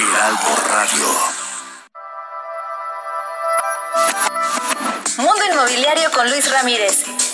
[0.00, 1.08] Radio.
[5.16, 7.04] Mundo Inmobiliario con Luis Ramírez,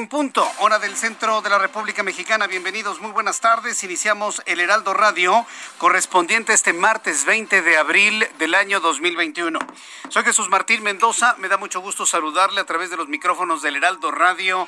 [0.00, 2.46] En punto, hora del centro de la República Mexicana.
[2.46, 3.84] Bienvenidos, muy buenas tardes.
[3.84, 5.44] Iniciamos el Heraldo Radio
[5.76, 9.58] correspondiente este martes 20 de abril del año 2021.
[10.08, 11.34] Soy Jesús Martín Mendoza.
[11.36, 14.66] Me da mucho gusto saludarle a través de los micrófonos del Heraldo Radio.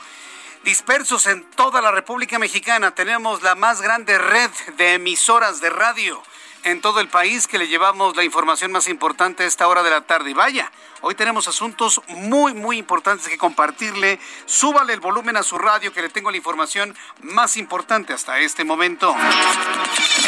[0.65, 6.23] Dispersos en toda la República Mexicana, tenemos la más grande red de emisoras de radio
[6.65, 9.91] en todo el país que le llevamos la información más importante a esta hora de
[9.91, 10.33] la tarde.
[10.35, 14.21] Vaya, hoy tenemos asuntos muy, muy importantes que compartirle.
[14.47, 18.65] Súbale el volumen a su radio que le tengo la información más importante hasta este
[18.65, 19.15] momento.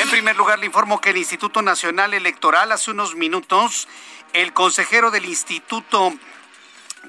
[0.01, 3.89] En primer lugar, le informo que el Instituto Nacional Electoral hace unos minutos,
[4.33, 6.13] el consejero del Instituto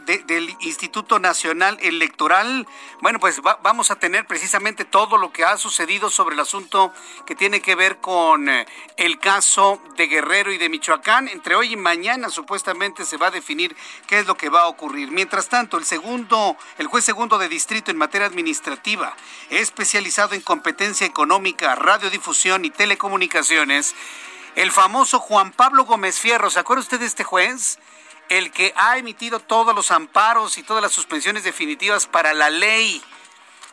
[0.06, 2.68] de- del Instituto Nacional Electoral.
[3.02, 6.94] Bueno, pues va- vamos a tener precisamente todo lo que ha sucedido sobre el asunto
[7.26, 8.66] que tiene que ver con eh,
[8.98, 11.28] el caso de Guerrero y de Michoacán.
[11.28, 13.76] Entre hoy y mañana supuestamente se va a definir
[14.08, 15.12] qué es lo que va a ocurrir.
[15.12, 19.16] Mientras tanto, el segundo, el juez segundo de distrito en materia administrativa,
[19.50, 23.96] especializado en competencia económica, radiodifusión y telecomunicaciones,
[24.56, 26.50] el famoso Juan Pablo Gómez Fierro.
[26.50, 27.78] ¿Se acuerda usted de este juez?
[28.30, 33.02] El que ha emitido todos los amparos y todas las suspensiones definitivas para la ley,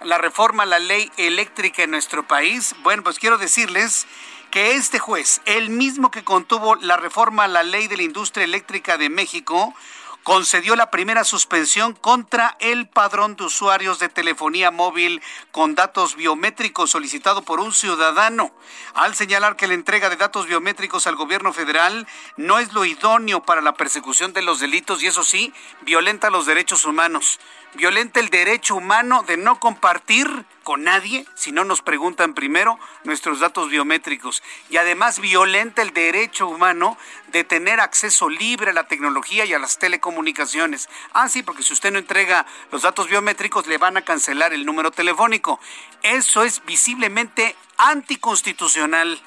[0.02, 2.74] la reforma a la ley eléctrica en nuestro país.
[2.82, 4.06] Bueno, pues quiero decirles
[4.50, 8.44] que este juez, el mismo que contuvo la reforma a la ley de la industria
[8.44, 9.74] eléctrica de México,
[10.22, 16.90] concedió la primera suspensión contra el padrón de usuarios de telefonía móvil con datos biométricos
[16.90, 18.52] solicitado por un ciudadano,
[18.94, 22.06] al señalar que la entrega de datos biométricos al gobierno federal
[22.36, 25.52] no es lo idóneo para la persecución de los delitos y eso sí,
[25.82, 27.40] violenta los derechos humanos.
[27.74, 30.28] Violenta el derecho humano de no compartir
[30.62, 34.42] con nadie, si no nos preguntan primero, nuestros datos biométricos.
[34.68, 39.58] Y además violenta el derecho humano de tener acceso libre a la tecnología y a
[39.58, 40.90] las telecomunicaciones.
[41.14, 44.66] Ah, sí, porque si usted no entrega los datos biométricos, le van a cancelar el
[44.66, 45.58] número telefónico.
[46.02, 49.18] Eso es visiblemente anticonstitucional.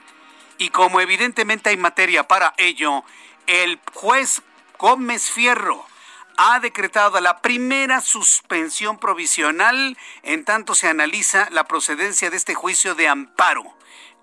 [0.59, 3.03] Y como evidentemente hay materia para ello,
[3.47, 4.43] el juez
[4.77, 5.87] Gómez Fierro
[6.37, 12.95] ha decretado la primera suspensión provisional en tanto se analiza la procedencia de este juicio
[12.95, 13.63] de amparo.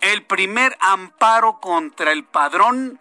[0.01, 2.99] El primer amparo contra el padrón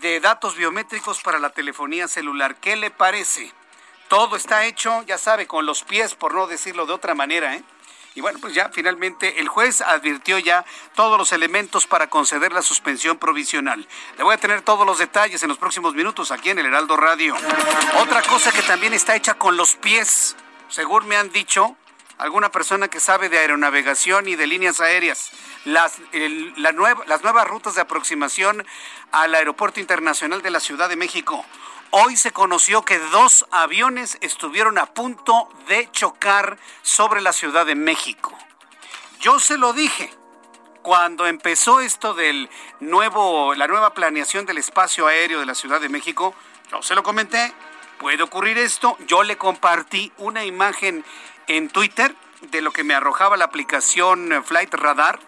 [0.00, 2.56] de datos biométricos para la telefonía celular.
[2.56, 3.52] ¿Qué le parece?
[4.08, 7.62] Todo está hecho, ya sabe, con los pies, por no decirlo de otra manera, ¿eh?
[8.14, 10.64] Y bueno, pues ya finalmente el juez advirtió ya
[10.94, 13.86] todos los elementos para conceder la suspensión provisional.
[14.18, 16.96] Le voy a tener todos los detalles en los próximos minutos aquí en el Heraldo
[16.96, 17.34] Radio.
[18.00, 20.36] Otra cosa que también está hecha con los pies,
[20.68, 21.76] según me han dicho
[22.18, 25.30] alguna persona que sabe de aeronavegación y de líneas aéreas,
[25.64, 25.94] las,
[26.56, 26.74] las
[27.22, 28.64] nuevas rutas de aproximación
[29.10, 31.44] al Aeropuerto Internacional de la Ciudad de México.
[31.94, 37.74] Hoy se conoció que dos aviones estuvieron a punto de chocar sobre la Ciudad de
[37.74, 38.32] México.
[39.20, 40.10] Yo se lo dije
[40.80, 42.48] cuando empezó esto del
[42.80, 46.34] nuevo, la nueva planeación del espacio aéreo de la Ciudad de México.
[46.70, 47.52] Yo se lo comenté.
[47.98, 48.96] Puede ocurrir esto.
[49.06, 51.04] Yo le compartí una imagen
[51.46, 55.20] en Twitter de lo que me arrojaba la aplicación Flight Radar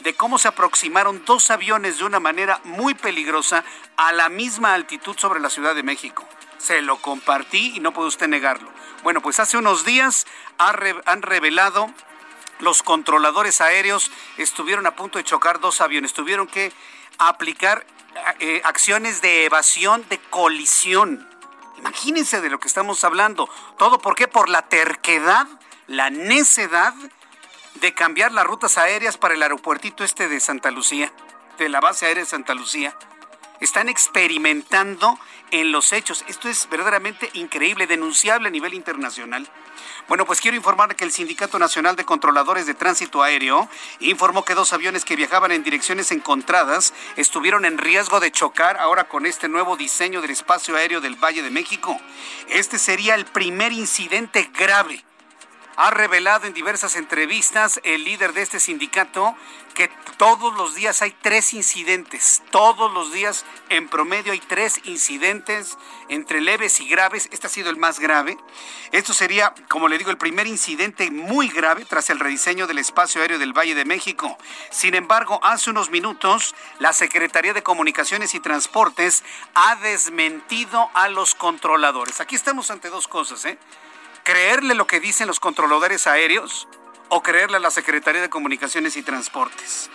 [0.00, 3.64] de cómo se aproximaron dos aviones de una manera muy peligrosa
[3.96, 6.26] a la misma altitud sobre la Ciudad de México.
[6.58, 8.70] Se lo compartí y no puede usted negarlo.
[9.02, 10.26] Bueno, pues hace unos días
[10.58, 11.92] han revelado
[12.58, 16.14] los controladores aéreos estuvieron a punto de chocar dos aviones.
[16.14, 16.72] Tuvieron que
[17.18, 17.86] aplicar
[18.40, 21.28] eh, acciones de evasión de colisión.
[21.78, 23.48] Imagínense de lo que estamos hablando.
[23.78, 24.26] ¿Todo por qué?
[24.26, 25.46] Por la terquedad,
[25.86, 26.94] la necedad
[27.80, 31.12] de cambiar las rutas aéreas para el aeropuertito este de Santa Lucía,
[31.58, 32.96] de la base aérea de Santa Lucía.
[33.60, 35.18] Están experimentando
[35.50, 36.24] en los hechos.
[36.28, 39.48] Esto es verdaderamente increíble, denunciable a nivel internacional.
[40.08, 43.68] Bueno, pues quiero informar que el Sindicato Nacional de Controladores de Tránsito Aéreo
[44.00, 49.08] informó que dos aviones que viajaban en direcciones encontradas estuvieron en riesgo de chocar ahora
[49.08, 51.98] con este nuevo diseño del espacio aéreo del Valle de México.
[52.48, 55.05] Este sería el primer incidente grave
[55.76, 59.36] ha revelado en diversas entrevistas el líder de este sindicato
[59.74, 65.76] que todos los días hay tres incidentes, todos los días en promedio hay tres incidentes
[66.08, 68.38] entre leves y graves, este ha sido el más grave.
[68.92, 73.20] Esto sería, como le digo, el primer incidente muy grave tras el rediseño del espacio
[73.20, 74.38] aéreo del Valle de México.
[74.70, 79.24] Sin embargo, hace unos minutos, la Secretaría de Comunicaciones y Transportes
[79.54, 82.22] ha desmentido a los controladores.
[82.22, 83.58] Aquí estamos ante dos cosas, ¿eh?
[84.26, 86.66] Creerle lo que dicen los controladores aéreos
[87.10, 89.88] o creerle a la Secretaría de Comunicaciones y Transportes.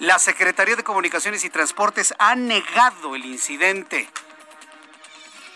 [0.00, 4.10] La Secretaría de Comunicaciones y Transportes ha negado el incidente.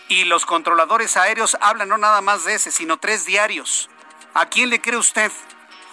[0.07, 3.89] Y los controladores aéreos hablan no nada más de ese, sino tres diarios.
[4.33, 5.29] ¿A quién le cree usted?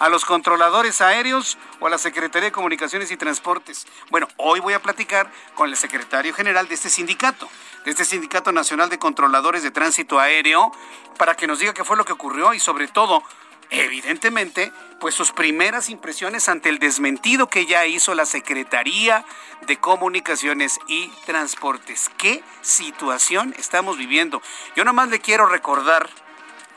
[0.01, 3.85] ¿A los controladores aéreos o a la Secretaría de Comunicaciones y Transportes?
[4.09, 7.47] Bueno, hoy voy a platicar con el secretario general de este sindicato
[7.85, 10.71] de este Sindicato Nacional de Controladores de Tránsito Aéreo
[11.19, 13.21] para que nos diga qué fue lo que ocurrió y sobre todo,
[13.69, 19.23] evidentemente, pues sus primeras impresiones ante el desmentido que ya hizo la Secretaría
[19.67, 22.09] de Comunicaciones y Transportes.
[22.17, 24.41] ¿Qué situación estamos viviendo?
[24.75, 26.09] Yo nomás le quiero recordar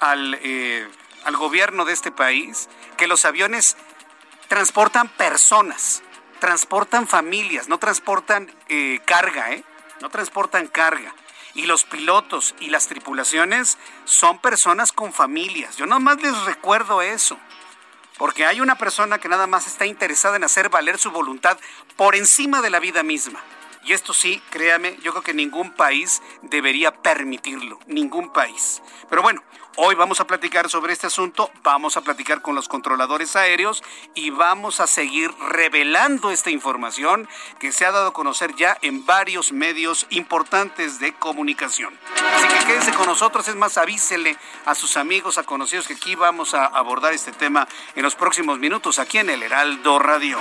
[0.00, 0.86] al, eh,
[1.24, 3.76] al gobierno de este país que los aviones
[4.48, 6.02] transportan personas,
[6.40, 9.64] transportan familias, no transportan eh, carga, ¿eh?
[10.00, 11.14] no transportan carga.
[11.54, 15.76] Y los pilotos y las tripulaciones son personas con familias.
[15.76, 17.38] Yo nada más les recuerdo eso.
[18.18, 21.58] Porque hay una persona que nada más está interesada en hacer valer su voluntad
[21.96, 23.40] por encima de la vida misma.
[23.84, 27.78] Y esto sí, créame, yo creo que ningún país debería permitirlo.
[27.86, 28.82] Ningún país.
[29.10, 29.42] Pero bueno,
[29.76, 33.82] Hoy vamos a platicar sobre este asunto, vamos a platicar con los controladores aéreos
[34.14, 37.28] y vamos a seguir revelando esta información
[37.58, 41.98] que se ha dado a conocer ya en varios medios importantes de comunicación.
[42.36, 46.14] Así que quédense con nosotros, es más, avísele a sus amigos, a conocidos que aquí
[46.14, 50.38] vamos a abordar este tema en los próximos minutos aquí en el Heraldo Radio.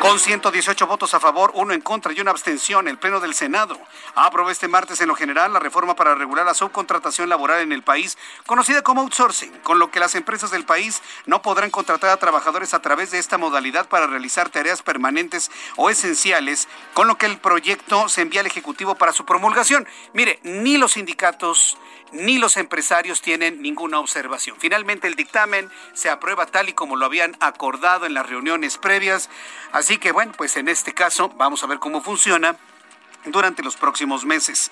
[0.00, 3.76] Con 118 votos a favor, uno en contra y una abstención, el Pleno del Senado
[4.14, 7.82] aprobó este martes en lo general la reforma para regular la subcontratación laboral en el
[7.82, 8.16] país
[8.52, 12.74] conocida como outsourcing, con lo que las empresas del país no podrán contratar a trabajadores
[12.74, 17.38] a través de esta modalidad para realizar tareas permanentes o esenciales, con lo que el
[17.38, 19.88] proyecto se envía al Ejecutivo para su promulgación.
[20.12, 21.78] Mire, ni los sindicatos
[22.12, 24.58] ni los empresarios tienen ninguna observación.
[24.60, 29.30] Finalmente el dictamen se aprueba tal y como lo habían acordado en las reuniones previas.
[29.72, 32.58] Así que bueno, pues en este caso vamos a ver cómo funciona
[33.26, 34.70] durante los próximos meses.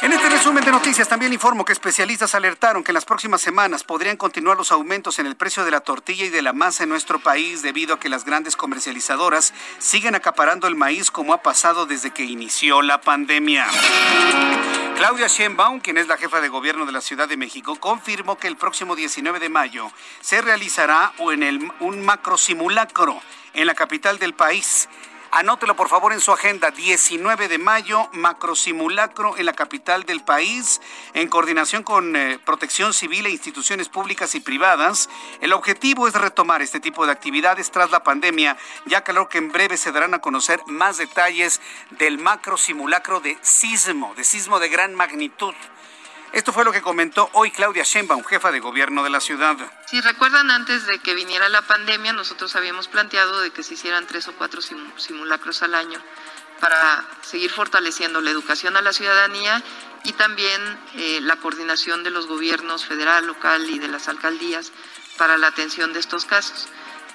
[0.00, 3.84] En este resumen de noticias también informo que especialistas alertaron que en las próximas semanas
[3.84, 6.88] podrían continuar los aumentos en el precio de la tortilla y de la masa en
[6.88, 11.86] nuestro país debido a que las grandes comercializadoras siguen acaparando el maíz como ha pasado
[11.86, 13.68] desde que inició la pandemia.
[14.96, 18.48] Claudia Sheinbaum, quien es la jefa de gobierno de la Ciudad de México, confirmó que
[18.48, 23.20] el próximo 19 de mayo se realizará un macro simulacro
[23.54, 24.88] en la capital del país
[25.34, 26.70] Anótelo por favor en su agenda.
[26.70, 30.82] 19 de mayo, macrosimulacro en la capital del país,
[31.14, 35.08] en coordinación con eh, Protección Civil e instituciones públicas y privadas.
[35.40, 39.50] El objetivo es retomar este tipo de actividades tras la pandemia, ya que que en
[39.50, 41.62] breve se darán a conocer más detalles
[41.92, 45.54] del macrosimulacro de sismo, de sismo de gran magnitud.
[46.32, 49.54] Esto fue lo que comentó hoy Claudia Sheinbaum, jefa de gobierno de la ciudad.
[49.86, 54.06] Si recuerdan, antes de que viniera la pandemia, nosotros habíamos planteado de que se hicieran
[54.06, 56.00] tres o cuatro simulacros al año
[56.58, 59.62] para seguir fortaleciendo la educación a la ciudadanía
[60.04, 64.72] y también eh, la coordinación de los gobiernos federal, local y de las alcaldías
[65.18, 66.66] para la atención de estos casos.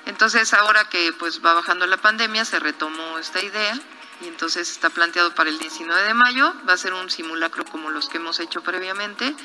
[0.05, 3.79] Entonces, ahora que pues va bajando la pandemia, se retomó esta idea
[4.21, 7.89] y entonces está planteado para el 19 de mayo, va a ser un simulacro como
[7.91, 9.36] los que hemos hecho previamente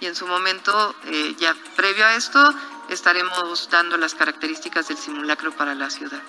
[0.00, 2.54] y en su momento, eh, ya previo a esto,
[2.88, 6.22] estaremos dando las características del simulacro para la ciudad.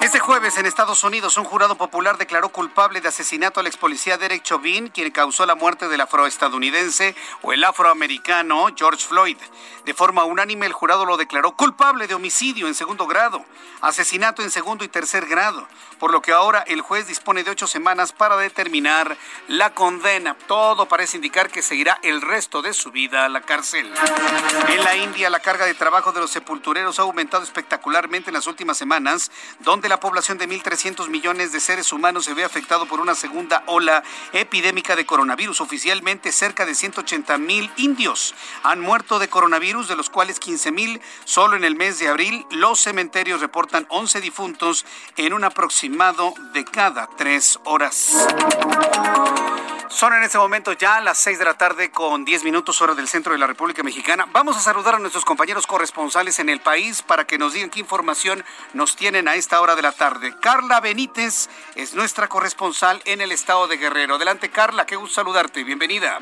[0.00, 4.18] Este jueves en Estados Unidos un jurado popular declaró culpable de asesinato al ex policía
[4.18, 9.36] Derek Chauvin, quien causó la muerte del afroestadounidense o el afroamericano George Floyd.
[9.84, 13.44] De forma unánime el jurado lo declaró culpable de homicidio en segundo grado,
[13.80, 15.66] asesinato en segundo y tercer grado,
[15.98, 19.16] por lo que ahora el juez dispone de ocho semanas para determinar
[19.48, 20.36] la condena.
[20.46, 23.92] Todo parece indicar que seguirá el resto de su vida a la cárcel.
[24.68, 28.46] En la India la carga de trabajo de los sepultureros ha aumentado espectacularmente en las
[28.46, 33.00] últimas semanas, donde la población de 1.300 millones de seres humanos se ve afectado por
[33.00, 35.60] una segunda ola epidémica de coronavirus.
[35.60, 41.00] Oficialmente, cerca de 180 mil indios han muerto de coronavirus, de los cuales 15 mil
[41.24, 42.46] solo en el mes de abril.
[42.50, 44.84] Los cementerios reportan 11 difuntos
[45.16, 45.44] en un
[45.88, 48.12] de cada tres horas.
[49.88, 53.06] Son en este momento ya las 6 de la tarde con 10 minutos hora del
[53.06, 54.26] centro de la República Mexicana.
[54.32, 57.78] Vamos a saludar a nuestros compañeros corresponsales en el país para que nos digan qué
[57.78, 60.34] información nos tienen a esta hora de la tarde.
[60.40, 64.16] Carla Benítez es nuestra corresponsal en el estado de Guerrero.
[64.16, 65.62] Adelante Carla, qué gusto saludarte.
[65.62, 66.18] Bienvenida.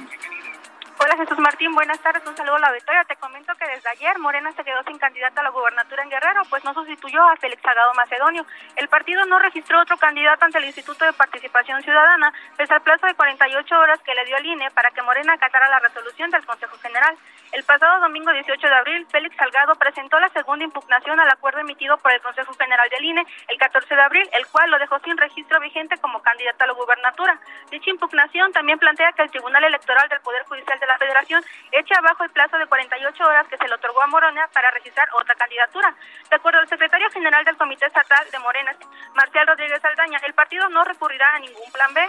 [0.97, 3.05] Hola Jesús Martín, buenas tardes, un saludo a la auditoria.
[3.05, 6.43] Te comento que desde ayer Morena se quedó sin candidata a la gubernatura en Guerrero,
[6.49, 8.47] pues no sustituyó a Félix Salgado Macedonio.
[8.77, 13.07] El partido no registró otro candidato ante el Instituto de Participación Ciudadana, pese al plazo
[13.07, 16.47] de 48 horas que le dio el INE para que Morena acatara la resolución del
[16.47, 17.17] Consejo General.
[17.55, 21.97] El pasado domingo 18 de abril, Félix Salgado presentó la segunda impugnación al acuerdo emitido
[21.99, 25.17] por el Consejo General del INE el 14 de abril, el cual lo dejó sin
[25.17, 27.39] registro vigente como candidato a la gubernatura.
[27.71, 31.95] Dicha impugnación también plantea que el Tribunal Electoral del Poder Judicial de la Federación echa
[31.99, 35.37] abajo el plazo de 48 horas que se le otorgó a Morena para registrar otra
[35.37, 35.95] candidatura.
[36.29, 38.75] De acuerdo al secretario general del Comité Estatal de Morena,
[39.15, 42.01] Marcial Rodríguez Aldaña, el partido no recurrirá a ningún plan B,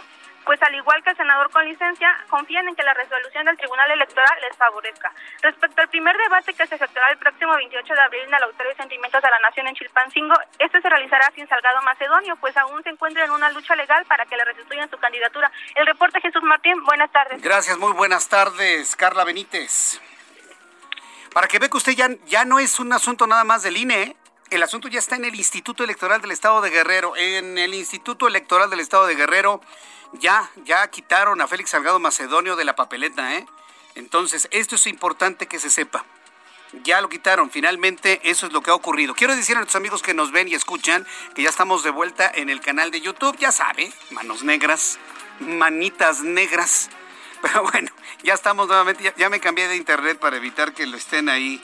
[0.46, 3.92] pues al igual que el senador con licencia, confían en que la resolución del Tribunal
[3.92, 5.12] Electoral les favorezca.
[5.42, 8.72] Respecto al primer debate que se efectuará el próximo 28 de abril en el Auditorio
[8.72, 12.84] de Sentimientos de la Nación en Chilpancingo, este se realizará sin Salgado Macedonio, pues aún
[12.84, 15.52] se encuentra en una lucha legal para que le restituyan su candidatura.
[15.76, 17.42] El reporte Jesús Martín, buenas tardes.
[17.42, 20.00] Gracias, muy buenas tardes, Carla Benítez.
[21.34, 24.16] Para que vea que usted ya, ya no es un asunto nada más del INE,
[24.52, 27.16] el asunto ya está en el Instituto Electoral del Estado de Guerrero.
[27.18, 29.60] En el Instituto Electoral del Estado de Guerrero
[30.14, 33.46] ya, ya quitaron a Félix Salgado Macedonio de la papeleta, ¿eh?
[33.96, 36.06] Entonces, esto es importante que se sepa.
[36.84, 39.16] Ya lo quitaron, finalmente eso es lo que ha ocurrido.
[39.16, 42.30] Quiero decir a nuestros amigos que nos ven y escuchan que ya estamos de vuelta
[42.34, 45.00] en el canal de YouTube, ya sabe, manos negras,
[45.40, 46.90] manitas negras.
[47.42, 47.92] Pero bueno,
[48.24, 51.62] ya estamos nuevamente, ya, ya me cambié de internet para evitar que lo estén ahí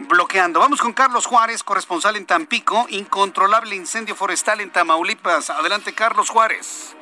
[0.00, 0.60] bloqueando.
[0.60, 5.50] Vamos con Carlos Juárez, corresponsal en Tampico, incontrolable incendio forestal en Tamaulipas.
[5.50, 6.94] Adelante, Carlos Juárez.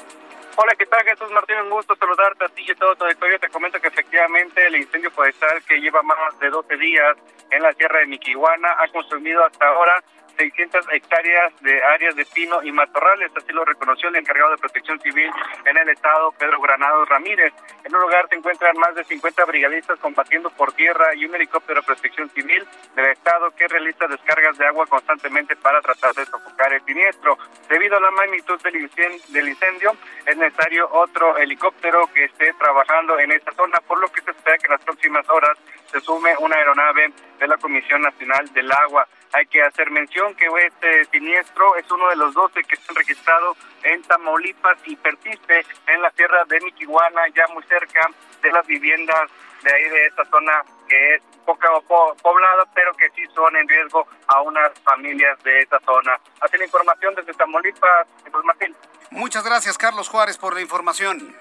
[0.57, 1.57] Hola, ¿qué tal Jesús Martín?
[1.59, 3.38] Un gusto saludarte a ti y a todo tu auditorio.
[3.38, 7.16] Te comento que efectivamente el incendio forestal que lleva más de 12 días
[7.50, 10.02] en la sierra de Miquihuana ha consumido hasta ahora
[10.41, 14.99] 600 hectáreas de áreas de pino y matorrales, así lo reconoció el encargado de protección
[15.01, 15.31] civil
[15.67, 17.53] en el estado, Pedro Granados Ramírez.
[17.85, 21.83] En un lugar se encuentran más de 50 brigadistas combatiendo por tierra y un helicóptero
[21.83, 22.67] de protección civil
[22.97, 27.37] del estado que realiza descargas de agua constantemente para tratar de sofocar el siniestro.
[27.69, 29.93] Debido a la magnitud del incendio,
[30.25, 34.57] es necesario otro helicóptero que esté trabajando en esta zona, por lo que se espera
[34.57, 35.59] que en las próximas horas
[35.93, 39.07] se sume una aeronave de la Comisión Nacional del Agua.
[39.33, 43.57] Hay que hacer mención que este siniestro es uno de los 12 que están registrados
[43.83, 48.11] en Tamaulipas y persiste en la tierra de Miquihuana, ya muy cerca
[48.43, 49.31] de las viviendas
[49.63, 54.07] de ahí de esta zona que es poco poblada, pero que sí son en riesgo
[54.27, 56.19] a unas familias de esta zona.
[56.41, 58.09] Así la información desde Tamaulipas,
[58.45, 58.75] Martín.
[59.11, 61.37] Muchas gracias, Carlos Juárez, por la información.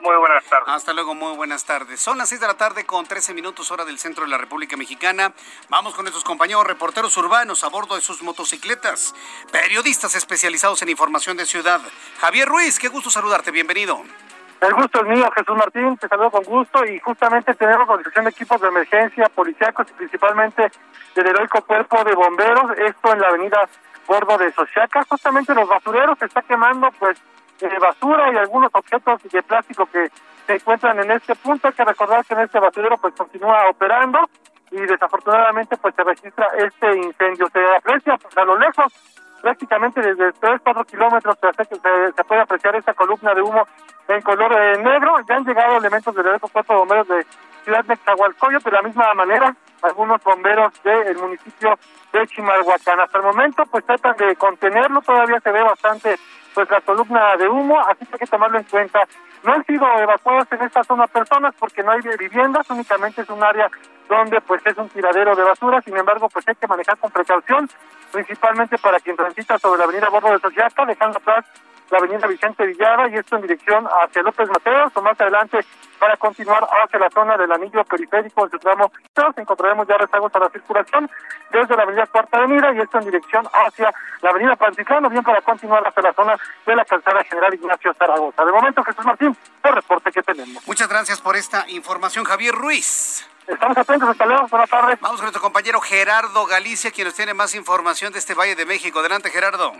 [0.00, 0.68] Muy buenas tardes.
[0.68, 2.00] Hasta luego, muy buenas tardes.
[2.00, 4.74] Son las 6 de la tarde con 13 minutos hora del centro de la República
[4.76, 5.32] Mexicana.
[5.68, 9.14] Vamos con nuestros compañeros reporteros urbanos a bordo de sus motocicletas,
[9.52, 11.82] periodistas especializados en información de ciudad.
[12.18, 14.02] Javier Ruiz, qué gusto saludarte, bienvenido.
[14.62, 18.30] El gusto es mío, Jesús Martín, te saludo con gusto y justamente tenemos organización de
[18.30, 20.70] equipos de emergencia, policíacos y principalmente
[21.14, 23.68] del heroico cuerpo de bomberos, esto en la avenida
[24.06, 27.18] Gordo de Sochaca, justamente los basureros se está quemando pues
[27.62, 30.08] eh, basura y algunos objetos de plástico que
[30.46, 31.68] se encuentran en este punto.
[31.68, 34.18] Hay que recordar que en este basurero pues continúa operando
[34.70, 37.48] y desafortunadamente pues se registra este incendio.
[37.52, 38.92] Se aprecia pues, a lo lejos,
[39.42, 41.64] prácticamente desde 3, 4 kilómetros se,
[42.16, 43.66] se puede apreciar esta columna de humo
[44.14, 45.16] en color eh, negro.
[45.28, 47.26] Ya han llegado elementos del cuerpo de bomberos de
[47.64, 51.78] Ciudad de Cahualcoyo, de la misma manera algunos bomberos del municipio
[52.12, 53.00] de Chimalhuacán.
[53.00, 56.16] Hasta el momento pues tratan de contenerlo, todavía se ve bastante
[56.54, 59.00] pues la columna de humo, así que hay que tomarlo en cuenta.
[59.44, 63.42] No han sido evacuadas en esta zona personas porque no hay viviendas, únicamente es un
[63.42, 63.70] área
[64.08, 67.68] donde pues es un tiradero de basura, sin embargo pues hay que manejar con precaución,
[68.12, 71.46] principalmente para quien transita sobre la avenida Borro de Sociaca, dejando atrás
[71.90, 75.58] la avenida Vicente Villada y esto en dirección hacia López Mateos o más adelante
[75.98, 78.90] para continuar hacia la zona del anillo periférico de su tramo
[79.36, 81.10] encontraremos ya rezagos a la circulación
[81.50, 83.92] desde la avenida Cuarta Avenida y esto en dirección hacia
[84.22, 88.44] la avenida Pantitlán bien para continuar hacia la zona de la calzada general Ignacio Zaragoza.
[88.44, 90.66] De momento, Jesús Martín, el reporte que tenemos.
[90.66, 93.26] Muchas gracias por esta información, Javier Ruiz.
[93.46, 95.00] Estamos atentos, hasta luego, buenas tardes.
[95.00, 98.64] Vamos con nuestro compañero Gerardo Galicia, quien nos tiene más información de este Valle de
[98.64, 99.00] México.
[99.00, 99.72] Adelante, Gerardo.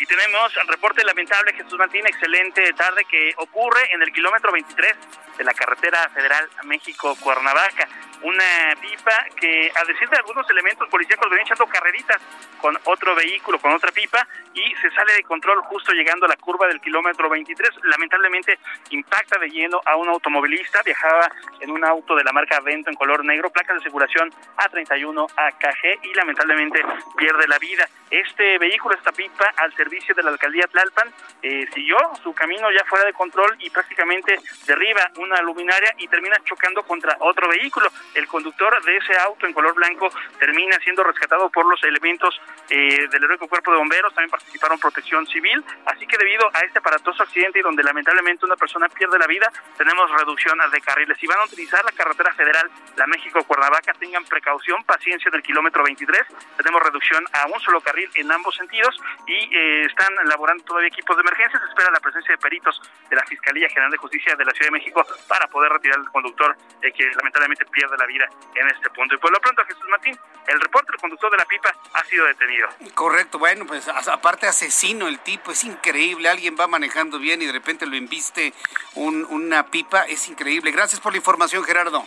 [0.00, 4.96] Y tenemos el reporte lamentable, Jesús Martín, excelente tarde que ocurre en el kilómetro 23
[5.36, 7.86] de la carretera federal México-Cuernavaca
[8.22, 12.20] una pipa que, a decir de algunos elementos policíacos, venía echando carreritas
[12.60, 16.36] con otro vehículo, con otra pipa, y se sale de control justo llegando a la
[16.36, 17.70] curva del kilómetro 23.
[17.84, 18.58] Lamentablemente
[18.90, 21.30] impacta de lleno a un automovilista, viajaba
[21.60, 26.04] en un auto de la marca Vento en color negro, placa de circulación A31 AKG,
[26.04, 26.82] y lamentablemente
[27.16, 27.88] pierde la vida.
[28.10, 32.84] Este vehículo, esta pipa, al servicio de la alcaldía Tlalpan, eh, siguió su camino ya
[32.84, 37.90] fuera de control y prácticamente derriba una luminaria y termina chocando contra otro vehículo.
[38.14, 43.08] El conductor de ese auto en color blanco termina siendo rescatado por los elementos eh,
[43.10, 47.22] del heroico cuerpo de bomberos, también participaron protección civil, así que debido a este aparatoso
[47.22, 51.16] accidente y donde lamentablemente una persona pierde la vida, tenemos reducción de carriles.
[51.18, 55.82] Si van a utilizar la carretera federal, la México-Cuernavaca, tengan precaución, paciencia en el kilómetro
[55.82, 56.20] 23,
[56.56, 61.16] tenemos reducción a un solo carril en ambos sentidos y eh, están elaborando todavía equipos
[61.16, 64.44] de emergencia, se espera la presencia de peritos de la Fiscalía General de Justicia de
[64.44, 68.28] la Ciudad de México para poder retirar al conductor eh, que lamentablemente pierde la vida
[68.54, 69.14] en este punto.
[69.14, 72.24] Y por lo pronto, Jesús Martín, el reporte del conductor de la pipa ha sido
[72.26, 72.68] detenido.
[72.94, 77.52] Correcto, bueno, pues aparte asesino el tipo, es increíble, alguien va manejando bien y de
[77.52, 78.52] repente lo inviste
[78.94, 80.70] una pipa, es increíble.
[80.70, 82.06] Gracias por la información, Gerardo.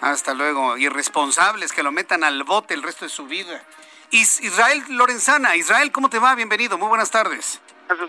[0.00, 0.76] Hasta luego.
[0.76, 3.62] Irresponsables que lo metan al bote el resto de su vida.
[4.10, 6.34] Israel Lorenzana, Israel, ¿cómo te va?
[6.34, 7.60] Bienvenido, muy buenas tardes.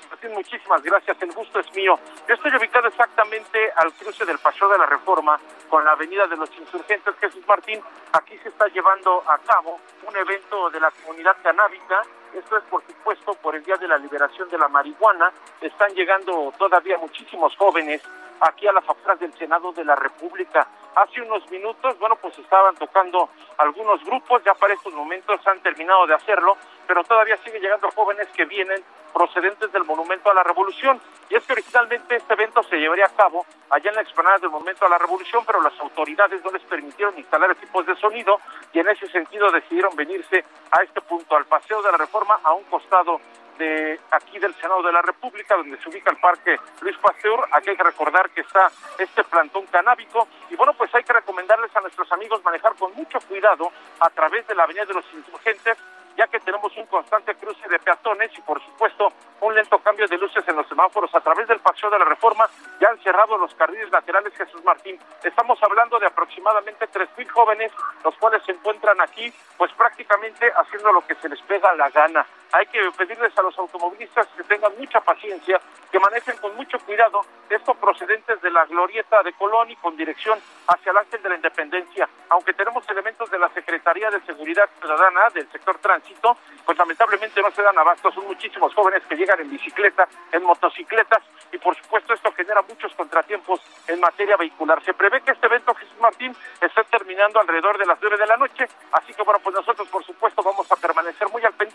[0.10, 1.18] Martín, muchísimas gracias.
[1.22, 2.00] El gusto es mío.
[2.28, 6.36] Yo estoy ubicado exactamente al cruce del Paseo de la Reforma con la Avenida de
[6.36, 7.14] los Insurgentes.
[7.20, 7.80] Jesús Martín,
[8.14, 12.02] aquí se está llevando a cabo un evento de la comunidad canábica.
[12.34, 15.32] Esto es, por supuesto, por el Día de la Liberación de la Marihuana.
[15.62, 18.02] Están llegando todavía muchísimos jóvenes
[18.42, 20.68] aquí a las afueras del Senado de la República.
[20.96, 26.08] Hace unos minutos, bueno, pues estaban tocando algunos grupos, ya para estos momentos han terminado
[26.08, 31.00] de hacerlo, pero todavía siguen llegando jóvenes que vienen procedentes del Monumento a la Revolución.
[31.30, 34.50] Y es que originalmente este evento se llevaría a cabo allá en la explanada del
[34.50, 38.40] Monumento a la Revolución, pero las autoridades no les permitieron instalar equipos de sonido
[38.74, 42.54] y en ese sentido decidieron venirse a este punto, al Paseo de la Reforma, a
[42.54, 43.20] un costado
[43.58, 47.40] de aquí del Senado de la República, donde se ubica el Parque Luis Pasteur.
[47.52, 50.28] Aquí hay que recordar que está este plantón canábico.
[50.50, 54.48] Y bueno, pues hay que recomendarles a nuestros amigos manejar con mucho cuidado a través
[54.48, 55.78] de la Avenida de los Insurgentes
[56.18, 60.18] ya que tenemos un constante cruce de peatones y por supuesto un lento cambio de
[60.18, 62.50] luces en los semáforos a través del paseo de la reforma
[62.82, 65.00] ya han cerrado los carriles laterales Jesús Martín.
[65.24, 67.72] Estamos hablando de aproximadamente tres mil jóvenes,
[68.04, 72.26] los cuales se encuentran aquí pues prácticamente haciendo lo que se les pega la gana.
[72.52, 77.22] Hay que pedirles a los automovilistas que tengan mucha paciencia, que manejen con mucho cuidado
[77.50, 81.36] estos procedentes de la glorieta de Colón y con dirección hacia el Ángel de la
[81.36, 82.10] Independencia.
[82.30, 87.50] Aunque tenemos elementos de la Secretaría de Seguridad Ciudadana del sector tránsito, pues lamentablemente no
[87.52, 88.12] se dan abasto.
[88.12, 92.94] Son muchísimos jóvenes que llegan en bicicleta, en motocicletas y por supuesto esto genera muchos
[92.96, 94.84] contratiempos en materia vehicular.
[94.84, 98.36] Se prevé que este evento, Jesús Martín, esté terminando alrededor de las nueve de la
[98.36, 101.67] noche, así que bueno, pues nosotros por supuesto vamos a permanecer muy al pendiente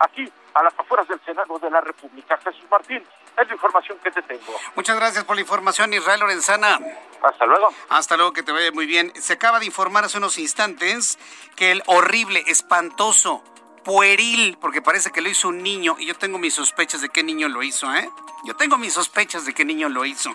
[0.00, 2.38] aquí a las afueras del Senado de la República.
[2.38, 3.02] Jesús Martín,
[3.36, 4.54] es la información que te tengo.
[4.74, 6.78] Muchas gracias por la información, Israel Lorenzana.
[7.22, 7.68] Hasta luego.
[7.88, 9.12] Hasta luego, que te vaya muy bien.
[9.20, 11.18] Se acaba de informar hace unos instantes
[11.56, 13.42] que el horrible, espantoso,
[13.84, 17.22] pueril, porque parece que lo hizo un niño, y yo tengo mis sospechas de qué
[17.22, 18.08] niño lo hizo, ¿eh?
[18.44, 20.34] Yo tengo mis sospechas de qué niño lo hizo.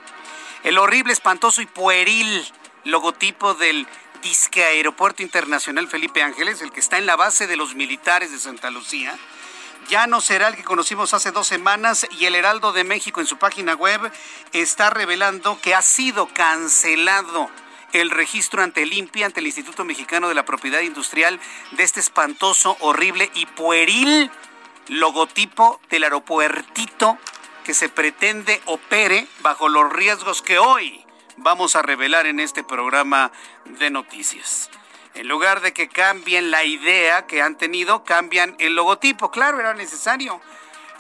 [0.64, 2.46] El horrible, espantoso y pueril
[2.86, 3.88] logotipo del
[4.24, 8.40] Disque Aeropuerto Internacional Felipe Ángeles, el que está en la base de los militares de
[8.40, 9.18] Santa Lucía,
[9.90, 13.28] ya no será el que conocimos hace dos semanas y el Heraldo de México en
[13.28, 14.00] su página web
[14.54, 17.50] está revelando que ha sido cancelado
[17.92, 21.38] el registro ante el ante el Instituto Mexicano de la Propiedad Industrial,
[21.72, 24.32] de este espantoso, horrible y pueril
[24.88, 27.18] logotipo del aeropuertito
[27.66, 31.03] que se pretende opere bajo los riesgos que hoy
[31.38, 33.32] vamos a revelar en este programa
[33.66, 34.70] de noticias.
[35.16, 39.30] En lugar de que cambien la idea que han tenido, cambian el logotipo.
[39.30, 40.42] Claro, era necesario.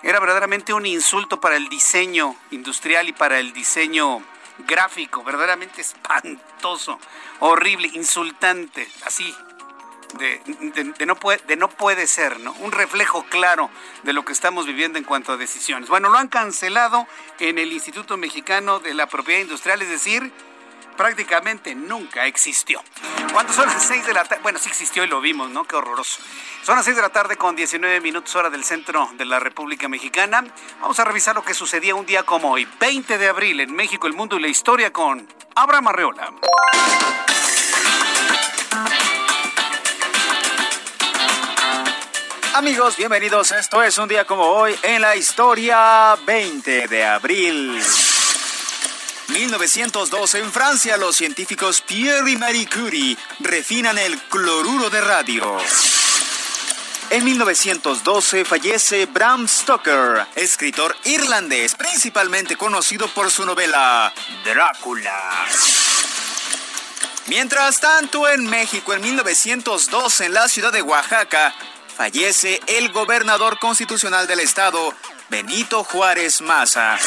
[0.03, 4.21] Era verdaderamente un insulto para el diseño industrial y para el diseño
[4.67, 5.23] gráfico.
[5.23, 6.99] Verdaderamente espantoso,
[7.39, 8.87] horrible, insultante.
[9.05, 9.33] Así,
[10.17, 12.53] de, no puede, de no puede ser, ¿no?
[12.53, 13.69] Un reflejo claro
[14.03, 15.89] de lo que estamos viviendo en cuanto a decisiones.
[15.89, 17.07] Bueno, lo han cancelado
[17.39, 20.31] en el Instituto Mexicano de la Propiedad Industrial, es decir,
[20.93, 22.81] prácticamente nunca existió.
[23.31, 24.41] ¿Cuántos son las 6 de la tarde?
[24.43, 25.65] Bueno, sí existió y lo vimos, ¿no?
[25.65, 26.21] Qué horroroso.
[26.61, 29.87] Son las 6 de la tarde con 19 minutos hora del centro de la República
[29.87, 30.43] Mexicana.
[30.81, 34.07] Vamos a revisar lo que sucedía un día como hoy, 20 de abril, en México,
[34.07, 36.31] el mundo y la historia con Abraham Arreola.
[42.53, 43.51] Amigos, bienvenidos.
[43.51, 47.81] Esto es un día como hoy en la historia 20 de abril.
[49.29, 55.57] 1912 en Francia los científicos Pierre y Marie Curie refinan el cloruro de radio.
[57.09, 64.13] En 1912 fallece Bram Stoker, escritor irlandés principalmente conocido por su novela
[64.45, 65.47] Drácula.
[67.25, 71.55] Mientras tanto, en México, en 1912, en la ciudad de Oaxaca,
[72.03, 74.93] fallece el gobernador constitucional del estado,
[75.29, 76.97] Benito Juárez Maza.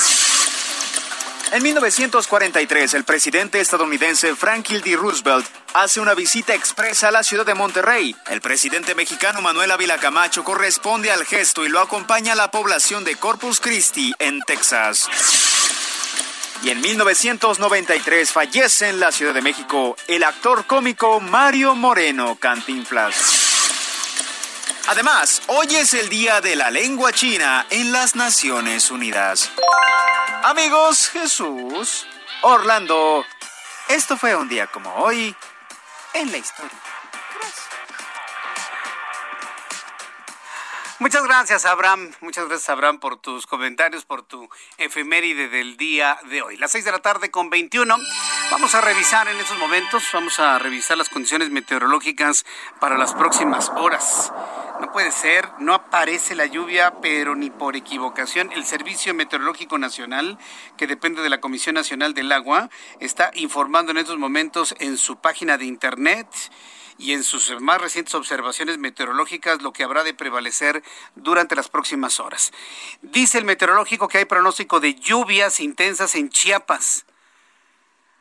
[1.53, 4.97] En 1943, el presidente estadounidense Franklin D.
[4.97, 8.17] Roosevelt hace una visita expresa a la ciudad de Monterrey.
[8.29, 13.05] El presidente mexicano Manuel Ávila Camacho corresponde al gesto y lo acompaña a la población
[13.05, 15.11] de Corpus Christi, en Texas.
[16.63, 23.46] Y en 1993 fallece en la Ciudad de México el actor cómico Mario Moreno Cantinflas.
[24.88, 29.51] Además, hoy es el Día de la Lengua China en las Naciones Unidas.
[30.44, 32.07] Amigos, Jesús,
[32.42, 33.25] Orlando,
[33.88, 35.35] esto fue un día como hoy
[36.14, 36.86] en la historia.
[40.99, 42.11] Muchas gracias, Abraham.
[42.23, 46.57] Muchas gracias, Abraham, por tus comentarios, por tu efeméride del día de hoy.
[46.57, 47.97] Las 6 de la tarde con 21.
[48.51, 52.47] Vamos a revisar en estos momentos, vamos a revisar las condiciones meteorológicas
[52.81, 54.33] para las próximas horas.
[54.81, 58.51] No puede ser, no aparece la lluvia, pero ni por equivocación.
[58.53, 60.39] El Servicio Meteorológico Nacional,
[60.79, 65.17] que depende de la Comisión Nacional del Agua, está informando en estos momentos en su
[65.17, 66.27] página de internet
[66.99, 70.83] y en sus más recientes observaciones meteorológicas lo que habrá de prevalecer
[71.15, 72.53] durante las próximas horas.
[73.03, 77.07] Dice el meteorológico que hay pronóstico de lluvias intensas en Chiapas.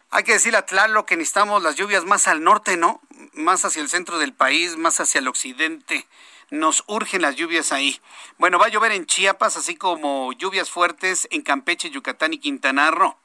[0.10, 3.02] Hay que decirle a Tlalo que necesitamos las lluvias más al norte, ¿no?
[3.34, 6.08] Más hacia el centro del país, más hacia el occidente
[6.50, 8.00] nos urgen las lluvias ahí.
[8.38, 12.92] Bueno, va a llover en Chiapas, así como lluvias fuertes en Campeche, Yucatán y Quintana
[12.92, 13.16] Roo.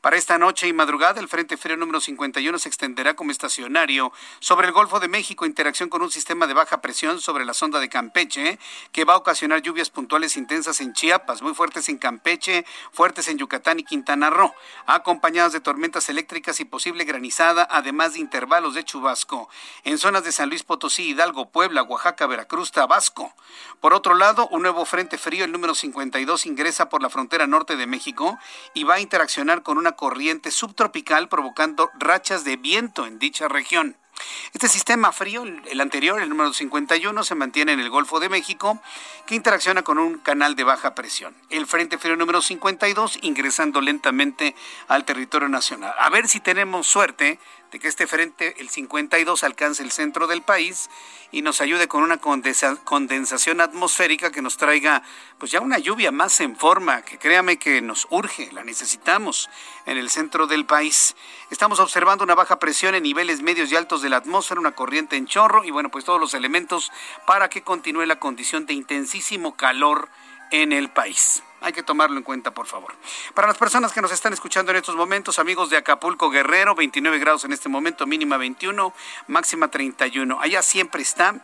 [0.00, 4.66] Para esta noche y madrugada, el Frente Frío número 51 se extenderá como estacionario sobre
[4.66, 7.88] el Golfo de México, interacción con un sistema de baja presión sobre la sonda de
[7.88, 8.58] Campeche,
[8.92, 13.38] que va a ocasionar lluvias puntuales intensas en Chiapas, muy fuertes en Campeche, fuertes en
[13.38, 14.54] Yucatán y Quintana Roo,
[14.86, 19.48] acompañadas de tormentas eléctricas y posible granizada, además de intervalos de chubasco
[19.84, 23.34] en zonas de San Luis Potosí, Hidalgo, Puebla, Oaxaca, Veracruz, Tabasco.
[23.80, 27.76] Por otro lado, un nuevo frente frío, el número 52, ingresa por la frontera norte
[27.76, 28.38] de México
[28.74, 33.96] y va a interaccionar con una corriente subtropical provocando rachas de viento en dicha región.
[34.52, 38.80] Este sistema frío, el anterior, el número 51, se mantiene en el Golfo de México,
[39.26, 41.34] que interacciona con un canal de baja presión.
[41.48, 44.54] El Frente Frío número 52 ingresando lentamente
[44.88, 45.94] al territorio nacional.
[45.98, 47.38] A ver si tenemos suerte
[47.70, 50.90] de que este frente, el 52, alcance el centro del país
[51.30, 55.02] y nos ayude con una condensación atmosférica que nos traiga
[55.38, 59.48] pues ya una lluvia más en forma, que créame que nos urge, la necesitamos
[59.86, 61.14] en el centro del país.
[61.50, 65.16] Estamos observando una baja presión en niveles medios y altos de la atmósfera, una corriente
[65.16, 66.90] en chorro y bueno, pues todos los elementos
[67.26, 70.08] para que continúe la condición de intensísimo calor
[70.50, 71.42] en el país.
[71.62, 72.94] Hay que tomarlo en cuenta, por favor.
[73.34, 77.18] Para las personas que nos están escuchando en estos momentos, amigos de Acapulco Guerrero, 29
[77.18, 78.94] grados en este momento, mínima 21,
[79.26, 80.40] máxima 31.
[80.40, 81.34] Allá siempre está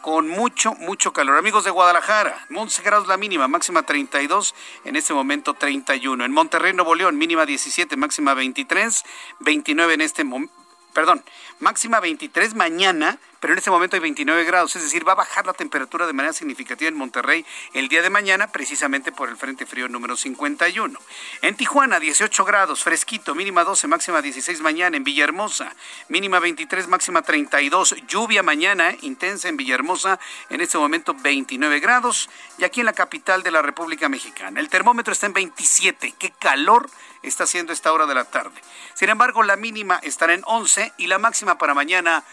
[0.00, 1.36] con mucho, mucho calor.
[1.36, 6.24] Amigos de Guadalajara, 11 grados la mínima, máxima 32, en este momento 31.
[6.24, 9.04] En Monterrey, Nuevo León, mínima 17, máxima 23,
[9.40, 10.58] 29 en este momento
[10.98, 11.22] perdón,
[11.60, 15.46] máxima 23 mañana, pero en este momento hay 29 grados, es decir, va a bajar
[15.46, 19.66] la temperatura de manera significativa en Monterrey el día de mañana, precisamente por el Frente
[19.66, 20.98] Frío número 51.
[21.42, 24.96] En Tijuana, 18 grados, fresquito, mínima 12, máxima 16 mañana.
[24.96, 25.74] En Villahermosa,
[26.08, 27.96] mínima 23, máxima 32.
[28.08, 30.18] Lluvia mañana, intensa en Villahermosa,
[30.50, 32.28] en este momento 29 grados.
[32.58, 36.14] Y aquí en la capital de la República Mexicana, el termómetro está en 27.
[36.18, 36.90] ¡Qué calor!
[37.22, 38.60] está haciendo esta hora de la tarde.
[38.94, 42.24] Sin embargo, la mínima estará en 11 y la máxima para mañana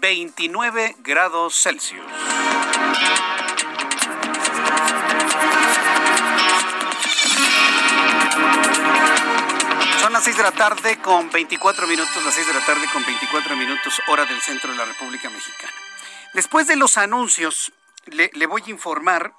[0.00, 2.04] 29 grados Celsius.
[10.00, 13.04] Son las 6 de la tarde con 24 minutos, las 6 de la tarde con
[13.04, 15.72] 24 minutos hora del centro de la República Mexicana.
[16.34, 17.72] Después de los anuncios,
[18.06, 19.34] le, le voy a informar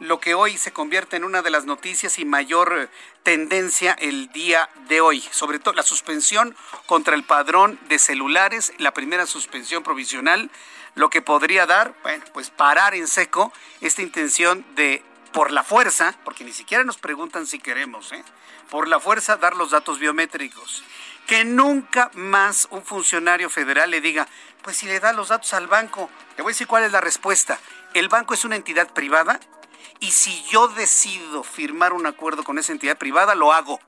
[0.00, 2.88] lo que hoy se convierte en una de las noticias y mayor eh,
[3.22, 8.92] tendencia el día de hoy, sobre todo la suspensión contra el padrón de celulares, la
[8.92, 10.50] primera suspensión provisional,
[10.94, 16.16] lo que podría dar, bueno, pues parar en seco esta intención de por la fuerza,
[16.24, 18.24] porque ni siquiera nos preguntan si queremos, ¿eh?
[18.70, 20.82] por la fuerza dar los datos biométricos.
[21.26, 24.26] Que nunca más un funcionario federal le diga,
[24.62, 27.00] pues si le da los datos al banco, le voy a decir cuál es la
[27.00, 27.60] respuesta.
[27.94, 29.38] El banco es una entidad privada
[30.00, 33.78] y si yo decido firmar un acuerdo con esa entidad privada, lo hago.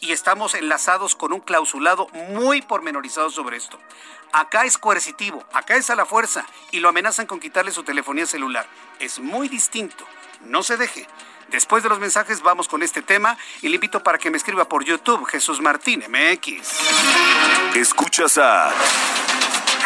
[0.00, 3.78] Y estamos enlazados con un clausulado muy pormenorizado sobre esto.
[4.32, 8.26] Acá es coercitivo, acá es a la fuerza y lo amenazan con quitarle su telefonía
[8.26, 8.68] celular.
[9.00, 10.04] Es muy distinto.
[10.42, 11.08] No se deje.
[11.50, 14.68] Después de los mensajes vamos con este tema y le invito para que me escriba
[14.68, 17.74] por YouTube Jesús Martín MX.
[17.74, 18.70] Escuchas a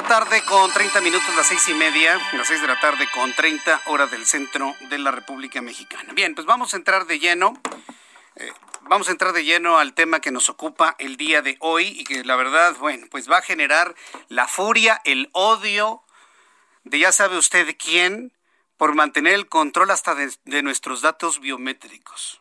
[0.00, 3.34] La tarde con 30 minutos, las seis y media, las seis de la tarde con
[3.34, 6.14] 30 horas del centro de la República Mexicana.
[6.14, 7.52] Bien, pues vamos a entrar de lleno.
[8.36, 8.50] Eh,
[8.82, 12.04] vamos a entrar de lleno al tema que nos ocupa el día de hoy y
[12.04, 13.94] que la verdad, bueno, pues va a generar
[14.28, 16.02] la furia, el odio
[16.84, 18.32] de ya sabe usted quién
[18.78, 22.40] por mantener el control hasta de, de nuestros datos biométricos.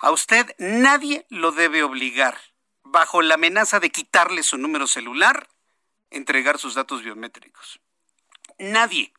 [0.00, 2.36] A usted nadie lo debe obligar,
[2.82, 5.48] bajo la amenaza de quitarle su número celular,
[6.10, 7.80] entregar sus datos biométricos.
[8.58, 9.12] Nadie.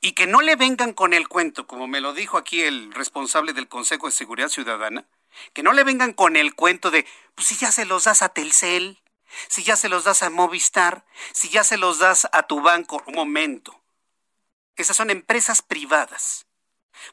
[0.00, 3.52] Y que no le vengan con el cuento, como me lo dijo aquí el responsable
[3.52, 5.06] del Consejo de Seguridad Ciudadana,
[5.52, 8.30] que no le vengan con el cuento de, pues si ya se los das a
[8.30, 9.02] Telcel,
[9.48, 13.02] si ya se los das a Movistar, si ya se los das a tu banco,
[13.06, 13.80] un momento.
[14.76, 16.46] Esas son empresas privadas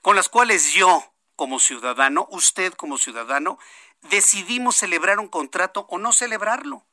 [0.01, 3.59] con las cuales yo, como ciudadano, usted como ciudadano,
[4.01, 6.85] decidimos celebrar un contrato o no celebrarlo.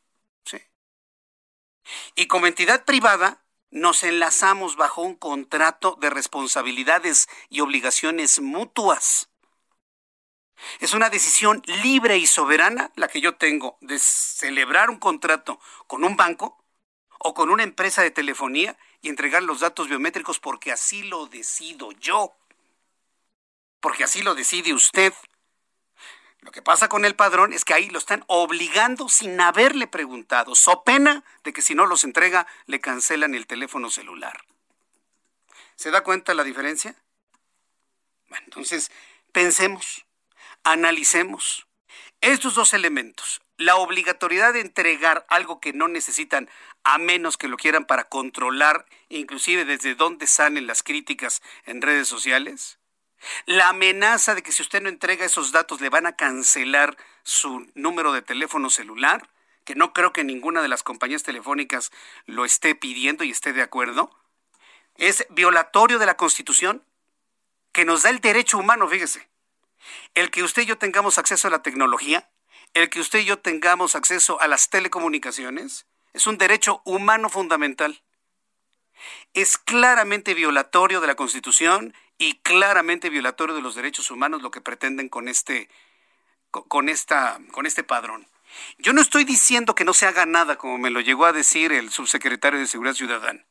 [2.15, 9.31] Y como entidad privada, nos enlazamos bajo un contrato de responsabilidades y obligaciones mutuas.
[10.81, 16.05] Es una decisión libre y soberana la que yo tengo de celebrar un contrato con
[16.05, 16.63] un banco
[17.19, 21.93] o con una empresa de telefonía y entregar los datos biométricos porque así lo decido
[21.93, 22.37] yo,
[23.81, 25.13] porque así lo decide usted.
[26.43, 30.57] Lo que pasa con el padrón es que ahí lo están obligando sin haberle preguntado,
[30.57, 34.45] so pena de que si no los entrega le cancelan el teléfono celular.
[35.77, 36.97] ¿Se da cuenta la diferencia?
[38.29, 38.91] Bueno, entonces
[39.31, 40.05] pensemos,
[40.65, 41.69] analicemos
[42.21, 46.51] estos dos elementos, la obligatoriedad de entregar algo que no necesitan
[46.83, 52.09] a menos que lo quieran para controlar, inclusive desde dónde salen las críticas en redes
[52.09, 52.79] sociales,
[53.47, 57.67] la amenaza de que si usted no entrega esos datos le van a cancelar su
[57.75, 59.29] número de teléfono celular,
[59.65, 61.93] que no creo que ninguna de las compañías telefónicas
[62.27, 64.11] lo esté pidiendo y esté de acuerdo,
[64.97, 66.85] es violatorio de la Constitución
[67.73, 69.29] que nos da el derecho humano, fíjese,
[70.15, 72.29] el que usted y yo tengamos acceso a la tecnología,
[72.75, 78.03] el que usted y yo tengamos acceso a las telecomunicaciones, es un derecho humano fundamental.
[79.33, 84.61] Es claramente violatorio de la Constitución y claramente violatorio de los derechos humanos lo que
[84.61, 85.69] pretenden con este,
[86.53, 88.29] con esta, con este padrón.
[88.79, 91.73] Yo no estoy diciendo que no se haga nada, como me lo llegó a decir
[91.73, 93.45] el subsecretario de Seguridad Ciudadana.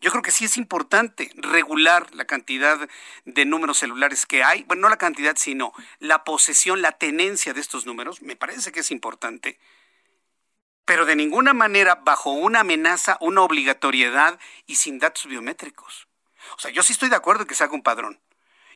[0.00, 2.88] Yo creo que sí es importante regular la cantidad
[3.24, 4.64] de números celulares que hay.
[4.64, 8.20] Bueno, no la cantidad, sino la posesión, la tenencia de estos números.
[8.20, 9.60] Me parece que es importante.
[10.84, 16.05] Pero de ninguna manera bajo una amenaza, una obligatoriedad y sin datos biométricos.
[16.56, 18.20] O sea, yo sí estoy de acuerdo en que se haga un padrón.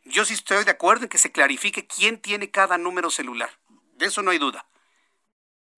[0.03, 3.51] Yo sí estoy de acuerdo en que se clarifique quién tiene cada número celular.
[3.93, 4.65] De eso no hay duda.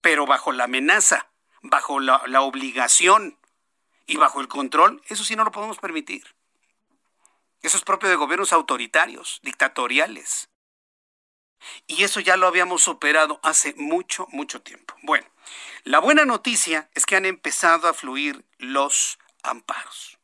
[0.02, 1.30] Pero bajo la amenaza,
[1.62, 3.38] bajo la, obligación
[4.06, 6.24] y bajo el control, eso sí no lo podemos permitir.
[7.62, 10.50] Eso es propio de gobiernos autoritarios, dictatoriales.
[11.88, 14.96] Y eso ya lo habíamos superado hace mucho, mucho tiempo.
[15.02, 15.26] Bueno,
[15.84, 20.18] la buena noticia es que han empezado a fluir los amparos.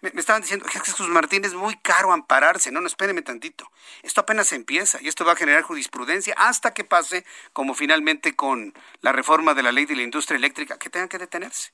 [0.00, 2.70] Me, estaban diciendo, Jesús Martín, es muy caro ampararse.
[2.70, 3.70] No, no, espérenme tantito.
[4.02, 8.74] Esto apenas empieza y esto va a generar jurisprudencia hasta que pase, como finalmente con
[9.00, 11.72] la reforma de la ley de la industria eléctrica, que tengan que detenerse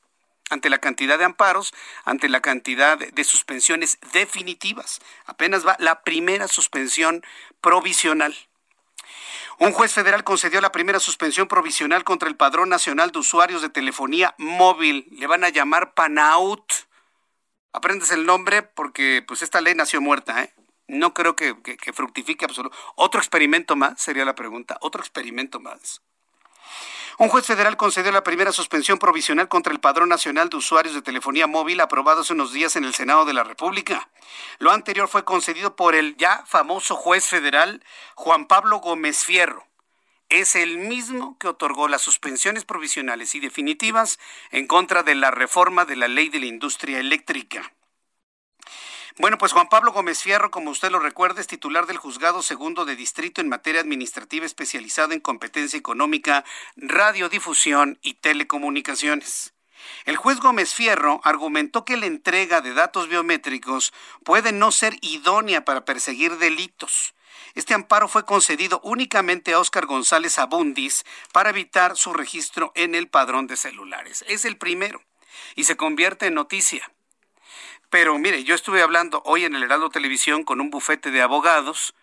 [0.49, 5.01] ante la cantidad de amparos, ante la cantidad de suspensiones definitivas.
[5.25, 7.25] Apenas va la primera suspensión
[7.61, 8.37] provisional.
[9.59, 13.71] Un juez federal concedió la primera suspensión provisional contra el Padrón Nacional de Usuarios de
[13.71, 15.07] Telefonía Móvil.
[15.13, 16.61] Le van a llamar PANAUT.
[17.77, 20.55] Aprendes el nombre porque pues esta ley nació muerta, ¿eh?
[20.89, 22.75] No creo que, que fructifique absoluto.
[22.95, 24.79] Otro experimento más, sería la pregunta.
[24.81, 26.01] Otro experimento más.
[27.19, 31.03] Un juez federal concedió la primera suspensión provisional contra el Padrón Nacional de Usuarios de
[31.03, 34.09] Telefonía Móvil aprobado hace unos días en el Senado de la República.
[34.59, 37.85] Lo anterior fue concedido por el ya famoso juez federal
[38.15, 39.67] Juan Pablo Gómez Fierro.
[40.29, 44.19] Es el mismo que otorgó las suspensiones provisionales y definitivas
[44.51, 47.73] en contra de la reforma de la ley de la industria eléctrica.
[49.19, 52.85] Bueno, pues Juan Pablo Gómez Fierro, como usted lo recuerda, es titular del Juzgado Segundo
[52.85, 56.45] de Distrito en materia administrativa especializada en competencia económica,
[56.77, 59.55] radiodifusión y telecomunicaciones.
[60.05, 63.93] El juez Gómez Fierro argumentó que la entrega de datos biométricos
[64.25, 67.15] puede no ser idónea para perseguir delitos.
[67.55, 73.09] Este amparo fue concedido únicamente a Óscar González Abundis para evitar su registro en el
[73.09, 74.25] padrón de celulares.
[74.29, 75.03] Es el primero
[75.55, 76.91] y se convierte en noticia.
[77.91, 81.95] Pero mire, yo estuve hablando hoy en el Heraldo Televisión con un bufete de abogados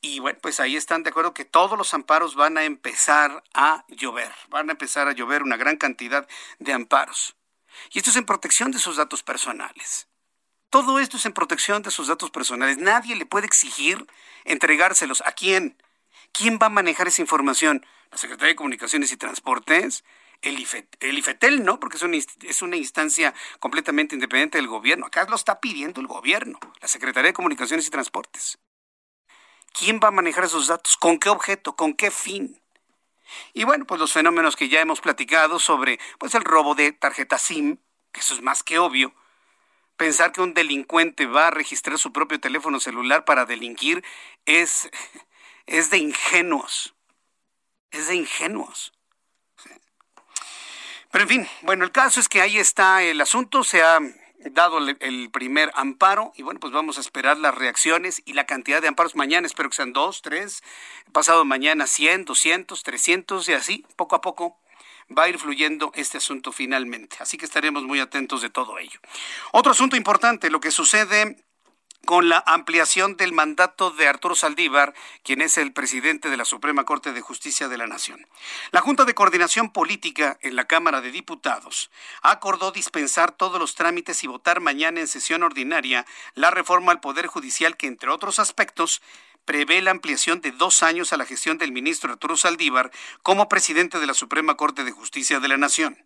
[0.00, 3.86] y bueno, pues ahí están de acuerdo que todos los amparos van a empezar a
[3.88, 7.36] llover, van a empezar a llover una gran cantidad de amparos.
[7.90, 10.06] Y esto es en protección de sus datos personales.
[10.74, 12.78] Todo esto es en protección de sus datos personales.
[12.78, 14.08] Nadie le puede exigir
[14.42, 15.22] entregárselos.
[15.24, 15.80] ¿A quién?
[16.32, 17.86] ¿Quién va a manejar esa información?
[18.10, 20.02] ¿La Secretaría de Comunicaciones y Transportes?
[20.42, 25.06] el, IFETEL no, porque es una, es una instancia completamente independiente del gobierno.
[25.06, 28.58] Acá lo está pidiendo el gobierno, la Secretaría de Comunicaciones y Transportes.
[29.78, 30.96] ¿Quién va a manejar esos datos?
[30.96, 31.76] ¿Con qué objeto?
[31.76, 32.60] ¿Con qué fin?
[33.52, 37.38] Y bueno, pues los fenómenos que ya hemos platicado sobre pues el robo de tarjeta
[37.38, 37.76] SIM,
[38.10, 39.14] que eso es más que obvio.
[39.96, 44.04] Pensar que un delincuente va a registrar su propio teléfono celular para delinquir
[44.44, 44.90] es,
[45.66, 46.94] es de ingenuos.
[47.90, 48.92] Es de ingenuos.
[51.12, 54.00] Pero en fin, bueno, el caso es que ahí está el asunto, se ha
[54.50, 58.82] dado el primer amparo y bueno, pues vamos a esperar las reacciones y la cantidad
[58.82, 60.62] de amparos mañana, espero que sean dos, tres,
[61.12, 64.58] pasado mañana 100, 200, 300 y así, poco a poco
[65.16, 67.16] va a ir fluyendo este asunto finalmente.
[67.20, 69.00] Así que estaremos muy atentos de todo ello.
[69.52, 71.36] Otro asunto importante, lo que sucede
[72.04, 76.84] con la ampliación del mandato de Arturo Saldívar, quien es el presidente de la Suprema
[76.84, 78.26] Corte de Justicia de la Nación.
[78.70, 81.90] La Junta de Coordinación Política en la Cámara de Diputados
[82.22, 87.26] acordó dispensar todos los trámites y votar mañana en sesión ordinaria la reforma al Poder
[87.26, 89.02] Judicial que, entre otros aspectos,
[89.44, 92.90] prevé la ampliación de dos años a la gestión del ministro Arturo Saldívar
[93.22, 96.04] como presidente de la Suprema Corte de Justicia de la Nación.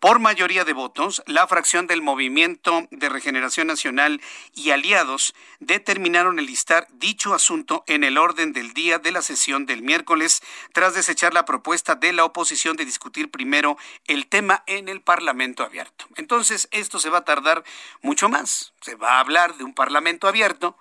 [0.00, 4.20] Por mayoría de votos, la fracción del Movimiento de Regeneración Nacional
[4.54, 9.82] y aliados determinaron enlistar dicho asunto en el orden del día de la sesión del
[9.82, 13.76] miércoles, tras desechar la propuesta de la oposición de discutir primero
[14.06, 16.06] el tema en el Parlamento abierto.
[16.16, 17.64] Entonces, esto se va a tardar
[18.02, 18.72] mucho más.
[18.80, 20.76] Se va a hablar de un Parlamento abierto.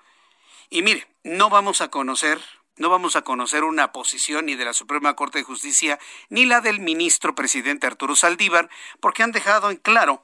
[0.70, 2.40] Y mire, no vamos a conocer
[2.78, 6.00] no vamos a conocer una posición ni de la Suprema Corte de Justicia
[6.30, 8.70] ni la del ministro presidente Arturo Saldívar,
[9.00, 10.24] porque han dejado en claro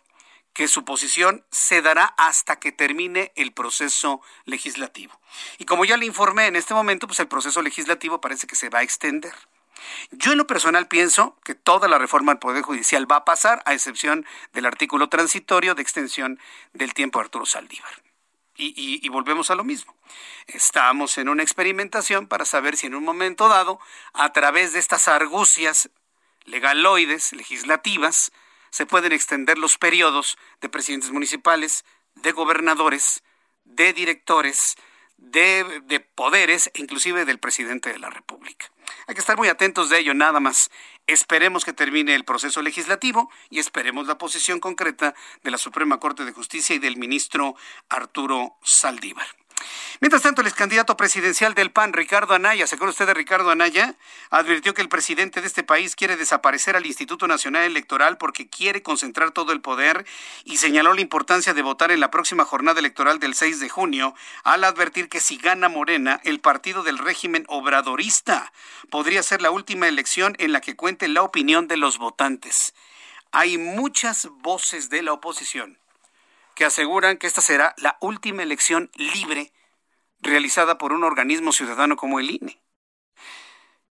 [0.54, 5.20] que su posición se dará hasta que termine el proceso legislativo.
[5.58, 8.70] Y como ya le informé en este momento, pues el proceso legislativo parece que se
[8.70, 9.34] va a extender.
[10.12, 13.64] Yo en lo personal pienso que toda la reforma del Poder Judicial va a pasar,
[13.66, 16.40] a excepción del artículo transitorio de extensión
[16.72, 18.13] del tiempo de Arturo Saldívar.
[18.56, 19.96] Y, volvemos a lo mismo.
[20.48, 23.80] Estamos en una experimentación para saber si en un momento dado,
[24.14, 25.90] a través de estas argucias
[26.46, 28.32] legaloides, legislativas,
[28.70, 31.86] se pueden extender los periodos de presidentes municipales,
[32.16, 33.24] de gobernadores,
[33.66, 34.76] de directores,
[35.18, 38.72] de, de, poderes, inclusive del presidente de la República.
[39.08, 40.72] Hay que estar muy atentos de ello, nada más.
[41.08, 46.24] Esperemos que termine el proceso legislativo y esperemos la posición concreta de la Suprema Corte
[46.24, 47.56] de Justicia y del ministro
[47.90, 49.43] Arturo Saldívar.
[50.00, 53.52] Mientras tanto, el ex candidato presidencial del PAN, Ricardo Anaya, ¿se acuerda usted de Ricardo
[53.52, 53.96] Anaya?
[54.32, 58.84] Advirtió que el presidente de este país quiere desaparecer al Instituto Nacional Electoral porque quiere
[58.84, 60.06] concentrar todo el poder
[60.44, 64.14] y señaló la importancia de votar en la próxima jornada electoral del 6 de junio
[64.44, 68.52] al advertir que si gana Morena, el partido del régimen obradorista
[68.90, 72.74] podría ser la última elección en la que cuente la opinión de los votantes.
[73.32, 75.83] Hay muchas voces de la oposición
[76.56, 79.52] que aseguran que esta será la última elección libre
[80.20, 82.62] realizada por un organismo ciudadano como el INE.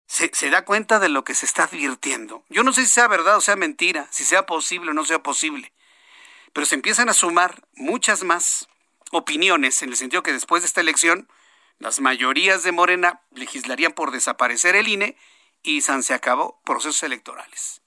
[0.06, 2.44] Se, da cuenta de lo que se está advirtiendo.
[2.50, 5.22] Yo no sé si sea verdad o sea mentira, si sea posible o no sea
[5.22, 5.72] posible,
[6.52, 8.68] pero se empiezan a sumar muchas más
[9.10, 11.28] opiniones en el sentido que después de esta elección
[11.78, 15.16] las mayorías de Morena legislarían por desaparecer el INE
[15.62, 17.82] y San se acabó procesos electorales.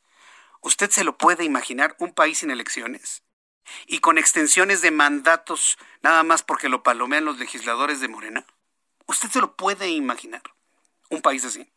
[0.62, 3.25] ¿Usted se lo puede imaginar un país sin elecciones?
[3.88, 8.46] Y con extensiones de mandatos nada más porque lo palomean los legisladores de Morena?
[9.08, 10.42] ¿Usted se lo puede imaginar?
[11.10, 11.70] Un país así.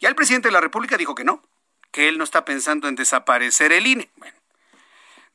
[0.00, 1.42] Ya el presidente de la República dijo que no,
[1.90, 4.10] que él no está pensando en desaparecer el INE.
[4.16, 4.36] Bueno,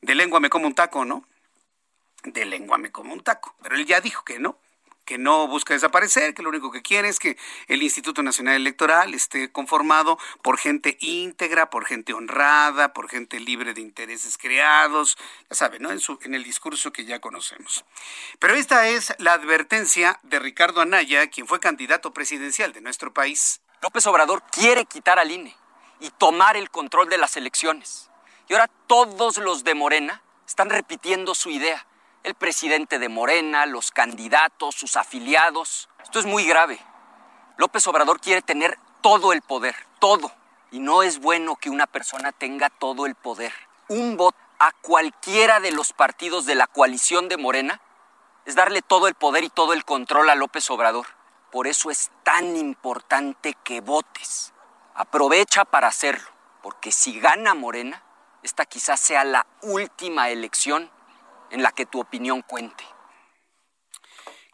[0.00, 1.26] de lengua me como un taco, ¿no?
[2.22, 3.54] De lengua me como un taco.
[3.62, 4.58] Pero él ya dijo que no,
[5.04, 7.36] que no busca desaparecer, que lo único que quiere es que
[7.68, 13.74] el Instituto Nacional Electoral esté conformado por gente íntegra, por gente honrada, por gente libre
[13.74, 15.16] de intereses creados,
[15.50, 15.90] ya sabe, ¿no?
[15.90, 17.84] En, su, en el discurso que ya conocemos.
[18.38, 23.60] Pero esta es la advertencia de Ricardo Anaya, quien fue candidato presidencial de nuestro país.
[23.82, 25.56] López Obrador quiere quitar al INE
[26.00, 28.10] y tomar el control de las elecciones.
[28.48, 31.86] Y ahora todos los de Morena están repitiendo su idea
[32.24, 35.88] el presidente de Morena, los candidatos, sus afiliados.
[36.02, 36.78] Esto es muy grave.
[37.56, 40.30] López Obrador quiere tener todo el poder, todo.
[40.70, 43.52] Y no es bueno que una persona tenga todo el poder.
[43.88, 47.80] Un voto a cualquiera de los partidos de la coalición de Morena
[48.44, 51.06] es darle todo el poder y todo el control a López Obrador.
[51.50, 54.54] Por eso es tan importante que votes.
[54.94, 56.28] Aprovecha para hacerlo,
[56.62, 58.02] porque si gana Morena,
[58.42, 60.90] esta quizás sea la última elección
[61.52, 62.84] en la que tu opinión cuente.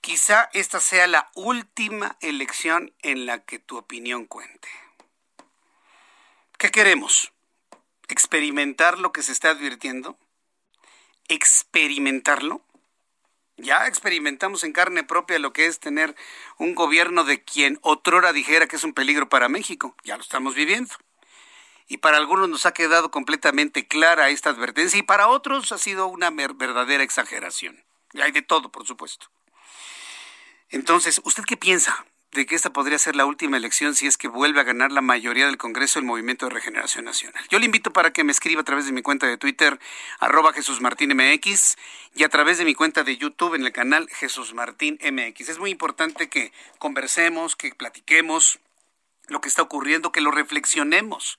[0.01, 4.68] Quizá esta sea la última elección en la que tu opinión cuente.
[6.59, 7.32] ¿Qué queremos?
[8.09, 10.18] ¿Experimentar lo que se está advirtiendo?
[11.28, 12.62] ¿Experimentarlo?
[13.57, 16.16] Ya experimentamos en carne propia lo que es tener
[16.59, 19.96] un gobierno de quien otrora dijera que es un peligro para México.
[20.05, 20.94] Ya lo estamos viviendo
[21.89, 26.07] y para algunos nos ha quedado completamente clara esta advertencia y para otros ha sido
[26.07, 27.82] una verdadera exageración.
[28.12, 29.26] Y hay de todo, por supuesto.
[30.68, 34.28] Entonces, ¿usted qué piensa de que esta podría ser la última elección si es que
[34.28, 37.43] vuelve a ganar la mayoría del Congreso el Movimiento de Regeneración Nacional?
[37.49, 39.80] Yo le invito para que me escriba a través de mi cuenta de Twitter,
[40.20, 41.76] arroba Jesús Martín MX,
[42.14, 45.49] y a través de mi cuenta de YouTube en el canal Jesús Martín MX.
[45.49, 48.59] Es muy importante que conversemos, que platiquemos
[49.28, 51.39] lo que está ocurriendo, que lo reflexionemos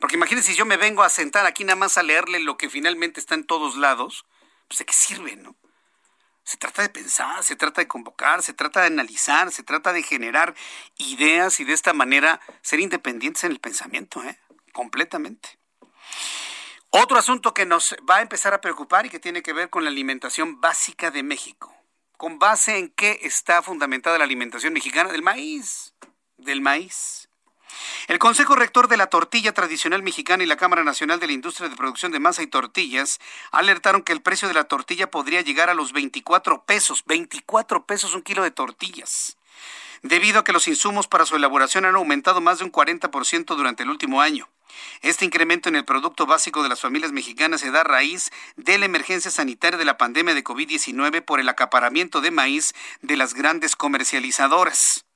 [0.00, 2.70] porque imagínense si yo me vengo a sentar aquí nada más a leerle lo que
[2.70, 4.26] finalmente está en todos lados,
[4.68, 5.56] pues de qué sirve, ¿no?
[6.44, 10.02] Se trata de pensar, se trata de convocar, se trata de analizar, se trata de
[10.02, 10.54] generar
[10.96, 14.38] ideas y de esta manera ser independientes en el pensamiento, ¿eh?
[14.72, 15.58] Completamente.
[16.90, 19.84] Otro asunto que nos va a empezar a preocupar y que tiene que ver con
[19.84, 21.74] la alimentación básica de México.
[22.16, 25.12] ¿Con base en qué está fundamentada la alimentación mexicana?
[25.12, 25.94] Del maíz.
[26.38, 27.17] Del maíz.
[28.08, 31.68] El Consejo Rector de la Tortilla Tradicional Mexicana y la Cámara Nacional de la Industria
[31.68, 35.70] de Producción de Masa y Tortillas alertaron que el precio de la tortilla podría llegar
[35.70, 39.36] a los 24 pesos, 24 pesos un kilo de tortillas,
[40.02, 43.82] debido a que los insumos para su elaboración han aumentado más de un 40% durante
[43.82, 44.48] el último año.
[45.02, 48.78] Este incremento en el producto básico de las familias mexicanas se da a raíz de
[48.78, 53.34] la emergencia sanitaria de la pandemia de COVID-19 por el acaparamiento de maíz de las
[53.34, 55.07] grandes comercializadoras.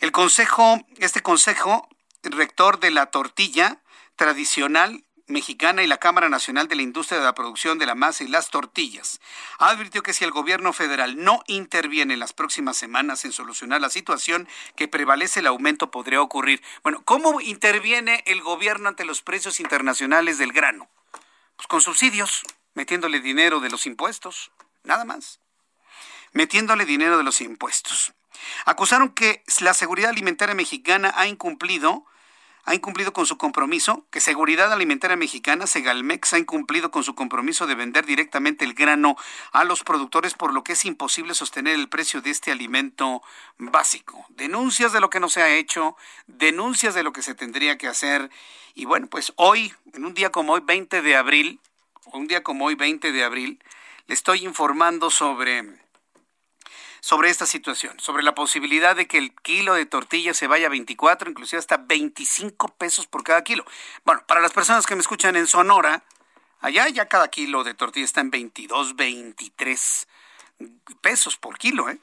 [0.00, 1.86] El consejo, este consejo
[2.22, 3.82] rector de la tortilla
[4.16, 8.24] tradicional mexicana y la Cámara Nacional de la Industria de la Producción de la Masa
[8.24, 9.20] y las Tortillas
[9.58, 13.90] advirtió que si el gobierno federal no interviene en las próximas semanas en solucionar la
[13.90, 16.62] situación que prevalece, el aumento podría ocurrir.
[16.82, 20.88] Bueno, ¿cómo interviene el gobierno ante los precios internacionales del grano?
[21.56, 22.42] Pues con subsidios,
[22.72, 24.50] metiéndole dinero de los impuestos,
[24.82, 25.40] nada más.
[26.32, 28.12] Metiéndole dinero de los impuestos.
[28.64, 32.06] Acusaron que la seguridad alimentaria mexicana ha incumplido
[32.64, 37.66] ha incumplido con su compromiso, que Seguridad Alimentaria Mexicana, Segalmex, ha incumplido con su compromiso
[37.66, 39.16] de vender directamente el grano
[39.52, 43.22] a los productores, por lo que es imposible sostener el precio de este alimento
[43.58, 44.26] básico.
[44.28, 47.88] Denuncias de lo que no se ha hecho, denuncias de lo que se tendría que
[47.88, 48.30] hacer.
[48.74, 51.60] Y bueno, pues hoy, en un día como hoy, 20 de abril,
[52.12, 53.64] un día como hoy, 20 de abril,
[54.06, 55.64] le estoy informando sobre
[57.00, 60.70] sobre esta situación, sobre la posibilidad de que el kilo de tortilla se vaya a
[60.70, 63.64] 24, inclusive hasta 25 pesos por cada kilo.
[64.04, 66.02] Bueno, para las personas que me escuchan en Sonora,
[66.60, 70.08] allá ya cada kilo de tortilla está en 22, 23
[71.00, 71.98] pesos por kilo, ¿eh?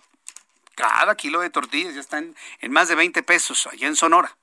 [0.75, 4.35] Cada kilo de tortillas ya está en, en más de 20 pesos allá en Sonora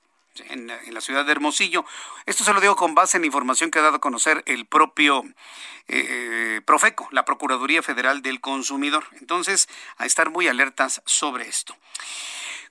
[0.49, 1.85] en, la ciudad de Hermosillo.
[2.25, 5.23] Esto se lo digo con base en información que ha dado a conocer el propio
[5.87, 9.05] eh, Profeco, la Procuraduría Federal del Consumidor.
[9.19, 9.67] Entonces,
[9.97, 11.75] a estar muy alertas sobre esto.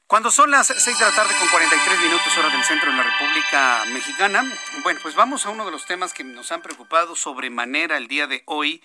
[0.06, 3.02] Cuando son las 6 de la tarde con 43 minutos hora del centro de la
[3.02, 4.44] República Mexicana,
[4.82, 8.26] bueno, pues vamos a uno de los temas que nos han preocupado sobremanera el día
[8.26, 8.82] de hoy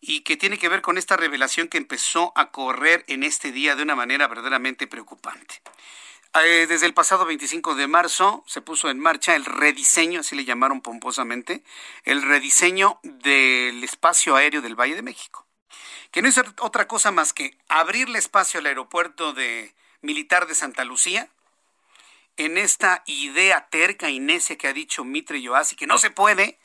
[0.00, 3.74] y que tiene que ver con esta revelación que empezó a correr en este día
[3.74, 5.62] de una manera verdaderamente preocupante.
[6.34, 10.46] Eh, desde el pasado 25 de marzo se puso en marcha el rediseño, así le
[10.46, 11.62] llamaron pomposamente,
[12.04, 15.46] el rediseño del espacio aéreo del Valle de México,
[16.10, 20.84] que no es otra cosa más que abrirle espacio al aeropuerto de militar de Santa
[20.84, 21.28] Lucía,
[22.38, 26.58] en esta idea terca y necia que ha dicho Mitre Yoasi, que no se puede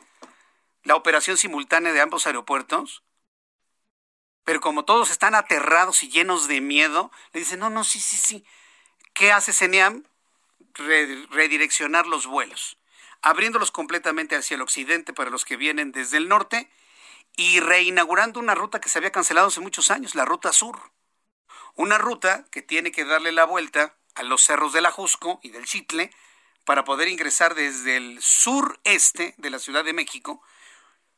[0.84, 3.04] la operación simultánea de ambos aeropuertos,
[4.46, 8.16] pero como todos están aterrados y llenos de miedo, le dicen, no, no, sí, sí,
[8.16, 8.46] sí,
[9.18, 10.04] ¿Qué hace CENEAM?
[11.32, 12.78] redireccionar los vuelos,
[13.24, 16.70] abriéndolos completamente hacia el occidente para los que vienen desde el norte
[17.36, 20.92] y reinaugurando una ruta que se había cancelado hace muchos años, la ruta sur.
[21.74, 25.66] Una ruta que tiene que darle la vuelta a los cerros del Ajusco y del
[25.66, 26.12] Chitle
[26.64, 30.44] para poder ingresar desde el sureste de la Ciudad de México,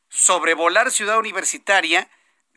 [0.08, 2.10] sobrevolar Ciudad Universitaria,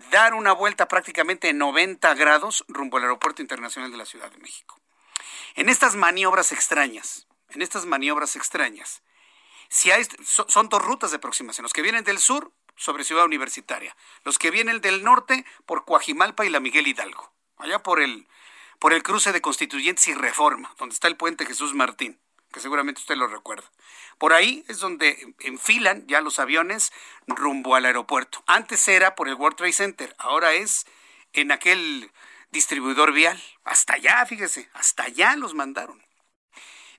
[0.10, 4.38] dar una vuelta prácticamente en 90 grados rumbo al Aeropuerto Internacional de la Ciudad de
[4.38, 4.83] México.
[5.56, 9.04] En estas maniobras extrañas, en estas maniobras extrañas,
[9.70, 11.64] si hay, son dos rutas de aproximación.
[11.64, 16.46] Los que vienen del sur sobre Ciudad Universitaria, los que vienen del norte por Coajimalpa
[16.46, 18.28] y la Miguel Hidalgo, allá por el,
[18.80, 22.20] por el cruce de Constituyentes y Reforma, donde está el puente Jesús Martín,
[22.52, 23.70] que seguramente usted lo recuerda.
[24.18, 26.92] Por ahí es donde enfilan ya los aviones
[27.28, 28.44] rumbo al aeropuerto.
[28.48, 30.86] Antes era por el World Trade Center, ahora es
[31.34, 32.12] en aquel
[32.54, 33.42] distribuidor vial.
[33.66, 36.02] Hasta allá, fíjese, hasta allá los mandaron.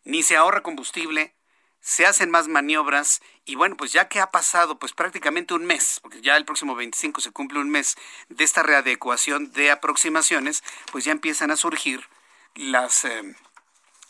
[0.04, 1.34] Ni se ahorra combustible,
[1.80, 6.00] se hacen más maniobras y bueno, pues ya que ha pasado pues prácticamente un mes,
[6.02, 7.96] porque ya el próximo 25 se cumple un mes
[8.28, 12.06] de esta readecuación de aproximaciones, pues ya empiezan a surgir
[12.54, 13.34] las, eh,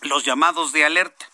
[0.01, 1.29] los llamados de alerta.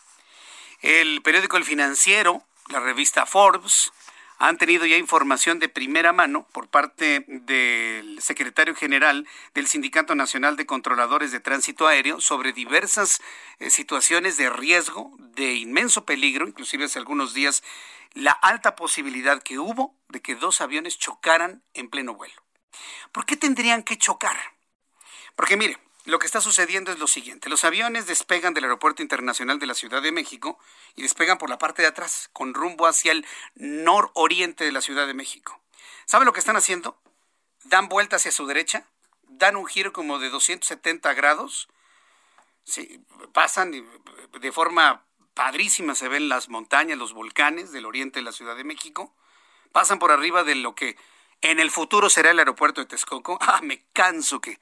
[0.81, 3.93] El periódico El Financiero, la revista Forbes,
[4.41, 10.57] han tenido ya información de primera mano por parte del secretario general del Sindicato Nacional
[10.57, 13.21] de Controladores de Tránsito Aéreo sobre diversas
[13.59, 17.63] eh, situaciones de riesgo, de inmenso peligro, inclusive hace algunos días,
[18.15, 22.43] la alta posibilidad que hubo de que dos aviones chocaran en pleno vuelo.
[23.13, 24.39] ¿Por qué tendrían que chocar?
[25.37, 27.49] Porque mire, lo que está sucediendo es lo siguiente.
[27.49, 30.59] Los aviones despegan del Aeropuerto Internacional de la Ciudad de México
[30.97, 35.07] y despegan por la parte de atrás, con rumbo hacia el nororiente de la Ciudad
[35.07, 35.61] de México.
[36.07, 36.99] ¿Sabe lo que están haciendo?
[37.65, 38.87] Dan vuelta hacia su derecha,
[39.23, 41.69] dan un giro como de 270 grados,
[43.33, 43.73] pasan
[44.41, 48.65] de forma padrísima, se ven las montañas, los volcanes del oriente de la Ciudad de
[48.65, 49.15] México,
[49.73, 50.97] pasan por arriba de lo que
[51.41, 53.39] en el futuro será el aeropuerto de Texcoco.
[53.51, 54.61] Ah, me canso que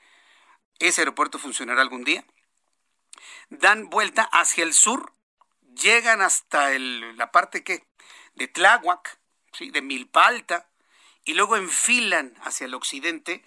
[0.78, 2.24] ese aeropuerto funcionará algún día.
[3.50, 5.12] Dan vuelta hacia el sur,
[5.74, 7.86] llegan hasta la parte que
[8.34, 9.18] de Tláhuac,
[9.52, 9.70] ¿sí?
[9.70, 10.68] de Milpalta,
[11.24, 13.44] y luego enfilan hacia el occidente,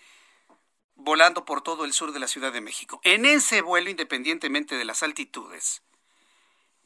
[0.95, 2.99] volando por todo el sur de la Ciudad de México.
[3.03, 5.81] En ese vuelo, independientemente de las altitudes,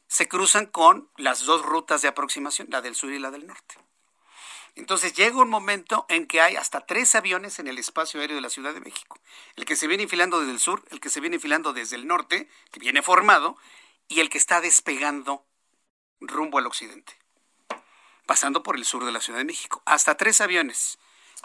[0.08, 3.76] se cruzan con las dos rutas de aproximación, la del sur y la del norte.
[4.76, 8.42] Entonces llega un momento en que hay hasta tres aviones en el espacio aéreo de
[8.42, 9.18] la Ciudad de México.
[9.56, 12.06] El que se viene enfilando desde el sur, el que se viene enfilando desde el
[12.06, 13.56] norte, que viene formado,
[14.06, 15.44] y el que está despegando
[16.20, 17.14] rumbo al occidente,
[18.26, 19.82] pasando por el sur de la Ciudad de México.
[19.86, 20.98] Hasta tres aviones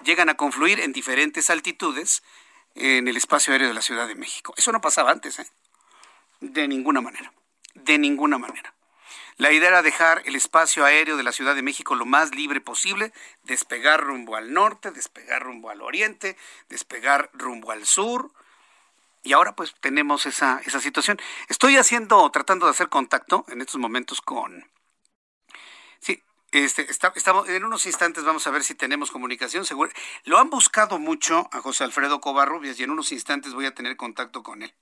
[0.03, 2.23] llegan a confluir en diferentes altitudes
[2.75, 4.53] en el espacio aéreo de la Ciudad de México.
[4.57, 5.47] Eso no pasaba antes, ¿eh?
[6.41, 7.33] De ninguna manera.
[7.75, 8.73] De ninguna manera.
[9.37, 12.61] La idea era dejar el espacio aéreo de la Ciudad de México lo más libre
[12.61, 13.13] posible,
[13.43, 16.37] despegar rumbo al norte, despegar rumbo al oriente,
[16.69, 18.31] despegar rumbo al sur.
[19.23, 21.19] Y ahora pues tenemos esa, esa situación.
[21.47, 24.71] Estoy haciendo, tratando de hacer contacto en estos momentos con,
[26.51, 29.65] este, estamos, en unos instantes vamos a ver si tenemos comunicación.
[29.65, 29.91] Seguro,
[30.25, 33.95] lo han buscado mucho a José Alfredo Covarrubias y en unos instantes voy a tener
[33.95, 34.73] contacto con él.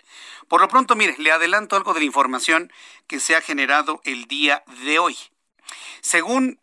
[0.48, 2.72] Por lo pronto, mire, le adelanto algo de la información
[3.08, 5.18] que se ha generado el día de hoy.
[6.02, 6.60] Según,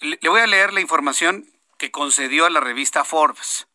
[0.00, 3.66] le voy a leer la información que concedió a la revista Forbes.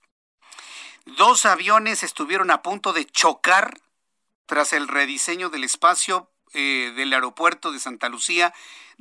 [1.05, 3.79] Dos aviones estuvieron a punto de chocar
[4.45, 8.53] tras el rediseño del espacio eh, del aeropuerto de Santa Lucía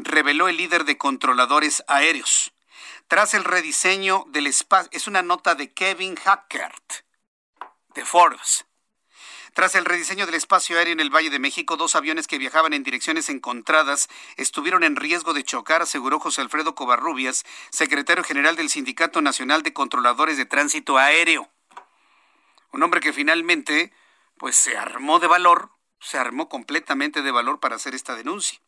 [0.05, 2.53] reveló el líder de controladores aéreos.
[3.09, 7.05] Tras el rediseño del espacio, es una nota de Kevin Hackert,
[7.94, 8.66] de Forbes.
[9.53, 12.72] Tras el rediseño del espacio aéreo en el Valle de México, dos aviones que viajaban
[12.72, 18.70] en direcciones encontradas estuvieron en riesgo de chocar, aseguró José Alfredo Covarrubias, secretario general del
[18.70, 21.51] Sindicato Nacional de Controladores de Tránsito Aéreo.
[22.72, 23.92] Un hombre que finalmente
[24.38, 25.70] pues se armó de valor,
[26.01, 28.61] se armó completamente de valor para hacer esta denuncia.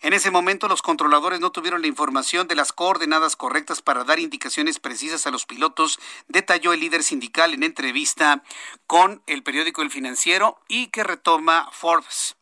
[0.00, 4.18] En ese momento los controladores no tuvieron la información de las coordenadas correctas para dar
[4.18, 5.98] indicaciones precisas a los pilotos,
[6.28, 8.42] detalló el líder sindical en entrevista
[8.86, 12.36] con el periódico El Financiero y que retoma Forbes.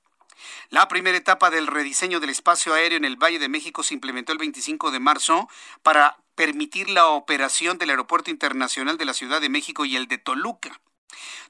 [0.69, 4.33] La primera etapa del rediseño del espacio aéreo en el Valle de México se implementó
[4.33, 5.49] el 25 de marzo
[5.83, 10.19] para permitir la operación del Aeropuerto Internacional de la Ciudad de México y el de
[10.19, 10.81] Toluca.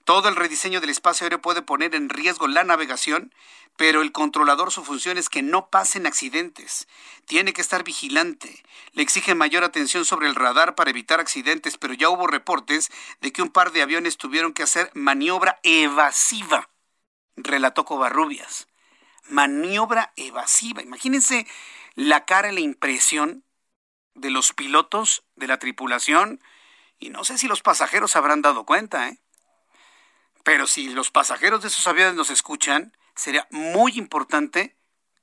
[0.04, 3.32] Todo el rediseño del espacio aéreo puede poner en riesgo la navegación,
[3.76, 6.88] pero el controlador su función es que no pasen accidentes.
[7.26, 8.62] Tiene que estar vigilante.
[8.92, 12.90] Le exige mayor atención sobre el radar para evitar accidentes, pero ya hubo reportes
[13.20, 16.70] de que un par de aviones tuvieron que hacer maniobra evasiva,
[17.36, 18.68] relató Covarrubias.
[19.28, 20.82] Maniobra evasiva.
[20.82, 21.46] Imagínense
[21.94, 23.44] la cara y la impresión
[24.14, 26.40] de los pilotos de la tripulación
[26.98, 29.18] y no sé si los pasajeros habrán dado cuenta, ¿eh?
[30.46, 34.76] Pero si los pasajeros de esos aviones nos escuchan, sería muy importante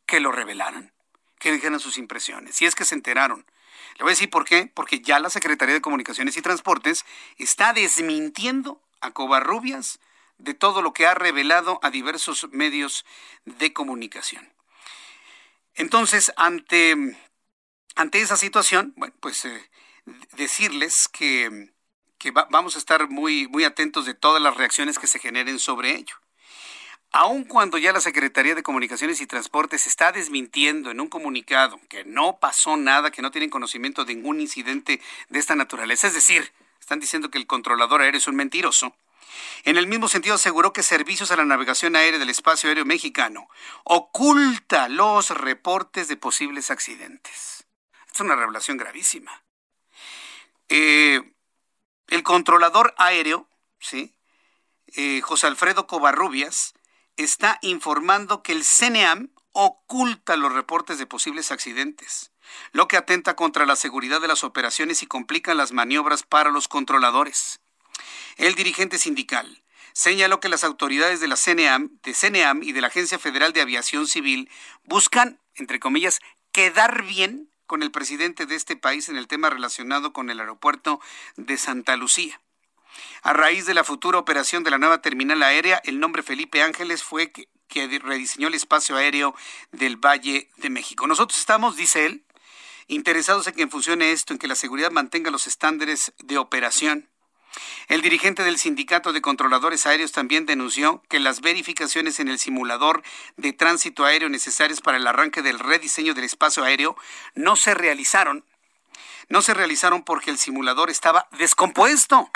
[0.05, 0.91] que lo revelaran,
[1.39, 3.45] que dijeran sus impresiones, si es que se enteraron.
[3.95, 7.05] Le voy a decir por qué, porque ya la Secretaría de Comunicaciones y Transportes
[7.37, 10.01] está desmintiendo a Covarrubias
[10.39, 13.05] de todo lo que ha revelado a diversos medios
[13.45, 14.51] de comunicación.
[15.75, 17.17] Entonces, ante,
[17.95, 19.69] ante esa situación, bueno, pues eh,
[20.33, 21.72] decirles que
[22.23, 25.91] que vamos a estar muy, muy atentos de todas las reacciones que se generen sobre
[25.91, 26.15] ello.
[27.11, 32.05] Aun cuando ya la Secretaría de Comunicaciones y Transportes está desmintiendo en un comunicado que
[32.05, 36.53] no pasó nada, que no tienen conocimiento de ningún incidente de esta naturaleza, es decir,
[36.79, 38.95] están diciendo que el controlador aéreo es un mentiroso,
[39.65, 43.49] en el mismo sentido aseguró que Servicios a la Navegación Aérea del Espacio Aéreo Mexicano
[43.83, 47.65] oculta los reportes de posibles accidentes.
[48.13, 49.43] es una revelación gravísima.
[50.69, 51.33] Eh,
[52.07, 53.47] el controlador aéreo,
[53.79, 54.13] ¿sí?
[54.95, 56.73] Eh, José Alfredo Covarrubias,
[57.17, 62.31] está informando que el CNEAM oculta los reportes de posibles accidentes,
[62.71, 66.67] lo que atenta contra la seguridad de las operaciones y complica las maniobras para los
[66.67, 67.61] controladores.
[68.37, 72.87] El dirigente sindical señaló que las autoridades de la CNEAM, de CNEAM y de la
[72.87, 74.49] Agencia Federal de Aviación Civil
[74.83, 76.19] buscan, entre comillas,
[76.51, 81.01] quedar bien con el presidente de este país en el tema relacionado con el aeropuerto
[81.37, 82.39] de Santa Lucía.
[83.23, 87.01] A raíz de la futura operación de la nueva terminal aérea, el nombre Felipe Ángeles
[87.01, 87.47] fue que,
[87.97, 89.33] rediseñó el espacio aéreo
[89.71, 91.07] del Valle de México.
[91.07, 92.23] Nosotros estamos, dice él,
[92.85, 97.09] interesados en que funcione esto, en que la seguridad mantenga los estándares de operación.
[97.87, 103.03] El dirigente del Sindicato de Controladores Aéreos también denunció que las verificaciones en el simulador
[103.37, 106.95] de tránsito aéreo necesarias para el arranque del rediseño del espacio aéreo
[107.35, 108.45] no se realizaron.
[109.29, 112.29] No se realizaron porque el simulador estaba descompuesto.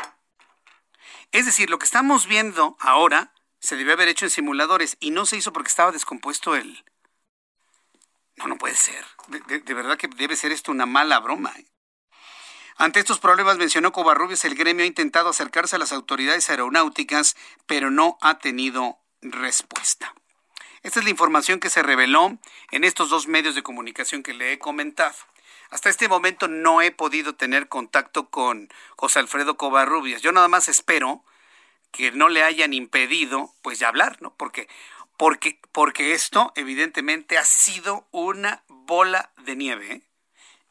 [1.31, 5.25] Es decir, lo que estamos viendo ahora se debe haber hecho en simuladores y no
[5.25, 6.85] se hizo porque estaba descompuesto el...
[8.37, 9.03] No, no puede ser.
[9.47, 11.51] De, verdad que debe ser esto una mala broma.
[11.57, 11.65] ¿eh?
[12.79, 17.89] Ante estos problemas, mencionó Covarrubias, el gremio ha intentado acercarse a las autoridades aeronáuticas, pero
[17.89, 20.13] no ha tenido respuesta.
[20.83, 22.37] Esta es la información que se reveló
[22.69, 25.15] en estos dos medios de comunicación que le he comentado.
[25.71, 30.21] Hasta este momento no he podido tener contacto con José Alfredo Covarrubias.
[30.21, 31.23] Yo nada más espero
[31.91, 34.35] que no le hayan impedido pues ya hablar, ¿no?
[34.35, 34.69] Porque
[35.17, 39.91] porque porque esto evidentemente ha sido una bola de nieve.
[39.91, 40.06] ¿eh?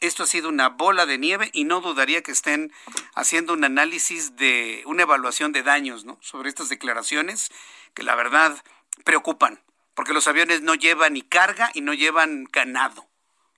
[0.01, 2.71] Esto ha sido una bola de nieve y no dudaría que estén
[3.15, 6.19] haciendo un análisis de una evaluación de daños, ¿no?
[6.21, 7.51] Sobre estas declaraciones
[7.95, 8.63] que la verdad
[9.05, 9.63] preocupan,
[9.95, 13.09] porque los aviones no llevan ni carga y no llevan ganado.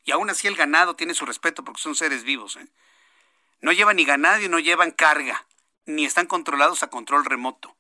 [0.05, 2.57] Y aún así el ganado tiene su respeto porque son seres vivos.
[2.57, 2.69] ¿eh?
[3.61, 5.45] No llevan ni ganado y no llevan carga,
[5.87, 7.77] ni están controlados a control remoto.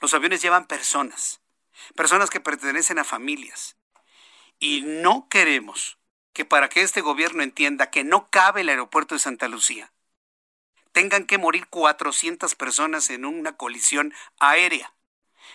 [0.00, 1.40] Los aviones llevan personas,
[1.94, 3.76] personas que pertenecen a familias.
[4.58, 5.98] Y no queremos
[6.32, 9.92] que para que este gobierno entienda que no cabe el aeropuerto de Santa Lucía,
[10.92, 14.92] tengan que morir 400 personas en una colisión aérea.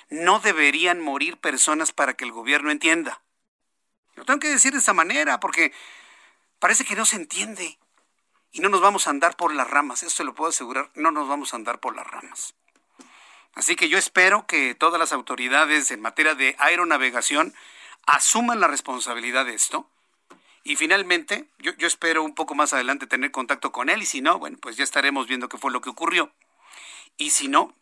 [0.10, 3.22] No deberían morir personas para que el gobierno entienda.
[4.16, 5.74] Lo tengo que decir de esa manera porque
[6.60, 7.78] Parece que no se entiende.
[8.52, 11.12] Y no nos vamos a andar por las ramas, eso se lo puedo asegurar, no
[11.12, 12.56] nos vamos a andar por las ramas.
[13.54, 17.54] Así que yo espero que todas las autoridades en materia de aeronavegación
[18.06, 19.90] asuman la responsabilidad de esto.
[20.68, 24.38] Y finalmente, yo, espero un poco más adelante tener contacto con él y si no,
[24.38, 26.34] bueno, pues ya estaremos viendo qué fue lo que ocurrió.
[27.16, 27.74] Y si no,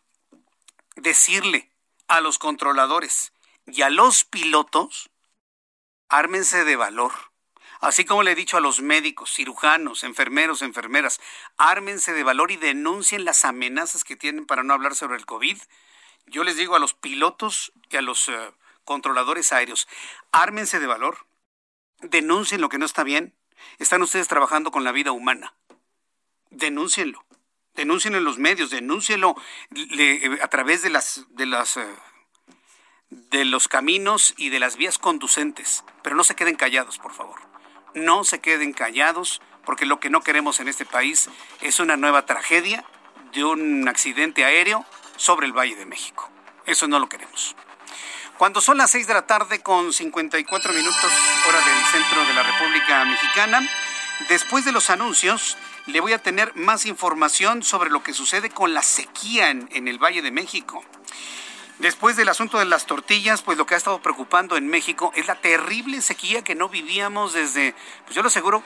[0.94, 1.68] decirle
[2.06, 3.32] a los controladores
[3.66, 5.10] y a los pilotos,
[6.08, 7.10] ármense de valor
[7.80, 11.20] Así como le he dicho a los médicos, cirujanos, enfermeros, enfermeras,
[11.56, 15.58] ármense de valor y denuncien las amenazas que tienen para no hablar sobre el COVID.
[16.26, 18.52] Yo les digo a los pilotos y a los eh,
[18.84, 19.88] controladores aéreos,
[20.30, 21.25] ármense de valor,
[22.00, 23.34] denuncien lo que no está bien.
[23.78, 25.54] Están ustedes trabajando con la vida humana.
[26.50, 27.24] Denúncienlo.
[27.74, 29.36] Denúncienlo en los medios, denúncienlo
[29.74, 31.86] eh, a través de las, de las eh,
[33.10, 37.46] de los caminos y de las vías conducentes, pero no se queden callados, por favor
[37.96, 41.28] no se queden callados, porque lo que no queremos en este país
[41.62, 42.84] es una nueva tragedia
[43.32, 44.84] de un accidente aéreo
[45.16, 46.30] sobre el Valle de México.
[46.66, 47.56] Eso no lo queremos.
[48.38, 51.10] Cuando son las 6 de la tarde con 54 minutos
[51.48, 53.66] hora del centro de la República Mexicana,
[54.28, 55.56] después de los anuncios,
[55.86, 59.88] le voy a tener más información sobre lo que sucede con la sequía en, en
[59.88, 60.84] el Valle de México.
[61.78, 65.26] Después del asunto de las tortillas, pues lo que ha estado preocupando en México es
[65.26, 67.74] la terrible sequía que no vivíamos desde,
[68.04, 68.62] pues yo lo aseguro,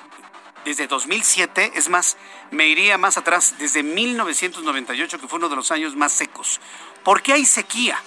[0.65, 2.17] desde 2007, es más,
[2.51, 6.61] me iría más atrás, desde 1998, que fue uno de los años más secos.
[7.05, 8.03] ¿Por qué hay sequía?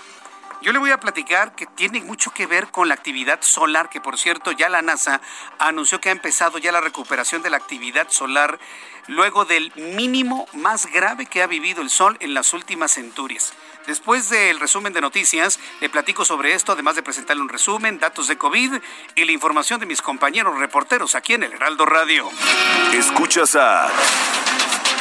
[0.64, 4.00] Yo le voy a platicar que tiene mucho que ver con la actividad solar, que
[4.00, 5.20] por cierto ya la NASA
[5.60, 8.58] anunció que ha empezado ya la recuperación de la actividad solar
[9.08, 13.52] luego del mínimo más grave que ha vivido el Sol en las últimas centurias.
[13.88, 18.30] Después del resumen de noticias, le platico sobre esto, además de presentarle un resumen, datos
[18.30, 18.76] de COVID
[19.16, 22.30] y la información de mis compañeros reporteros aquí en el Heraldo Radio.
[22.94, 23.90] Escuchas a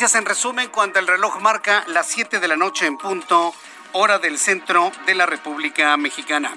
[0.00, 3.54] Noticias en resumen cuando el reloj marca las 7 de la noche en punto,
[3.92, 6.56] hora del centro de la República Mexicana.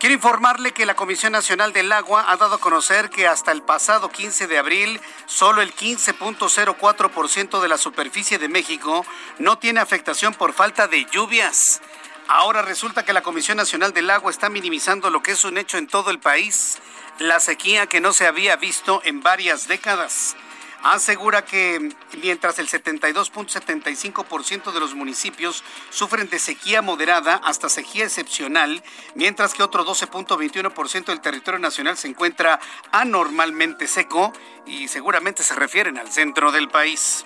[0.00, 3.62] Quiero informarle que la Comisión Nacional del Agua ha dado a conocer que hasta el
[3.62, 9.06] pasado 15 de abril, solo el 15.04% de la superficie de México
[9.38, 11.80] no tiene afectación por falta de lluvias.
[12.26, 15.78] Ahora resulta que la Comisión Nacional del Agua está minimizando lo que es un hecho
[15.78, 16.78] en todo el país,
[17.20, 20.34] la sequía que no se había visto en varias décadas.
[20.82, 21.90] Asegura que
[22.22, 28.82] mientras el 72.75% de los municipios sufren de sequía moderada hasta sequía excepcional,
[29.14, 32.60] mientras que otro 12.21% del territorio nacional se encuentra
[32.92, 34.32] anormalmente seco
[34.66, 37.24] y seguramente se refieren al centro del país.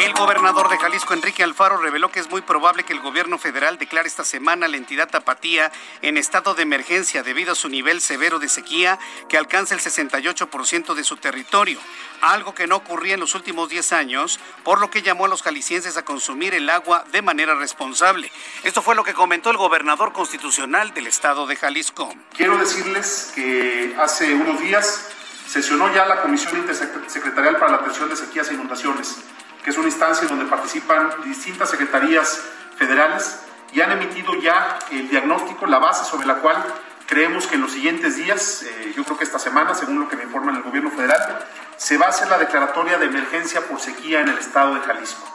[0.00, 3.78] El gobernador de Jalisco, Enrique Alfaro, reveló que es muy probable que el gobierno federal
[3.78, 5.72] declare esta semana la entidad Tapatía
[6.02, 8.98] en estado de emergencia debido a su nivel severo de sequía
[9.28, 11.80] que alcanza el 68% de su territorio,
[12.20, 15.42] algo que no ocurría en los últimos 10 años, por lo que llamó a los
[15.42, 18.30] jaliscienses a consumir el agua de manera responsable.
[18.62, 22.14] Esto fue lo que comentó el gobernador constitucional del estado de Jalisco.
[22.36, 25.08] Quiero decirles que hace unos días
[25.48, 29.16] sesionó ya la Comisión Intersecretarial para la Atención de Sequías e Inundaciones,
[29.64, 32.42] que es una instancia donde participan distintas secretarías
[32.76, 33.40] federales
[33.72, 36.62] y han emitido ya el diagnóstico, la base sobre la cual
[37.06, 40.16] creemos que en los siguientes días, eh, yo creo que esta semana, según lo que
[40.16, 41.46] me informa el gobierno federal,
[41.78, 45.26] se va a hacer la declaratoria de emergencia por sequía en el estado de Jalisco.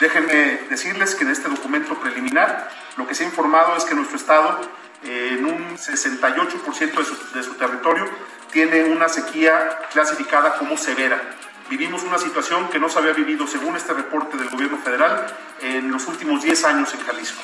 [0.00, 4.16] Déjenme decirles que en este documento preliminar lo que se ha informado es que nuestro
[4.16, 4.60] estado,
[5.04, 8.08] eh, en un 68% de su, de su territorio,
[8.52, 11.20] tiene una sequía clasificada como severa.
[11.68, 15.26] Vivimos una situación que no se había vivido, según este reporte del gobierno federal,
[15.60, 17.40] en los últimos 10 años en Jalisco.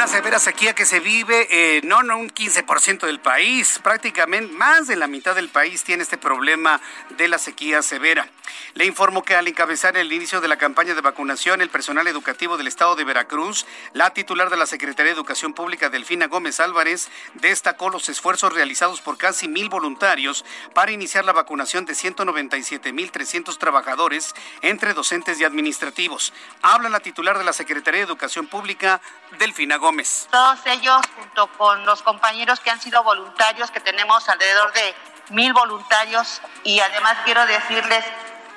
[0.00, 4.86] Una severa sequía que se vive, eh, no, no un 15% del país, prácticamente más
[4.86, 6.80] de la mitad del país tiene este problema
[7.18, 8.26] de la sequía severa.
[8.72, 12.56] Le informo que al encabezar el inicio de la campaña de vacunación, el personal educativo
[12.56, 17.10] del estado de Veracruz, la titular de la Secretaría de Educación Pública, Delfina Gómez Álvarez,
[17.34, 24.34] destacó los esfuerzos realizados por casi mil voluntarios para iniciar la vacunación de 197.300 trabajadores
[24.62, 26.32] entre docentes y administrativos.
[26.62, 29.02] Habla la titular de la Secretaría de Educación Pública,
[29.38, 29.89] Delfina Gómez.
[30.30, 34.94] Todos ellos, junto con los compañeros que han sido voluntarios, que tenemos alrededor de
[35.30, 38.04] mil voluntarios, y además quiero decirles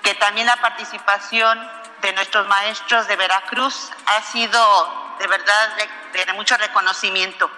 [0.04, 1.72] que también la participación
[2.02, 5.70] de nuestros maestros de Veracruz ha sido de verdad
[6.14, 7.50] de, de mucho reconocimiento.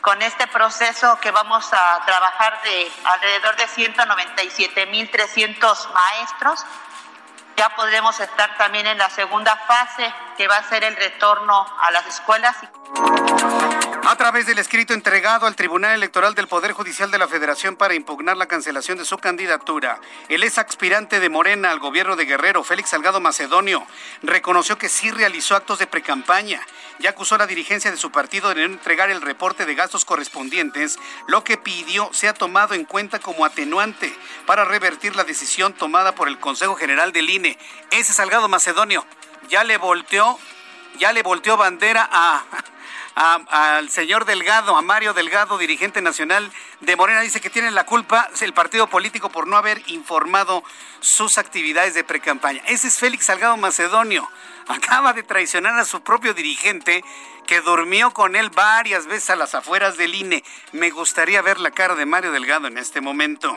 [0.00, 6.66] Con este proceso que vamos a trabajar de alrededor de 197.300 maestros,
[7.56, 11.90] ya podremos estar también en la segunda fase, que va a ser el retorno a
[11.90, 12.56] las escuelas.
[14.06, 17.94] A través del escrito entregado al Tribunal Electoral del Poder Judicial de la Federación para
[17.94, 19.98] impugnar la cancelación de su candidatura,
[20.28, 23.86] el ex aspirante de Morena al gobierno de Guerrero, Félix Salgado Macedonio,
[24.22, 26.60] reconoció que sí realizó actos de precampaña
[26.98, 30.04] y acusó a la dirigencia de su partido de no entregar el reporte de gastos
[30.04, 34.14] correspondientes, lo que pidió sea tomado en cuenta como atenuante
[34.46, 37.58] para revertir la decisión tomada por el Consejo General del INE.
[37.90, 39.04] Ese Salgado Macedonio
[39.48, 40.38] ya le volteó,
[40.98, 42.44] ya le volteó bandera a
[43.14, 46.50] al señor Delgado, a Mario Delgado, dirigente nacional
[46.80, 50.64] de Morena, dice que tiene la culpa el partido político por no haber informado
[51.00, 52.62] sus actividades de precampaña.
[52.66, 54.28] Ese es Félix Salgado Macedonio.
[54.68, 57.04] Acaba de traicionar a su propio dirigente
[57.44, 60.44] que durmió con él varias veces a las afueras del INE.
[60.72, 63.54] Me gustaría ver la cara de Mario Delgado en este momento.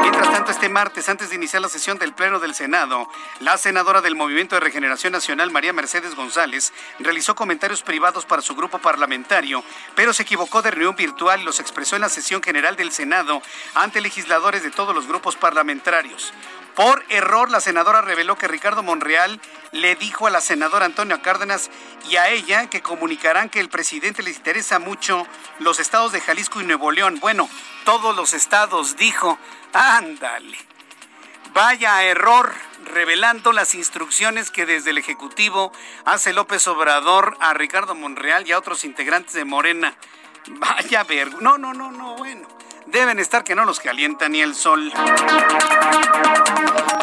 [0.00, 3.08] Mientras tanto, este martes, antes de iniciar la sesión del Pleno del Senado,
[3.40, 8.54] la senadora del Movimiento de Regeneración Nacional, María Mercedes González, realizó comentarios privados para su
[8.54, 9.62] grupo parlamentario,
[9.94, 13.42] pero se equivocó de reunión virtual y los expresó en la sesión general del Senado
[13.74, 16.32] ante legisladores de todos los grupos parlamentarios.
[16.76, 19.40] Por error, la senadora reveló que Ricardo Monreal
[19.72, 21.70] le dijo a la senadora Antonio Cárdenas
[22.10, 25.26] y a ella que comunicarán que el presidente les interesa mucho
[25.58, 27.18] los estados de Jalisco y Nuevo León.
[27.18, 27.48] Bueno,
[27.86, 29.38] todos los estados, dijo.
[29.72, 30.58] Ándale.
[31.54, 32.52] Vaya error,
[32.84, 35.72] revelando las instrucciones que desde el Ejecutivo
[36.04, 39.96] hace López Obrador a Ricardo Monreal y a otros integrantes de Morena.
[40.48, 41.40] Vaya ver.
[41.40, 42.55] No, no, no, no, bueno
[42.86, 44.92] deben estar que no los calienta ni el sol.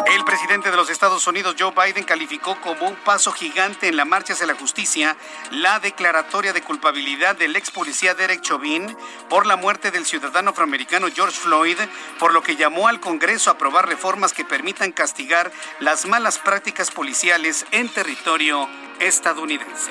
[0.06, 4.04] El presidente de los Estados Unidos, Joe Biden, calificó como un paso gigante en la
[4.04, 5.16] marcha hacia la justicia
[5.50, 8.96] la declaratoria de culpabilidad del ex policía Derek Chauvin
[9.28, 11.78] por la muerte del ciudadano afroamericano George Floyd,
[12.18, 16.90] por lo que llamó al Congreso a aprobar reformas que permitan castigar las malas prácticas
[16.90, 18.68] policiales en territorio
[19.00, 19.90] estadounidense.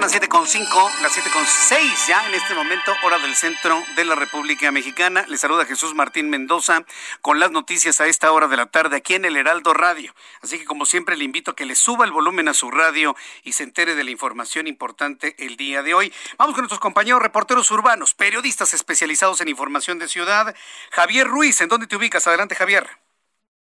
[0.00, 4.70] Son las 7.5, las 7.6 ya en este momento, hora del centro de la República
[4.72, 5.26] Mexicana.
[5.28, 6.84] Le saluda Jesús Martín Mendoza
[7.20, 10.14] con las noticias a esta hora de la tarde aquí en el Heraldo Radio.
[10.42, 13.14] Así que como siempre le invito a que le suba el volumen a su radio
[13.42, 16.14] y se entere de la información importante el día de hoy.
[16.38, 20.54] Vamos con nuestros compañeros reporteros urbanos, periodistas especializados en información de ciudad.
[20.92, 22.26] Javier Ruiz, ¿en dónde te ubicas?
[22.26, 22.88] Adelante, Javier.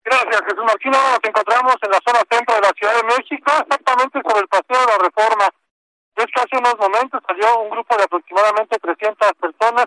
[0.06, 0.96] Gracias, Jesús Martín.
[0.96, 4.48] Ahora nos encontramos en la zona centro de la Ciudad de México, exactamente sobre el
[4.48, 5.50] Paseo de la Reforma.
[6.20, 9.86] Es que hace unos momentos salió un grupo de aproximadamente 300 personas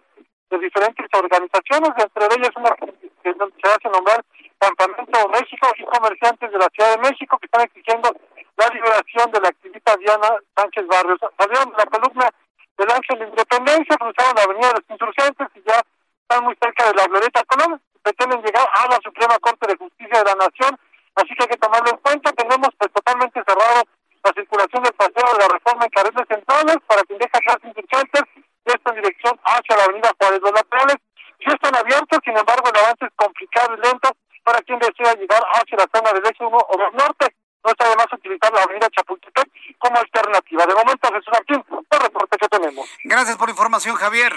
[0.48, 4.24] de diferentes organizaciones, entre ellas una que se hace nombrar
[4.56, 8.16] Campamento México y comerciantes de la Ciudad de México que están exigiendo
[8.56, 11.20] la liberación de la activista Diana Sánchez Barrios.
[11.36, 12.30] Salieron de la columna
[12.78, 16.88] del Ángel de Independencia, cruzaron la Avenida de los Insurgentes y ya están muy cerca
[16.88, 17.82] de la Glorieta Colón.
[18.00, 20.80] Pretenden llegar a la Suprema Corte de Justicia de la Nación,
[21.16, 22.32] así que hay que tomarlo en cuenta.
[22.32, 23.84] Tenemos pues totalmente cerrado
[24.24, 28.22] la circulación del paseo de la reforma en carriles centrales para quien deja atrás insurgentes
[28.36, 30.40] y esto en dirección hacia la Avenida Juárez.
[30.40, 30.96] Los laterales
[31.38, 34.10] sí están abiertos, sin embargo el avance es complicado y lento
[34.44, 37.34] para quien desea llegar hacia la zona del eje 1 o del norte.
[37.64, 39.48] No está además utilizar la avenida Chapultepec
[39.78, 40.66] como alternativa.
[40.66, 42.88] De momento, Jesús Martín, el reporte que tenemos.
[43.04, 44.32] Gracias por la información, Javier.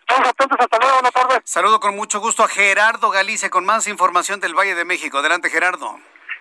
[0.00, 1.40] Estamos atentos, hasta luego, buenas tardes.
[1.44, 5.18] Saludo con mucho gusto a Gerardo Galicia con más información del Valle de México.
[5.18, 6.00] Adelante, Gerardo.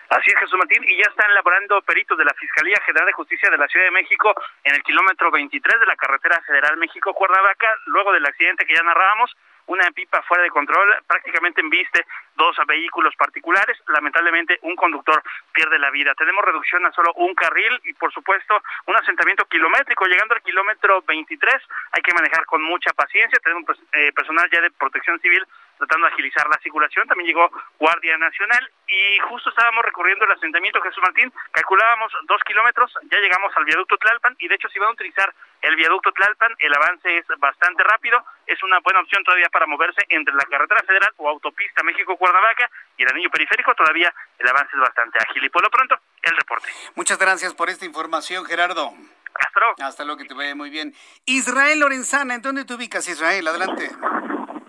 [0.10, 3.49] Así es, Jesús Martín, y ya están elaborando peritos de la Fiscalía General de Justicia
[3.49, 4.34] de la Ciudad de México
[4.64, 9.36] en el kilómetro 23 de la carretera federal México-Cuernavaca, luego del accidente que ya narrábamos,
[9.68, 12.05] una pipa fuera de control, prácticamente embiste
[12.36, 13.78] dos vehículos particulares.
[13.89, 15.22] Lamentablemente, un conductor
[15.53, 16.16] pierde la vida.
[16.16, 20.05] Tenemos reducción a solo un carril y, por supuesto, un asentamiento kilométrico.
[20.05, 21.53] Llegando al kilómetro 23,
[21.91, 23.39] hay que manejar con mucha paciencia.
[23.43, 25.45] Tenemos pues, eh, personal ya de protección civil
[25.78, 27.07] tratando de agilizar la circulación.
[27.07, 27.49] También llegó
[27.80, 31.32] Guardia Nacional y justo estábamos recorriendo el asentamiento Jesús Martín.
[31.51, 35.34] Calculábamos dos kilómetros, ya llegamos al viaducto Tlalpan y de hecho si van a utilizar
[35.61, 38.23] el viaducto Tlalpan, el avance es bastante rápido.
[38.45, 43.03] Es una buena opción todavía para moverse entre la carretera federal o autopista México-Cuernavaca y
[43.03, 43.73] el anillo periférico.
[43.75, 45.43] Todavía el avance es bastante ágil.
[45.43, 46.69] Y por lo pronto, el reporte.
[46.95, 48.93] Muchas gracias por esta información, Gerardo.
[49.34, 49.75] Hasta luego.
[49.80, 50.93] Hasta luego, que te vaya muy bien.
[51.25, 53.47] Israel Lorenzana, ¿en dónde te ubicas, Israel?
[53.47, 53.89] Adelante.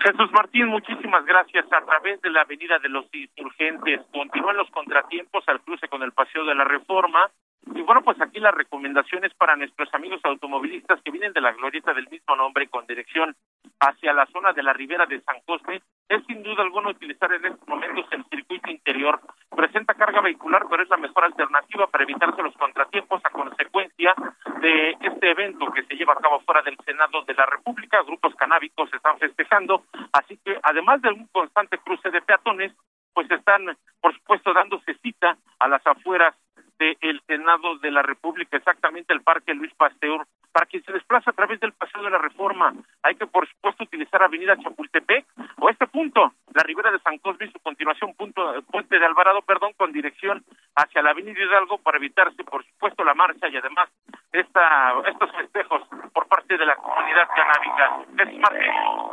[0.01, 1.67] Jesús Martín, muchísimas gracias.
[1.73, 6.13] A través de la Avenida de los Insurgentes continúan los contratiempos al cruce con el
[6.13, 7.31] Paseo de la Reforma.
[7.75, 11.93] Y bueno, pues aquí las recomendaciones para nuestros amigos automovilistas que vienen de la glorieta
[11.93, 13.35] del mismo nombre con dirección
[13.81, 17.45] hacia la zona de la ribera de San Cosme es sin duda alguna utilizar en
[17.45, 19.21] estos momentos el circuito interior.
[19.55, 24.15] Presenta carga vehicular, pero es la mejor alternativa para evitarse los contratiempos a consecuencia
[24.61, 28.03] de este evento que se lleva a cabo fuera del Senado de la República.
[28.03, 32.73] Grupos canábicos están festejando, así que además de un constante cruce de peatones,
[33.13, 36.35] pues están, por supuesto, dándose cita a las afueras
[36.79, 41.35] del Senado de la República, exactamente el Parque Luis Pasteur, para quien se desplaza a
[41.35, 42.75] través del Paseo de la Reforma.
[43.03, 45.27] Hay que, por supuesto, utilizar Avenida Chapultepec
[45.59, 49.43] o este punto, la Ribera de San Cosme y su continuación, punto, Puente de Alvarado,
[49.43, 53.89] perdón, con dirección hacia la Avenida Hidalgo para evitarse, por supuesto, la marcha y además
[54.33, 58.25] esta, estos festejos por parte de la comunidad canábica.
[58.25, 58.73] Es, Martín,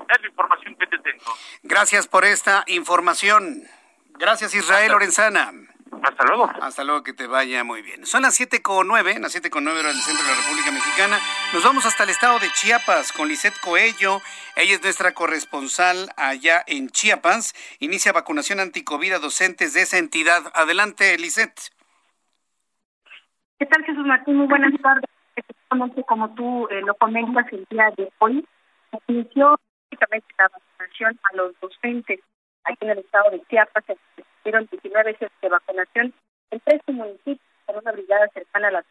[0.09, 1.24] es la información que te tengo.
[1.63, 3.63] Gracias por esta información.
[4.18, 5.51] Gracias, Israel Lorenzana.
[6.05, 6.51] Hasta luego.
[6.61, 8.05] Hasta luego, que te vaya muy bien.
[8.05, 10.71] Son las siete con nueve, las siete con nueve hora del centro de la República
[10.71, 11.17] Mexicana.
[11.51, 14.21] Nos vamos hasta el estado de Chiapas con Lisette Coello.
[14.55, 17.55] Ella es nuestra corresponsal allá en Chiapas.
[17.79, 20.43] Inicia vacunación anticovid a docentes de esa entidad.
[20.53, 21.71] Adelante, Lisette.
[23.57, 24.35] ¿Qué tal, Jesús Martín?
[24.35, 25.09] Muy buenas tardes.
[25.35, 28.47] Efectivamente, como tú eh, lo comentas el día de hoy,
[29.07, 32.19] inició prácticamente la vacunación a los docentes
[32.63, 33.85] aquí en el estado de Chiapas.
[34.45, 36.13] Se hicieron 19 veces de vacunación
[36.51, 38.85] en tres municipios con una brigada cercana a la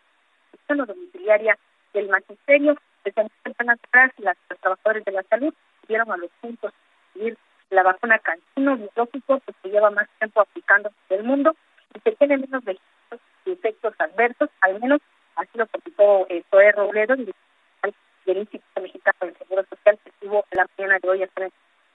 [0.67, 1.57] zona domiciliaria
[1.93, 2.77] del magisterio.
[3.05, 5.55] Desde tempranas horas, las, los trabajadores de la salud
[5.87, 6.73] dieron a los puntos
[7.15, 7.39] recibir
[7.71, 11.55] la vacuna cancino biológico que se lleva más tiempo aplicando en el mundo
[11.95, 15.01] y que tiene menos registros y efectos adversos, al menos
[15.37, 20.67] así lo comentó eh, Zoe Robledo, del Instituto Mexicano del Seguro Social, que estuvo la
[20.77, 21.53] mañana de hoy a en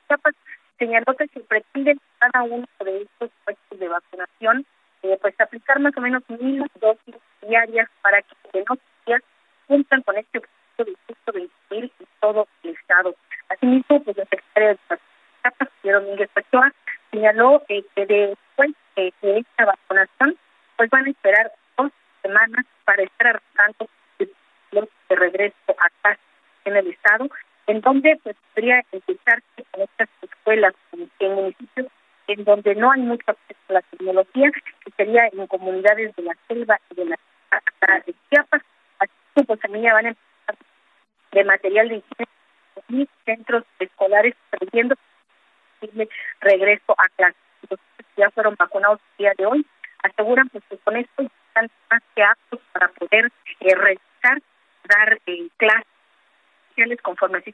[0.07, 0.35] Chiapas,
[0.79, 4.65] señaló que se pretende cada uno de estos puestos de vacunación,
[5.03, 9.21] eh, pues aplicar más o menos mil dosis diarias para que de no días
[9.67, 13.15] cumplan con este objetivo de justo 20 mil en todo el estado.
[13.49, 14.99] Asimismo, pues el secretario de
[15.41, 16.73] Chiapas, Domínguez Pachoa,
[17.11, 20.37] señaló eh, que después de, esta vacunación,
[20.77, 23.89] pues van a esperar dos semanas para estar arrancando
[24.71, 26.19] los de regreso a casa
[26.65, 27.27] en el estado,
[27.69, 30.73] en donde pues podría empezar con estas escuelas
[31.19, 31.87] en municipios
[32.27, 36.35] en donde no hay mucho acceso a la tecnología, que sería en comunidades de la
[36.47, 37.17] selva y de la
[38.05, 38.61] de Chiapas,
[38.99, 40.57] así que pues también ya van a empezar
[41.31, 42.29] de material de higiene
[42.89, 44.95] y centros escolares perdiendo
[46.41, 47.41] regreso a clases.
[47.69, 47.79] Los
[48.17, 49.65] ya fueron vacunados el día de hoy,
[50.03, 53.97] aseguran pues que con esto están más que aptos para poder eh,
[54.87, 55.98] dar eh, clases
[57.03, 57.53] conforme así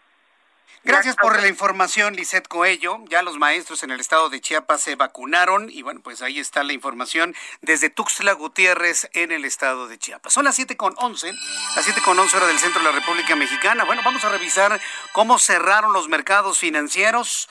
[0.84, 3.00] Gracias por la información, Lisette Coello.
[3.10, 6.64] Ya los maestros en el estado de Chiapas se vacunaron y bueno, pues ahí está
[6.64, 10.34] la información desde Tuxtla Gutiérrez en el estado de Chiapas.
[10.34, 11.34] Son las 7 con 11,
[11.76, 13.84] las 7 con 11 hora del centro de la República Mexicana.
[13.84, 14.80] Bueno, vamos a revisar
[15.12, 17.50] cómo cerraron los mercados financieros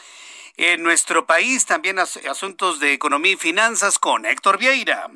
[0.57, 5.11] en nuestro país, también asuntos de economía y finanzas con Héctor Vieira.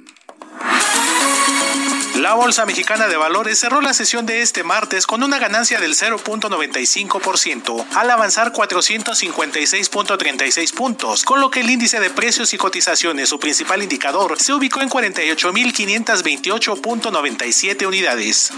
[2.18, 5.94] La Bolsa Mexicana de Valores cerró la sesión de este martes con una ganancia del
[5.94, 13.38] 0.95% al avanzar 456.36 puntos, con lo que el índice de precios y cotizaciones, su
[13.38, 18.50] principal indicador, se ubicó en 48.528.97 unidades.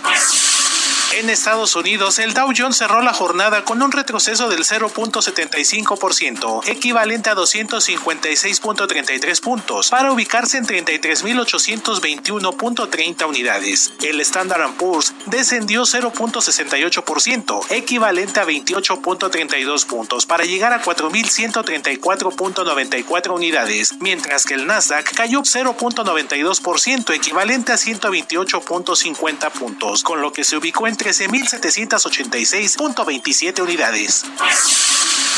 [1.19, 7.31] En Estados Unidos, el Dow Jones cerró la jornada con un retroceso del 0.75%, equivalente
[7.31, 13.93] a 256.33 puntos, para ubicarse en 33.821.30 unidades.
[14.03, 24.45] El Standard Poor's descendió 0.68%, equivalente a 28.32 puntos, para llegar a 4.134.94 unidades, mientras
[24.45, 31.00] que el Nasdaq cayó 0.92%, equivalente a 128.50 puntos, con lo que se ubicó en
[31.01, 34.25] 13.786.27 unidades.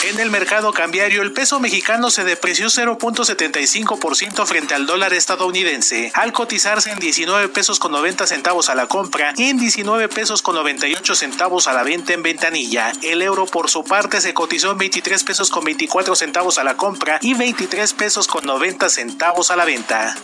[0.05, 6.33] En el mercado cambiario, el peso mexicano se depreció 0.75% frente al dólar estadounidense, al
[6.33, 10.57] cotizarse en 19 pesos con 90 centavos a la compra y en 19 pesos con
[10.57, 12.91] 98 centavos a la venta en ventanilla.
[13.03, 16.77] El euro, por su parte, se cotizó en 23 pesos con 24 centavos a la
[16.77, 20.17] compra y 23 pesos con 90 centavos a la venta.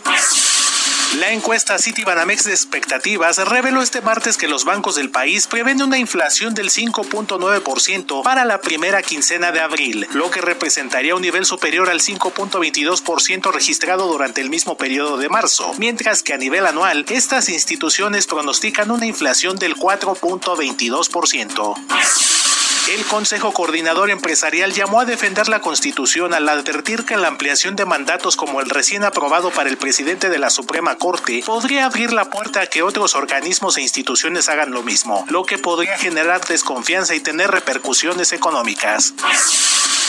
[1.17, 5.97] La encuesta Citibanamex de expectativas reveló este martes que los bancos del país prevén una
[5.97, 11.89] inflación del 5.9% para la primera quincena de abril, lo que representaría un nivel superior
[11.89, 17.49] al 5.22% registrado durante el mismo periodo de marzo, mientras que a nivel anual estas
[17.49, 22.48] instituciones pronostican una inflación del 4.22%.
[22.95, 27.85] El Consejo Coordinador Empresarial llamó a defender la Constitución al advertir que la ampliación de
[27.85, 32.31] mandatos como el recién aprobado para el presidente de la Suprema Corte podría abrir la
[32.31, 37.15] puerta a que otros organismos e instituciones hagan lo mismo, lo que podría generar desconfianza
[37.15, 39.13] y tener repercusiones económicas.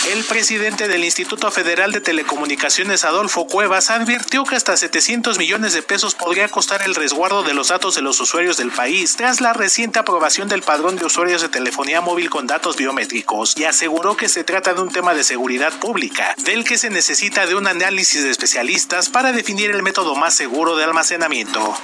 [0.08, 5.84] El presidente del Instituto Federal de Telecomunicaciones, Adolfo Cuevas, advirtió que hasta 700 millones de
[5.84, 9.54] pesos podría costar el resguardo de los datos de los usuarios del país tras la
[9.54, 14.30] reciente aprobación del padrón de usuarios de telefonía móvil con datos biométricos y aseguró que
[14.30, 18.24] se trata de un tema de seguridad pública, del que se necesita de un análisis
[18.24, 21.76] de especialistas para definir el método más seguro de almacenamiento.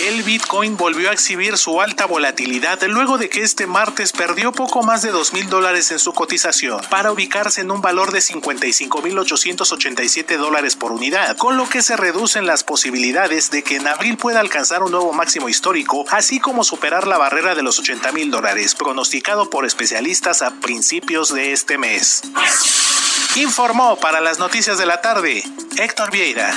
[0.00, 4.82] El Bitcoin volvió a exhibir su alta volatilidad luego de que este martes perdió poco
[4.82, 6.82] más de 2 mil dólares en su cotización
[7.12, 12.64] ubicarse en un valor de 55.887 dólares por unidad, con lo que se reducen las
[12.64, 17.18] posibilidades de que en abril pueda alcanzar un nuevo máximo histórico, así como superar la
[17.18, 22.22] barrera de los 80 mil dólares, pronosticado por especialistas a principios de este mes.
[23.36, 25.42] Informó para las noticias de la tarde
[25.76, 26.50] Héctor Vieira.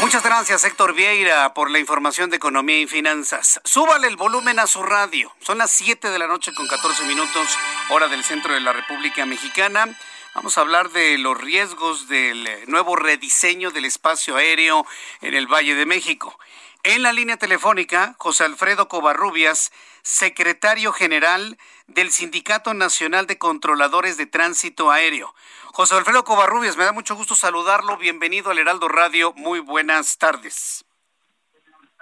[0.00, 3.60] Muchas gracias, Héctor Vieira, por la información de economía y finanzas.
[3.64, 5.34] Súbale el volumen a su radio.
[5.40, 7.48] Son las 7 de la noche con 14 minutos,
[7.90, 9.98] hora del centro de la República Mexicana.
[10.34, 14.86] Vamos a hablar de los riesgos del nuevo rediseño del espacio aéreo
[15.20, 16.38] en el Valle de México.
[16.84, 19.72] En la línea telefónica, José Alfredo Covarrubias,
[20.08, 25.34] secretario general del Sindicato Nacional de Controladores de Tránsito Aéreo.
[25.66, 27.98] José Alfredo Covarrubias, me da mucho gusto saludarlo.
[27.98, 29.34] Bienvenido al Heraldo Radio.
[29.36, 30.82] Muy buenas tardes.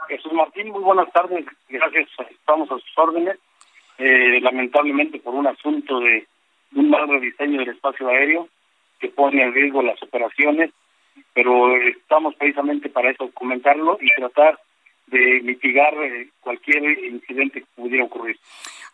[0.06, 1.44] Jesús Martín, muy buenas tardes.
[1.68, 3.38] Gracias, estamos a sus órdenes.
[3.98, 6.28] Eh, lamentablemente por un asunto de
[6.76, 8.48] un mal rediseño del espacio aéreo
[9.00, 10.70] que pone en riesgo las operaciones,
[11.34, 14.60] pero estamos precisamente para eso, comentarlo y tratar
[15.06, 18.38] de mitigar eh, cualquier incidente que pudiera ocurrir.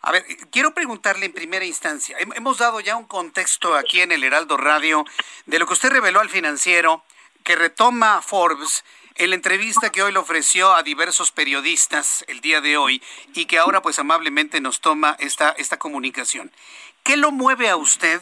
[0.01, 4.23] A ver, quiero preguntarle en primera instancia, hemos dado ya un contexto aquí en el
[4.23, 5.05] Heraldo Radio
[5.45, 7.03] de lo que usted reveló al financiero,
[7.43, 8.83] que retoma Forbes
[9.15, 13.01] en la entrevista que hoy le ofreció a diversos periodistas el día de hoy
[13.33, 16.51] y que ahora pues amablemente nos toma esta, esta comunicación.
[17.03, 18.21] ¿Qué lo mueve a usted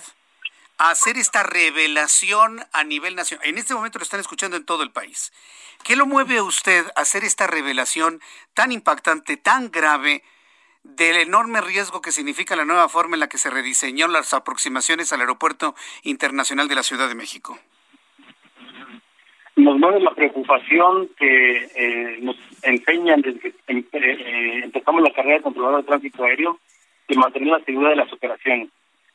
[0.89, 3.47] hacer esta revelación a nivel nacional?
[3.47, 5.31] En este momento lo están escuchando en todo el país.
[5.83, 8.19] ¿Qué lo mueve a usted a hacer esta revelación
[8.53, 10.23] tan impactante, tan grave?
[10.83, 15.13] del enorme riesgo que significa la nueva forma en la que se rediseñó las aproximaciones
[15.13, 17.57] al Aeropuerto Internacional de la Ciudad de México?
[19.57, 25.43] Nos mueve la preocupación que eh, nos enseñan desde que eh, empezamos la carrera de
[25.43, 26.57] controlador de tránsito aéreo
[27.07, 28.69] de mantener la seguridad de las operaciones.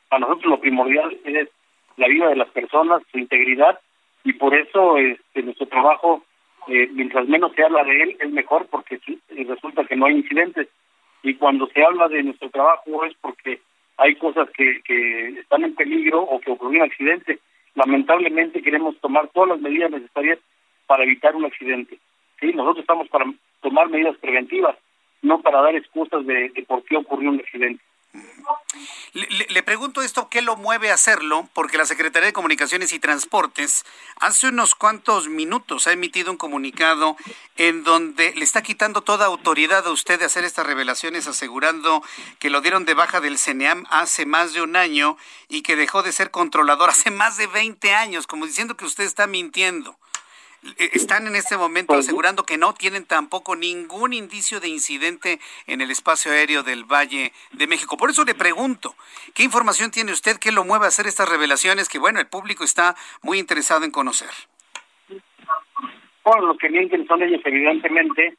[0.09, 1.49] Para nosotros lo primordial es
[1.97, 3.81] la vida de las personas, su integridad,
[4.25, 6.25] y por eso este, nuestro trabajo,
[6.69, 10.69] eh, mientras menos se habla de él, es mejor porque resulta que no hay incidentes
[11.23, 13.61] y cuando se habla de nuestro trabajo es porque
[13.97, 17.39] hay cosas que, que están en peligro o que ocurrió un accidente.
[17.75, 20.39] Lamentablemente queremos tomar todas las medidas necesarias
[20.87, 21.99] para evitar un accidente.
[22.41, 23.27] Sí, nosotros estamos para
[23.61, 24.77] tomar medidas preventivas,
[25.23, 27.83] no para dar excusas de, de por qué ocurrió un accidente.
[29.13, 31.49] Le, pregunto esto, ¿qué lo mueve a hacerlo?
[31.55, 33.87] Porque la Secretaría de Comunicaciones y Transportes
[34.21, 37.17] hace unos cuantos minutos ha emitido un comunicado
[37.57, 42.03] en donde le está quitando toda autoridad a usted de hacer estas revelaciones, asegurando
[42.39, 45.17] que lo dieron de baja del CENEAM hace más de un año
[45.49, 49.05] y que dejó de ser controlador hace más de 20 años, como diciendo que usted
[49.05, 49.97] está mintiendo.
[50.79, 55.81] Eh, están en este momento asegurando que no tienen tampoco ningún indicio de incidente en
[55.81, 57.97] el espacio aéreo del Valle de México.
[57.97, 58.95] Por eso le pregunto,
[59.35, 62.65] ¿qué información tiene usted que lo mueve a hacer estas revelaciones que, bueno, el público
[62.65, 64.31] está muy interesado en conocer?
[66.25, 68.37] Bueno, lo que mienten son ellos, evidentemente,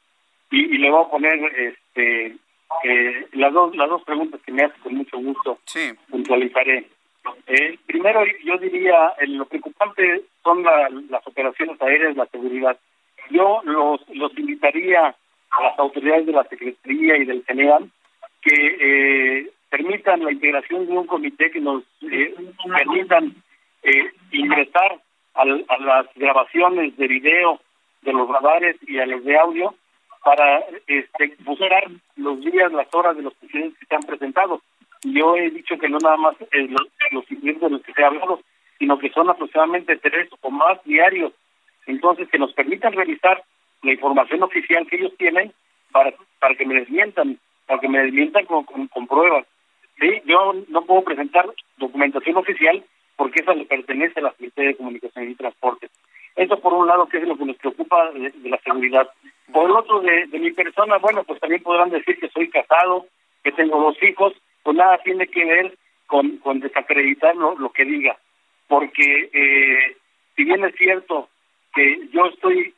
[0.50, 2.36] y, y le voy a poner este,
[3.32, 5.58] las, dos, las dos preguntas que me hace con mucho gusto.
[5.64, 5.92] Sí.
[6.10, 6.88] Puntualizaré.
[7.46, 12.78] Eh, primero, yo diría, eh, lo preocupante son las operaciones aéreas, la seguridad.
[13.30, 15.14] Yo los, los invitaría
[15.50, 17.90] a las autoridades de la Secretaría y del CENEAM
[18.42, 22.34] que eh, permitan la integración de un comité que nos eh,
[22.66, 23.34] permitan
[23.82, 25.00] eh, ingresar
[25.34, 27.60] al, a las grabaciones de video
[28.02, 29.74] de los radares y a los de audio
[30.24, 34.60] para este, buscar los días, las horas de los presidentes que se han presentado
[35.02, 38.08] yo he dicho que no nada más eh, los, los de los que se ha
[38.08, 38.40] hablado,
[38.78, 41.32] sino que son aproximadamente tres o más diarios.
[41.86, 43.42] Entonces, que nos permitan revisar
[43.82, 45.52] la información oficial que ellos tienen
[45.90, 49.46] para, para que me desmientan, para que me desmientan con, con, pruebas.
[49.98, 50.22] ¿Sí?
[50.26, 51.46] Yo no puedo presentar
[51.76, 52.84] documentación oficial
[53.16, 55.88] porque esa le pertenece a la Secretaría de Comunicación y Transporte.
[56.36, 59.08] Eso por un lado, que es lo que nos preocupa de, la seguridad.
[59.52, 63.06] Por otro, de mi persona, bueno, pues también podrán decir que soy casado,
[63.42, 64.34] que tengo dos hijos,
[64.68, 68.18] pues nada tiene que ver con, desacreditar lo, que diga,
[68.66, 69.96] porque eh,
[70.36, 71.30] si bien es cierto
[71.74, 72.74] que yo estoy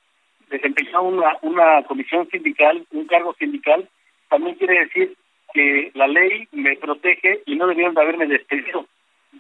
[0.51, 3.89] desempeñando una, comisión sindical, un cargo sindical,
[4.29, 5.17] también quiere decir
[5.53, 8.87] que la ley me protege y no debieron de haberme despedido.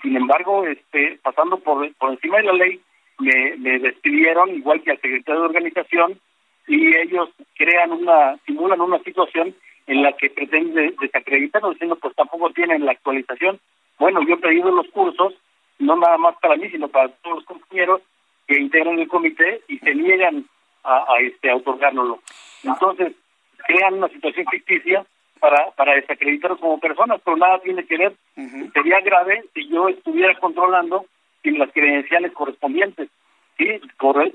[0.02, 2.80] Sin embargo, este, pasando por, por encima de la ley,
[3.20, 6.18] me, me despidieron, igual que al secretario de organización,
[6.66, 9.54] y ellos crean una, simulan una situación
[9.86, 13.58] en la que pretende desacreditarnos diciendo pues tampoco tienen la actualización.
[13.98, 15.34] Bueno, yo he pedido los cursos,
[15.78, 18.00] no nada más para mí, sino para todos los compañeros
[18.46, 20.44] que integran el comité y se niegan
[20.84, 22.20] a, a este a otorgárnoslo.
[22.64, 23.12] Entonces,
[23.66, 25.04] crean una situación ficticia
[25.40, 28.12] para, para desacreditarnos como personas, pero nada tiene que ver.
[28.72, 31.06] Sería grave si yo estuviera controlando
[31.42, 33.08] sin las credenciales correspondientes.
[33.56, 33.80] Sí,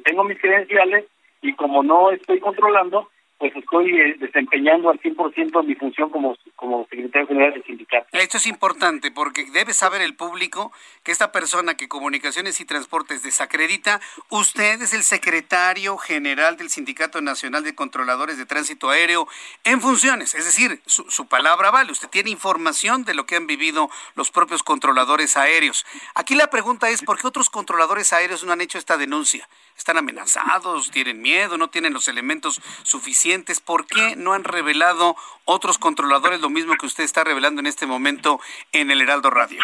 [0.03, 1.05] tengo mis credenciales
[1.41, 6.87] y como no estoy controlando, pues estoy eh, desempeñando al 100% mi función como, como
[6.89, 8.07] secretario general del sindicato.
[8.13, 10.71] Esto es importante porque debe saber el público
[11.03, 13.99] que esta persona que Comunicaciones y Transportes desacredita,
[14.29, 19.27] usted es el secretario general del Sindicato Nacional de Controladores de Tránsito Aéreo
[19.63, 23.47] en funciones, es decir, su, su palabra vale, usted tiene información de lo que han
[23.47, 25.85] vivido los propios controladores aéreos.
[26.15, 29.47] Aquí la pregunta es, ¿por qué otros controladores aéreos no han hecho esta denuncia?
[29.77, 30.89] ¿Están amenazados?
[30.89, 31.57] ¿Tienen miedo?
[31.57, 33.59] ¿No tienen los elementos suficientes?
[33.59, 37.85] ¿Por qué no han revelado otros controladores lo mismo que usted está revelando en este
[37.85, 38.39] momento
[38.71, 39.61] en el Heraldo Radio?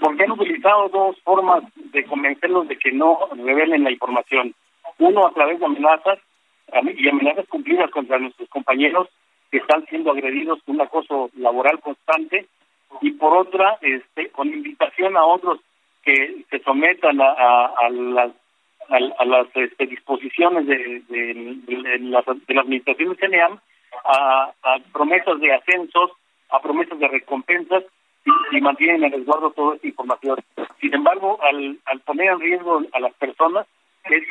[0.00, 4.54] Porque han utilizado dos formas de convencerlos de que no revelen la información.
[4.98, 6.18] Uno a través de amenazas
[6.96, 9.08] y amenazas cumplidas contra nuestros compañeros
[9.50, 12.46] que están siendo agredidos con un acoso laboral constante
[13.00, 15.60] y por otra este con invitación a otros
[16.08, 18.32] que se sometan a, a, las
[18.88, 22.24] a, las este, disposiciones de, de, la,
[22.60, 23.60] administración de CNEAM
[24.04, 26.12] a, a, promesas de ascensos,
[26.48, 27.84] a promesas de recompensas
[28.52, 30.38] y, mantienen en resguardo toda esta información.
[30.80, 33.66] Sin embargo, al, al poner en riesgo a las personas,
[34.04, 34.22] es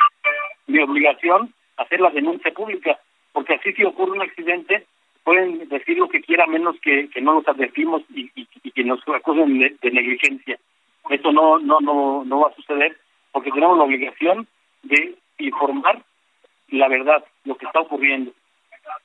[0.66, 2.98] mi obligación hacer la denuncia pública,
[3.32, 4.84] porque así si ocurre un accidente,
[5.22, 9.00] pueden decir lo que quiera menos que, que no los advertimos y, y, que nos
[9.06, 10.58] acusen de negligencia.
[11.08, 12.96] Esto no, no, no, no va a suceder
[13.32, 14.46] porque tenemos la obligación
[14.82, 16.02] de informar
[16.70, 18.32] la verdad, lo que está ocurriendo.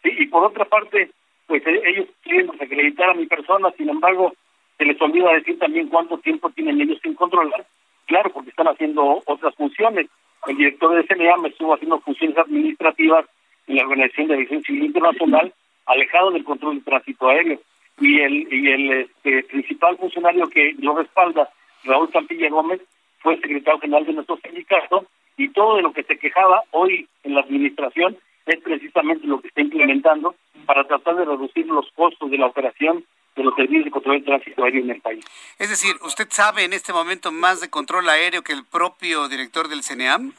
[0.03, 1.11] y por otra parte,
[1.47, 4.33] pues eh, ellos quieren desacreditar a mi persona, sin embargo,
[4.77, 7.65] se les olvida decir también cuánto tiempo tienen ellos sin controlar.
[8.05, 10.07] Claro, porque están haciendo otras funciones.
[10.47, 13.25] El director de CNA me estuvo haciendo funciones administrativas
[13.67, 15.53] en la Organización de Aviación Civil Internacional,
[15.85, 17.59] alejado del control del tránsito aéreo.
[18.01, 21.47] Y el, y el este, principal funcionario que lo respalda
[21.83, 22.81] Raúl Campilla Gómez
[23.19, 25.05] fue secretario general de nuestro sindicato
[25.37, 29.47] y todo de lo que se quejaba hoy en la administración es precisamente lo que
[29.47, 30.35] está implementando
[30.65, 33.03] para tratar de reducir los costos de la operación
[33.35, 35.25] de los servicios de control de tránsito aéreo en el país.
[35.57, 39.67] Es decir, ¿usted sabe en este momento más de control aéreo que el propio director
[39.69, 40.33] del CNEAM?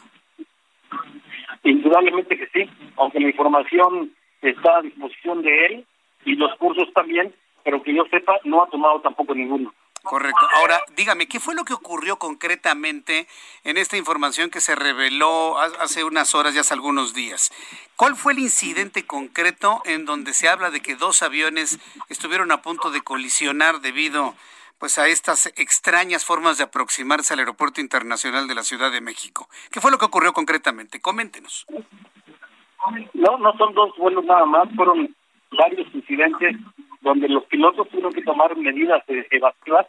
[1.65, 4.13] Indudablemente que sí, aunque la información
[4.43, 5.87] está a disposición de él
[6.25, 7.35] y los cursos también,
[7.65, 9.73] pero que yo sepa, no ha tomado tampoco ninguno.
[10.05, 10.47] Correcto.
[10.57, 13.27] Ahora, dígame, ¿qué fue lo que ocurrió concretamente
[13.65, 17.51] en esta información que se reveló hace unas horas, ya hace algunos días?
[17.97, 21.79] ¿Cuál fue el incidente concreto en donde se habla de que dos aviones
[22.11, 24.35] estuvieron a punto de colisionar debido
[24.79, 29.49] pues a estas extrañas formas de aproximarse al aeropuerto internacional de la Ciudad de México?
[29.71, 31.01] ¿Qué fue lo que ocurrió concretamente?
[31.01, 31.67] Coméntenos.
[33.15, 35.15] No, no son dos vuelos nada más, fueron
[35.57, 36.57] varios incidentes
[37.05, 39.87] donde los pilotos tuvieron que tomar medidas evasivas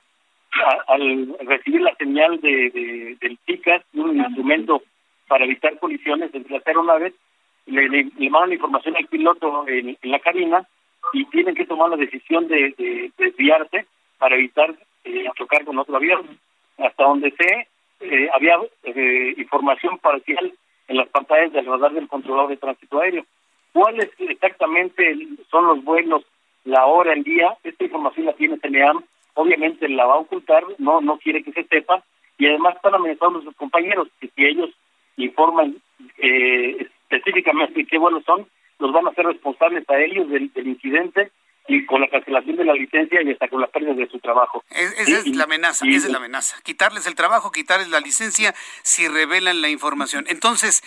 [0.88, 4.84] al recibir la señal de, del PICAS, un instrumento
[5.28, 7.14] para evitar colisiones entre las aeronaves,
[7.66, 10.68] le, le, le mandan la información al piloto en, la cabina
[11.14, 13.86] y tienen que tomar la decisión de, desviarse
[14.20, 16.38] para evitar eh, chocar con otro avión.
[16.78, 17.68] Hasta donde sé,
[18.02, 20.54] eh, había eh, información parcial
[20.88, 23.26] en las pantallas del radar del controlador de tránsito aéreo.
[23.74, 25.16] ¿Cuáles exactamente
[25.50, 26.24] son los vuelos,
[26.66, 27.58] la hora, el día?
[27.64, 29.04] Esta información la tiene CNEAM
[29.36, 32.04] obviamente la va a ocultar, no no quiere que se sepa
[32.38, 34.70] y además están amenazando a sus compañeros que si ellos
[35.18, 35.78] informan
[36.18, 38.48] eh, específicamente qué vuelos son,
[38.80, 41.32] los van a hacer responsables a ellos del, incidente
[41.68, 44.64] y con la cancelación de la licencia y hasta con la pérdida de su trabajo.
[44.70, 46.58] esa es la amenaza, esa es la amenaza.
[46.64, 50.26] Quitarles el trabajo, quitarles la licencia si revelan la información.
[50.28, 50.84] Entonces,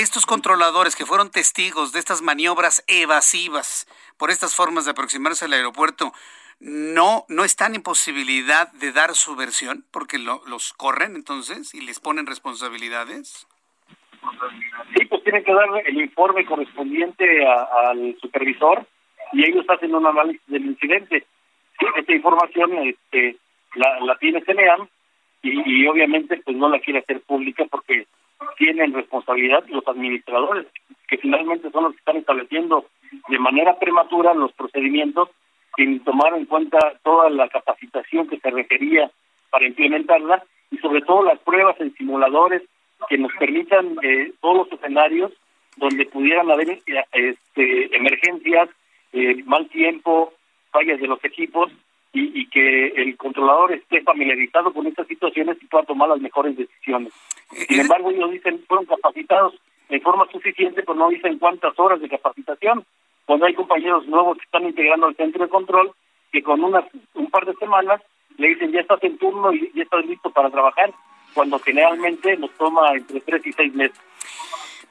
[0.00, 3.86] estos controladores que fueron testigos de estas maniobras evasivas
[4.18, 6.12] por estas formas de aproximarse al aeropuerto,
[6.60, 12.00] no, no están en posibilidad de dar su versión porque los corren entonces y les
[12.00, 13.46] ponen responsabilidades?
[14.96, 18.86] Sí, pues tienen que dar el informe correspondiente al supervisor
[19.32, 21.26] y ellos hacen un análisis del incidente.
[21.96, 23.36] Esta información este,
[23.74, 24.88] la, la tiene CNEAM
[25.42, 28.06] y, y obviamente pues no la quiere hacer pública porque
[28.58, 30.66] tienen responsabilidad los administradores,
[31.08, 32.86] que finalmente son los que están estableciendo
[33.28, 35.30] de manera prematura los procedimientos
[35.76, 39.10] sin tomar en cuenta toda la capacitación que se requería
[39.50, 42.62] para implementarla y sobre todo las pruebas en simuladores
[43.08, 45.32] que nos permitan eh, todos los escenarios
[45.76, 46.80] donde pudieran haber eh,
[47.12, 48.70] este, emergencias,
[49.12, 50.32] eh, mal tiempo,
[50.72, 51.70] fallas de los equipos
[52.12, 56.56] y, y, que el controlador esté familiarizado con estas situaciones y pueda tomar las mejores
[56.56, 57.12] decisiones.
[57.68, 59.54] Sin embargo, ellos dicen fueron capacitados
[59.88, 62.84] en forma suficiente, pero no dicen cuántas horas de capacitación
[63.26, 65.92] cuando hay compañeros nuevos que están integrando al centro de control,
[66.32, 66.84] que con unas,
[67.14, 68.00] un par de semanas
[68.38, 70.92] le dicen ya estás en turno y ya estás listo para trabajar,
[71.34, 73.98] cuando generalmente nos toma entre tres y seis meses.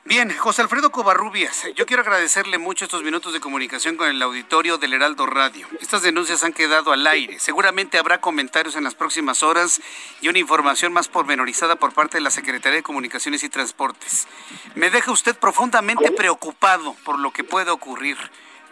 [0.07, 4.77] Bien, José Alfredo Covarrubias, yo quiero agradecerle mucho estos minutos de comunicación con el auditorio
[4.77, 5.65] del Heraldo Radio.
[5.82, 7.40] Estas denuncias han quedado al aire.
[7.40, 9.82] Seguramente habrá comentarios en las próximas horas
[10.22, 14.27] y una información más pormenorizada por parte de la Secretaría de Comunicaciones y Transportes.
[14.76, 18.18] Me deja usted profundamente preocupado por lo que puede ocurrir.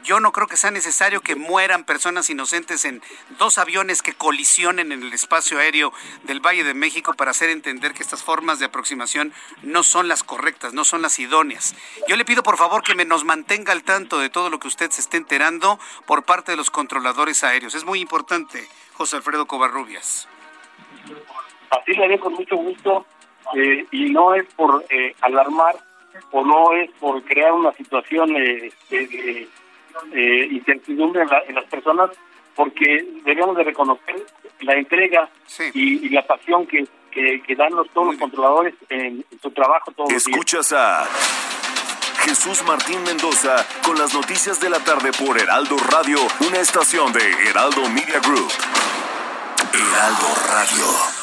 [0.04, 3.02] Yo no creo que sea necesario que mueran personas inocentes en
[3.40, 5.94] dos aviones que colisionen en el espacio aéreo
[6.24, 9.32] del Valle de México para hacer entender que estas formas de aproximación
[9.62, 11.74] no son las correctas, no son las idóneas.
[12.10, 14.68] Yo le pido por favor que me nos mantenga al tanto de todo lo que
[14.68, 17.74] usted se esté enterando por parte de los controladores aéreos.
[17.74, 20.28] Es muy importante, José Alfredo Covarrubias.
[21.70, 23.06] Así le haré con mucho gusto
[23.56, 25.76] eh, y no es por eh, alarmar
[26.32, 28.72] o no es por crear una situación eh,
[30.14, 32.12] eh, incertidumbre en, las personas
[32.56, 34.26] porque debemos de reconocer
[34.62, 35.30] la entrega
[35.74, 40.72] y, la pasión que, que, dan los, todos los controladores en, su trabajo todos Escuchas
[40.74, 41.08] a
[42.24, 46.18] Jesús Martín Mendoza con las noticias de la tarde por Heraldo Radio,
[46.48, 48.52] una estación de Heraldo Media Group.
[49.74, 51.23] Heraldo Radio.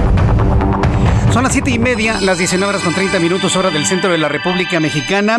[1.31, 4.17] Son las siete y media, las 19 horas con 30 minutos, hora del centro de
[4.17, 5.37] la República Mexicana.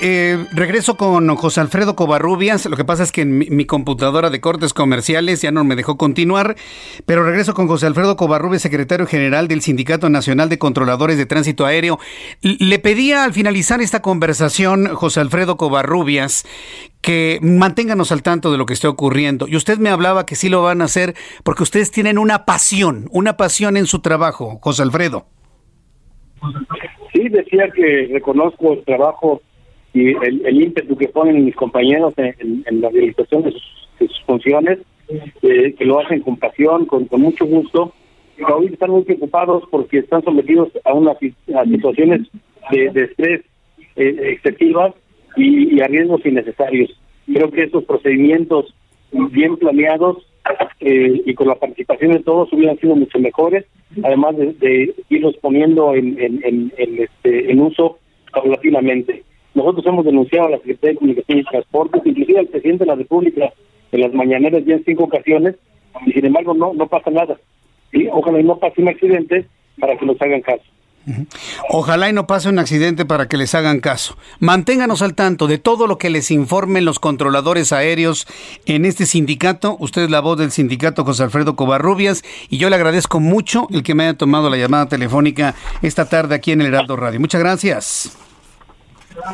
[0.00, 2.66] Eh, regreso con José Alfredo Covarrubias.
[2.66, 5.96] Lo que pasa es que mi, mi, computadora de cortes comerciales ya no me dejó
[5.96, 6.56] continuar,
[7.06, 11.64] pero regreso con José Alfredo Covarrubias, secretario general del Sindicato Nacional de Controladores de Tránsito
[11.64, 12.00] Aéreo.
[12.42, 16.44] Le pedía al finalizar esta conversación, José Alfredo Covarrubias,
[17.04, 19.46] que manténganos al tanto de lo que está ocurriendo.
[19.46, 21.14] Y usted me hablaba que sí lo van a hacer
[21.44, 25.26] porque ustedes tienen una pasión, una pasión en su trabajo, José Alfredo.
[27.12, 29.42] Sí, decía que reconozco el trabajo
[29.92, 34.78] y el, ímpetu que ponen mis compañeros en, la realización de sus, funciones,
[35.42, 37.92] eh, que lo hacen con pasión, con, mucho gusto.
[38.36, 42.22] Pero hoy están muy preocupados porque están sometidos a unas situaciones
[42.70, 43.42] de, estrés
[43.96, 44.94] eh, excesivas
[45.36, 46.90] y, a riesgos innecesarios.
[47.26, 48.74] Creo que estos procedimientos
[49.12, 50.26] bien planeados
[50.80, 53.64] eh, y con la participación de todos hubieran sido mucho mejores,
[54.02, 57.98] además de, irlos poniendo en, en, este, en uso
[58.32, 59.24] paulatinamente.
[59.54, 62.96] Nosotros hemos denunciado a la Secretaría de Comunicaciones y Transportes, inclusive al presidente de la
[62.96, 63.52] República
[63.92, 65.54] en las mañaneras ya en cinco ocasiones,
[66.06, 67.38] y sin embargo no no pasa nada.
[67.92, 68.08] ¿sí?
[68.10, 69.46] Ojalá y no pase un accidente
[69.78, 70.64] para que nos hagan caso.
[71.68, 74.16] Ojalá y no pase un accidente para que les hagan caso.
[74.38, 78.26] Manténganos al tanto de todo lo que les informen los controladores aéreos
[78.66, 79.76] en este sindicato.
[79.80, 83.82] Usted es la voz del sindicato José Alfredo Covarrubias y yo le agradezco mucho el
[83.82, 87.20] que me haya tomado la llamada telefónica esta tarde aquí en el Heraldo Radio.
[87.20, 88.16] Muchas gracias.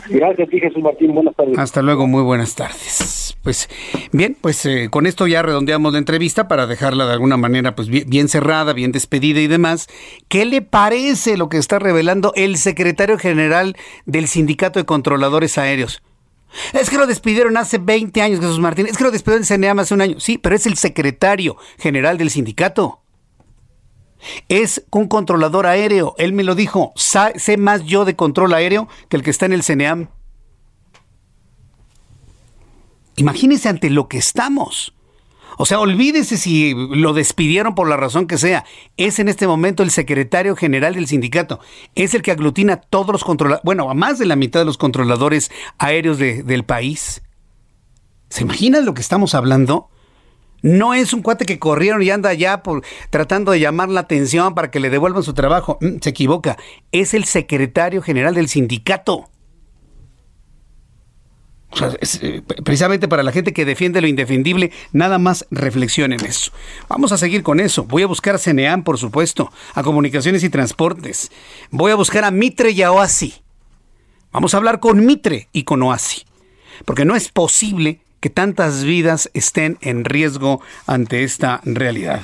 [0.08, 1.14] Gracias a Jesús Martín.
[1.14, 1.58] Buenas tardes.
[1.58, 3.29] Hasta luego, muy buenas tardes.
[3.42, 3.70] Pues
[4.12, 7.88] bien, pues eh, con esto ya redondeamos la entrevista para dejarla de alguna manera pues
[7.88, 9.86] bien, cerrada, bien despedida y demás.
[10.28, 16.02] ¿Qué le parece lo que está revelando el secretario general del Sindicato de Controladores Aéreos?
[16.74, 18.86] Es que lo despidieron hace 20 años, Jesús Martín.
[18.86, 20.20] Es que lo despidieron en CNEAM hace un año.
[20.20, 23.00] Sí, pero es el secretario general del sindicato.
[24.48, 26.14] Es un controlador aéreo.
[26.18, 26.92] Él me lo dijo.
[26.96, 30.08] Sé más yo de control aéreo que el que está en el CNEAM.
[33.20, 34.94] Imagínese ante lo que estamos.
[35.58, 38.64] O sea, olvídese si lo despidieron por la razón que sea.
[38.96, 41.60] Es en este momento el secretario general del sindicato.
[41.94, 44.64] Es el que aglutina a todos los controladores, bueno, a más de la mitad de
[44.64, 47.20] los controladores aéreos del país.
[48.30, 49.90] ¿Se imaginan lo que estamos hablando?
[50.62, 54.54] No es un cuate que corrieron y anda ya por, tratando de llamar la atención
[54.54, 55.76] para que le devuelvan su trabajo.
[55.82, 56.56] Mm, se equivoca.
[56.90, 59.29] Es el secretario general del sindicato.
[62.20, 66.52] Eh, precisamente para la gente que defiende lo indefendible, nada más reflexionen eso.
[66.88, 67.84] Vamos a seguir con eso.
[67.84, 71.30] Voy a buscar a CNEAM, por supuesto, a Comunicaciones y Transportes.
[71.70, 73.34] Voy a buscar a Mitre y a OASI.
[74.32, 76.24] Vamos a hablar con Mitre y con OASI.
[76.84, 82.22] Porque no es posible que tantas vidas estén en riesgo ante esta realidad.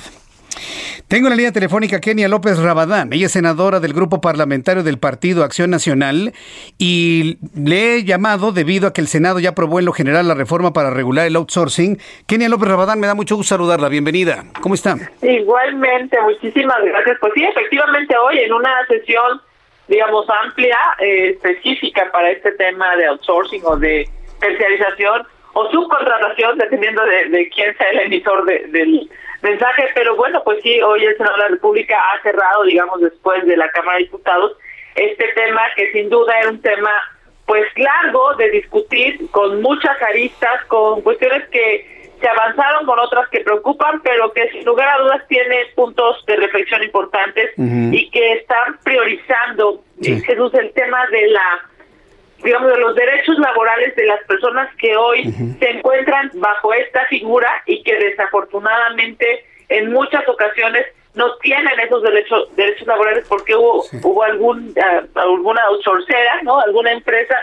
[1.08, 3.12] Tengo en la línea telefónica Kenia López Rabadán.
[3.12, 6.32] Ella es senadora del grupo parlamentario del Partido Acción Nacional
[6.78, 10.34] y le he llamado debido a que el Senado ya aprobó en lo general la
[10.34, 11.98] reforma para regular el outsourcing.
[12.26, 13.88] Kenia López Rabadán, me da mucho gusto saludarla.
[13.88, 14.44] Bienvenida.
[14.60, 14.96] ¿Cómo está?
[15.22, 17.18] Igualmente, muchísimas gracias.
[17.20, 19.40] Pues sí, efectivamente hoy en una sesión,
[19.88, 24.08] digamos, amplia, eh, específica para este tema de outsourcing o de
[24.40, 25.26] terciarización,
[25.58, 29.08] o subcontratación, dependiendo de, quién sea el emisor del
[29.40, 29.88] mensaje.
[29.94, 33.56] Pero bueno, pues sí, hoy el Senado de la República ha cerrado, digamos, después de
[33.56, 34.52] la Cámara de Diputados,
[34.94, 36.90] este tema que sin duda era un tema
[37.46, 43.40] pues largo de discutir, con muchas aristas, con cuestiones que se avanzaron, con otras que
[43.40, 48.78] preocupan, pero que sin lugar a dudas tiene puntos de reflexión importantes y que están
[48.84, 51.62] priorizando, Jesús, el tema de la
[52.42, 57.50] digamos, de los derechos laborales de las personas que hoy se encuentran bajo esta figura
[57.66, 64.22] y que desafortunadamente en muchas ocasiones no tienen esos derechos derechos laborales porque hubo hubo
[64.22, 66.60] algún uh, alguna outsourcera, ¿no?
[66.60, 67.36] Alguna empresa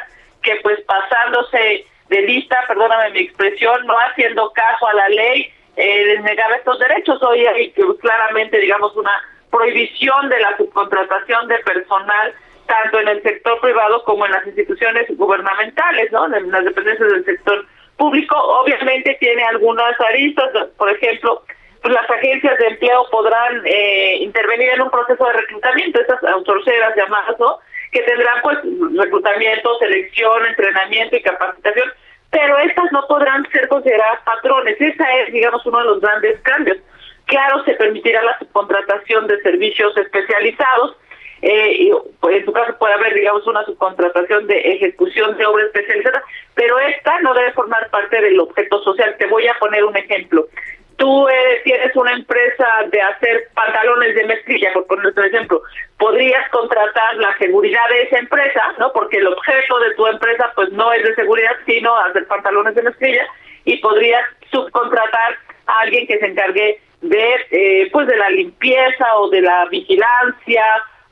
[0.43, 6.05] que pues pasándose de lista, perdóname mi expresión, no haciendo caso a la ley, eh,
[6.05, 7.21] les negaba estos derechos.
[7.23, 9.11] Hoy hay claramente, digamos, una
[9.49, 12.33] prohibición de la subcontratación de personal
[12.73, 16.25] tanto en el sector privado como en las instituciones gubernamentales, ¿no?
[16.25, 17.65] En las dependencias del sector
[17.97, 18.35] público.
[18.35, 21.43] Obviamente tiene algunas aristas, por ejemplo,
[21.81, 26.95] pues las agencias de empleo podrán eh, intervenir en un proceso de reclutamiento, esas autoceras
[26.95, 27.59] llamadas, ¿no?
[27.91, 28.57] Que tendrán pues
[28.95, 31.91] reclutamiento, selección, entrenamiento y capacitación,
[32.31, 34.81] pero estas no podrán ser consideradas patrones.
[34.81, 36.77] Esa es, digamos, uno de los grandes cambios.
[37.25, 40.97] Claro, se permitirá la subcontratación de servicios especializados,
[41.45, 41.91] eh, y,
[42.21, 46.23] pues, en su caso puede haber, digamos, una subcontratación de ejecución de obra especializada,
[46.55, 49.13] pero esta no debe formar parte del objeto social.
[49.19, 50.47] Te voy a poner un ejemplo.
[50.95, 55.61] Tú eh, tienes una empresa de hacer pantalones de mezclilla, por poner un ejemplo.
[55.97, 58.93] Podrías contratar la seguridad de esa empresa, ¿no?
[58.93, 62.83] Porque el objeto de tu empresa, pues, no es de seguridad, sino hacer pantalones de
[62.83, 63.27] mezclilla,
[63.65, 69.29] y podrías subcontratar a alguien que se encargue de, eh, pues, de la limpieza o
[69.29, 70.63] de la vigilancia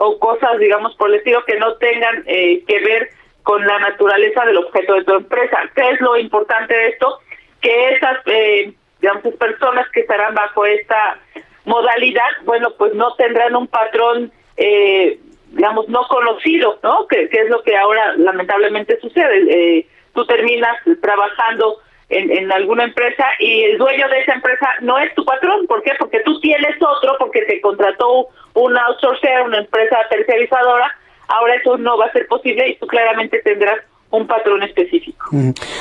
[0.04, 3.10] o cosas, digamos, por el estilo que no tengan eh, que ver
[3.44, 5.58] con la naturaleza del objeto de tu empresa.
[5.76, 7.20] ¿Qué es lo importante de esto?
[7.62, 11.20] Que esas, eh, digamos, personas que estarán bajo esta
[11.66, 15.20] modalidad, bueno, pues no tendrán un patrón, eh,
[15.52, 17.06] digamos, no conocido, ¿no?
[17.06, 19.46] Que, es lo que ahora lamentablemente sucede.
[19.50, 21.78] Eh, tú terminas trabajando
[22.12, 25.66] en, en, alguna empresa y el dueño de esa empresa no es tu patrón.
[25.68, 25.92] ¿Por qué?
[25.98, 30.96] Porque tú tienes otro, porque te contrató un outsourcer, una empresa tercerizadora.
[31.28, 33.80] Ahora eso no va a ser posible y tú claramente tendrás
[34.12, 35.30] un patrón específico.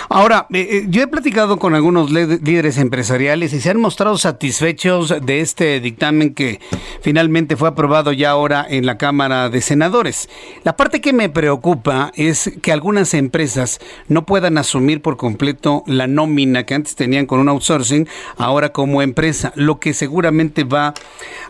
[0.09, 5.15] Ahora, eh, eh, yo he platicado con algunos líderes empresariales y se han mostrado satisfechos
[5.20, 6.61] de este dictamen que
[7.01, 10.28] finalmente fue aprobado ya ahora en la Cámara de Senadores.
[10.65, 16.07] La parte que me preocupa es que algunas empresas no puedan asumir por completo la
[16.07, 20.94] nómina que antes tenían con un outsourcing, ahora como empresa, lo que seguramente va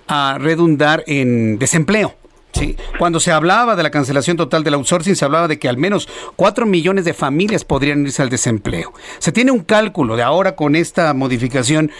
[0.08, 2.19] a redundar en desempleo.
[2.52, 5.76] Sí, cuando se hablaba de la cancelación total del outsourcing, se hablaba de que al
[5.76, 8.92] menos 4 millones de familias podrían irse al desempleo.
[9.18, 11.90] Se tiene un cálculo de ahora con esta modificación,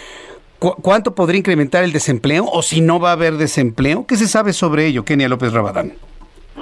[0.59, 4.05] ¿cuánto podría incrementar el desempleo o si no va a haber desempleo?
[4.07, 5.93] ¿Qué se sabe sobre ello, Kenia López Rabadán?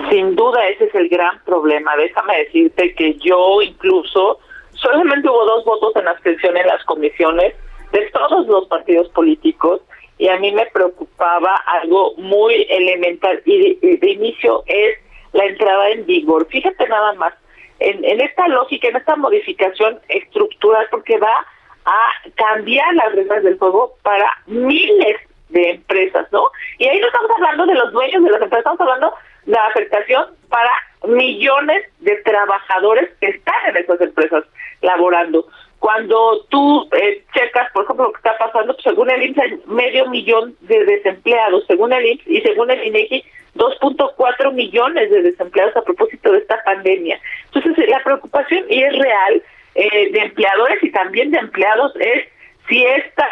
[0.09, 1.95] Sin duda ese es el gran problema.
[1.97, 4.39] Déjame decirte que yo incluso,
[4.73, 7.53] solamente hubo dos votos en abstención en las comisiones
[7.91, 9.81] de todos los partidos políticos
[10.19, 14.97] y a mí me preocupaba algo muy elemental y de, inicio es
[15.31, 16.45] la entrada en vigor.
[16.49, 17.33] Fíjate nada más,
[17.79, 21.45] en, en esta lógica, en esta modificación estructural, porque va
[21.85, 25.17] a cambiar las reglas del juego para miles
[25.47, 26.51] de empresas, ¿no?
[26.77, 29.13] Y ahí no estamos hablando de los dueños de las empresas, estamos hablando
[29.45, 30.71] de la afectación para
[31.07, 34.43] millones de trabajadores que están en esas empresas
[34.81, 35.47] laborando.
[35.79, 39.61] Cuando tú eh, checas, por ejemplo, lo que está pasando, pues según el IMSS hay
[39.65, 43.23] medio millón de desempleados, según el IMSS y según el INEGI,
[43.55, 47.19] 2.4 millones de desempleados a propósito de esta pandemia.
[47.45, 49.43] Entonces, la preocupación, y es real,
[49.75, 52.27] eh, de empleadores y también de empleados, es
[52.67, 53.27] si esta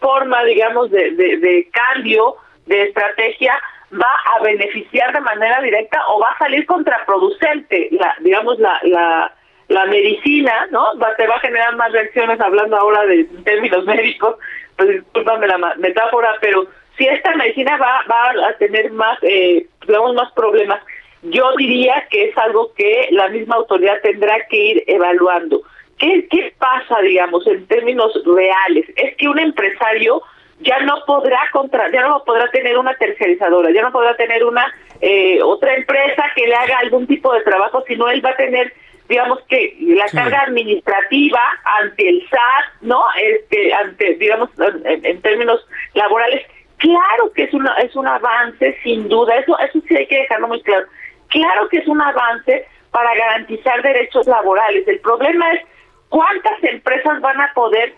[0.00, 2.36] forma, digamos, de, de, de cambio
[2.66, 3.54] de estrategia
[3.92, 9.34] va a beneficiar de manera directa o va a salir contraproducente, la, digamos, la, la
[9.68, 10.98] la medicina, ¿no?
[10.98, 14.36] Va, te va a generar más reacciones hablando ahora de términos médicos,
[14.76, 16.66] pues discúlpame la metáfora, pero
[16.96, 20.80] si esta medicina va, va a tener más, eh, digamos, más problemas,
[21.22, 25.62] yo diría que es algo que la misma autoridad tendrá que ir evaluando.
[25.98, 28.86] ¿Qué, qué pasa, digamos, en términos reales?
[28.96, 30.20] Es que un empresario
[30.60, 34.66] ya no podrá contra, ya no podrá tener una tercerizadora, ya no podrá tener una
[35.00, 38.72] eh, otra empresa que le haga algún tipo de trabajo, sino él va a tener
[39.08, 41.40] digamos que la carga administrativa
[41.80, 43.02] ante el SAT, ¿no?
[43.20, 44.50] Este, ante, digamos,
[44.84, 46.46] en, términos laborales,
[46.78, 50.48] claro que es una es un avance, sin duda, eso eso sí hay que dejarlo
[50.48, 50.86] muy claro.
[51.28, 54.86] Claro que es un avance para garantizar derechos laborales.
[54.86, 55.62] El problema es
[56.08, 57.94] cuántas empresas van a poder,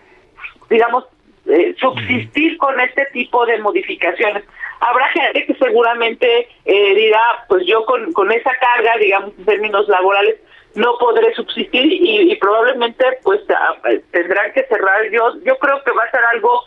[0.69, 1.05] digamos,
[1.47, 4.43] eh, subsistir con este tipo de modificaciones.
[4.79, 9.87] Habrá gente que seguramente eh, dirá, pues yo con, con esa carga, digamos, en términos
[9.87, 10.37] laborales,
[10.75, 13.41] no podré subsistir y, probablemente pues
[14.11, 15.09] tendrán que cerrar.
[15.11, 16.61] Yo yo creo que va a ser algo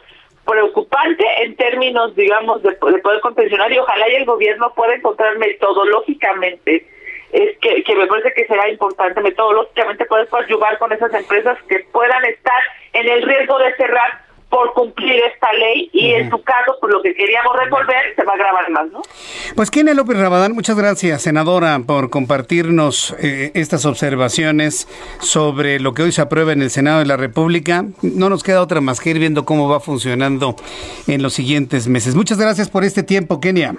[0.46, 6.86] preocupante en términos, digamos, de, poder contencionar y ojalá y el gobierno pueda encontrar metodológicamente
[7.32, 11.80] es que, que me parece que será importante metodológicamente poder ayudar con esas empresas que
[11.92, 12.62] puedan estar
[12.94, 17.02] en el riesgo de cerrar por cumplir esta ley y en su caso, por lo
[17.02, 19.02] que queríamos resolver, se va a grabar más, ¿no?
[19.54, 24.88] Pues Kenia López Rabadán, muchas gracias, senadora, por compartirnos eh, estas observaciones
[25.20, 27.84] sobre lo que hoy se aprueba en el Senado de la República.
[28.02, 30.56] No nos queda otra más que ir viendo cómo va funcionando
[31.06, 32.14] en los siguientes meses.
[32.14, 33.74] Muchas gracias por este tiempo, Kenia.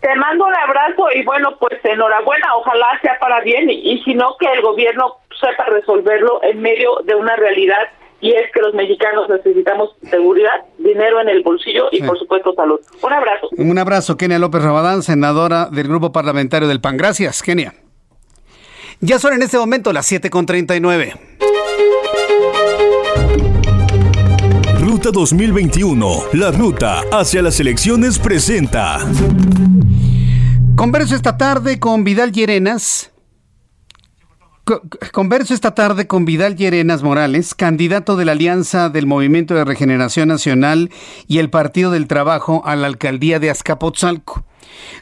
[0.00, 4.14] Te mando un abrazo y bueno, pues enhorabuena, ojalá sea para bien y, y si
[4.14, 7.88] no, que el gobierno sepa resolverlo en medio de una realidad
[8.20, 12.80] y es que los mexicanos necesitamos seguridad, dinero en el bolsillo y por supuesto salud.
[13.02, 13.48] Un abrazo.
[13.56, 16.96] Un abrazo, Kenia López Rabadán, senadora del Grupo Parlamentario del PAN.
[16.96, 17.74] Gracias, Kenia.
[19.00, 21.12] Ya son en este momento las 7.39.
[24.80, 29.00] Ruta 2021, la ruta hacia las elecciones presenta.
[30.74, 33.12] Converso esta tarde con Vidal Llerenas
[35.12, 40.26] Converso esta tarde con Vidal Llerenas Morales, candidato de la Alianza del Movimiento de Regeneración
[40.26, 40.90] Nacional
[41.28, 44.44] y el Partido del Trabajo a la alcaldía de Azcapotzalco.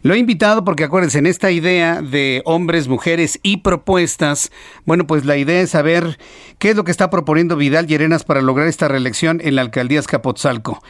[0.02, 4.52] Lo he invitado porque acuérdense, en esta idea de hombres, mujeres y propuestas,
[4.84, 6.18] bueno, pues la idea es saber
[6.58, 10.00] qué es lo que está proponiendo Vidal Llerenas para lograr esta reelección en la alcaldía
[10.00, 10.82] Azcapotzalco.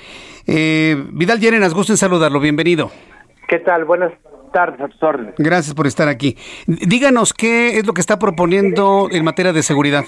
[0.49, 2.91] Eh, Vidal Llerenas, gusto en saludarlo, bienvenido.
[3.47, 3.85] ¿Qué tal?
[3.85, 4.13] Buenas
[4.55, 5.35] tardes, a tus órdenes.
[5.37, 6.39] Gracias por estar aquí.
[6.67, 10.05] Díganos qué es lo que está proponiendo en materia de seguridad.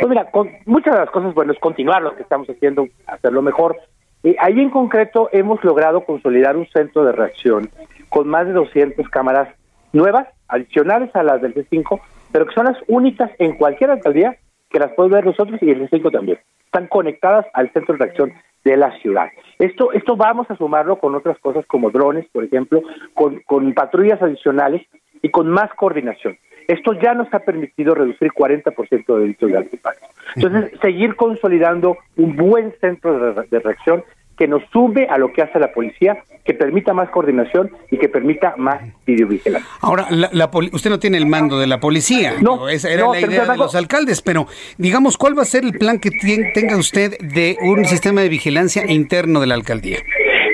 [0.00, 3.40] Pues mira, con muchas de las cosas, bueno, es continuar lo que estamos haciendo, hacerlo
[3.40, 3.76] mejor.
[4.24, 7.70] Eh, ahí en concreto hemos logrado consolidar un centro de reacción
[8.08, 9.48] con más de 200 cámaras
[9.92, 12.00] nuevas, adicionales a las del C5,
[12.32, 14.36] pero que son las únicas en cualquier alcaldía
[14.70, 16.38] que las pueden ver nosotros y el C5 también.
[16.68, 18.32] Están conectadas al centro de reacción
[18.62, 19.28] de la ciudad.
[19.58, 22.82] Esto, esto vamos a sumarlo con otras cosas como drones, por ejemplo,
[23.14, 24.86] con, con patrullas adicionales
[25.22, 26.36] y con más coordinación.
[26.66, 30.06] Esto ya nos ha permitido reducir 40% de delitos de alto impacto.
[30.36, 34.04] Entonces, seguir consolidando un buen centro de, de reacción
[34.38, 38.08] que nos sube a lo que hace la policía, que permita más coordinación y que
[38.08, 39.68] permita más videovigilancia.
[39.82, 42.34] Ahora, la, la usted no tiene el mando de la policía.
[42.40, 44.46] No, esa era no, la idea de los alcaldes, pero
[44.78, 46.10] digamos, ¿cuál va a ser el plan que
[46.54, 49.98] tenga usted de un sistema de vigilancia interno de la alcaldía?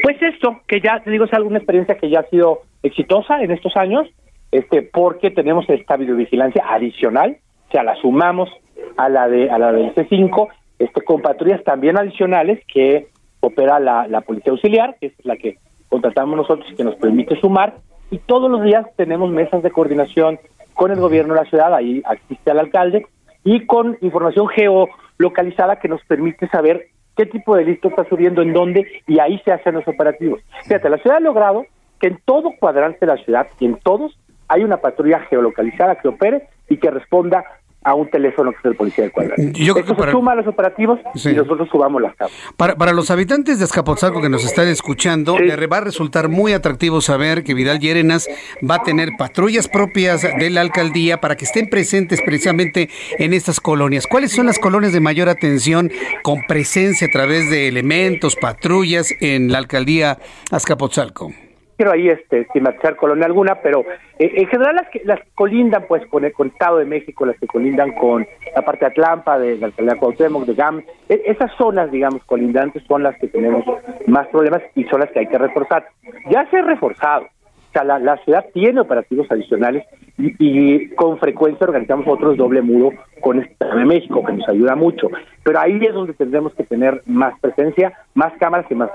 [0.03, 3.51] Pues esto, que ya te digo, es alguna experiencia que ya ha sido exitosa en
[3.51, 4.09] estos años,
[4.51, 7.37] este, porque tenemos esta videovigilancia adicional,
[7.69, 8.49] o sea, la sumamos
[8.97, 10.49] a la de a la del C5,
[10.79, 13.07] este, con patrullas también adicionales que
[13.47, 15.59] opera la, policía auxiliar, que es la que
[15.89, 17.77] contratamos nosotros y que nos permite sumar,
[18.11, 20.39] y todos los días tenemos mesas de coordinación
[20.75, 23.07] con el gobierno de la ciudad, ahí asiste al alcalde,
[23.45, 28.53] y con información geolocalizada que nos permite saber qué tipo de delito está subiendo en
[28.53, 30.41] dónde, y ahí se hacen los operativos.
[30.65, 31.65] Fíjate, la ciudad ha logrado
[32.01, 34.19] que en todo cuadrante de la ciudad, y en todos,
[34.49, 37.45] hay una patrulla geolocalizada que opere y que responda
[37.85, 39.53] a un teléfono que es el policía del cuadrante.
[39.53, 41.31] Yo creo Esto que para- se suma a los operativos Sí.
[41.31, 42.37] y nosotros subamos las cámaras.
[42.57, 46.29] Para, para los habitantes de Azcapotzalco que nos están escuchando, le re- va a resultar
[46.29, 48.29] muy atractivo saber que Vidal Llerenas
[48.69, 52.89] va a tener patrullas propias de la alcaldía para que estén presentes precisamente
[53.19, 54.07] en estas colonias.
[54.07, 55.91] ¿Cuáles son las colonias de mayor atención
[56.23, 60.19] con presencia a través de elementos, patrullas en la alcaldía
[60.51, 61.33] Azcapotzalco?
[61.77, 63.81] Quiero ahí este estigmatizar colonia alguna, pero
[64.19, 67.39] eh, en general las que las colindan pues con el con Estado de México, las
[67.39, 71.51] que colindan con la parte de Atlampa, de la alcaldía Cuauhtémoc, de GAM, e- esas
[71.57, 73.65] zonas, digamos, colindantes son las que tenemos
[74.07, 75.87] más problemas y son las que hay que reforzar.
[76.31, 79.85] Ya se ha reforzado, o sea, la, ciudad tiene operativos adicionales
[80.17, 82.91] y, con frecuencia organizamos otros doble muro
[83.21, 85.09] con Estado de México, que nos ayuda mucho,
[85.43, 88.91] pero ahí es donde tendremos que tener más presencia, más cámaras y más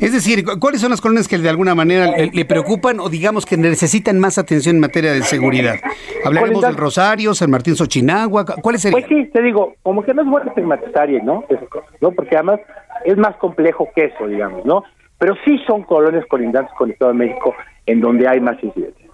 [0.00, 3.46] Es decir, ¿cu- ¿cuáles son las colonias que de alguna manera le, preocupan o digamos
[3.46, 5.76] que necesitan más atención en materia de seguridad?
[6.24, 9.02] Hablaremos del Rosario, San Martín Sochinagua, ¿cu- ¿cuáles serían?
[9.02, 11.44] Pues sí, te digo, como que no es bueno estigmatizar, ¿no?
[11.48, 12.12] Esas cosas, ¿no?
[12.12, 12.60] Porque además
[13.04, 14.82] es más complejo que eso, digamos, ¿no?
[15.18, 17.54] Pero sí son colonias colindantes con el Estado de México
[17.86, 19.10] en donde hay más incidencias.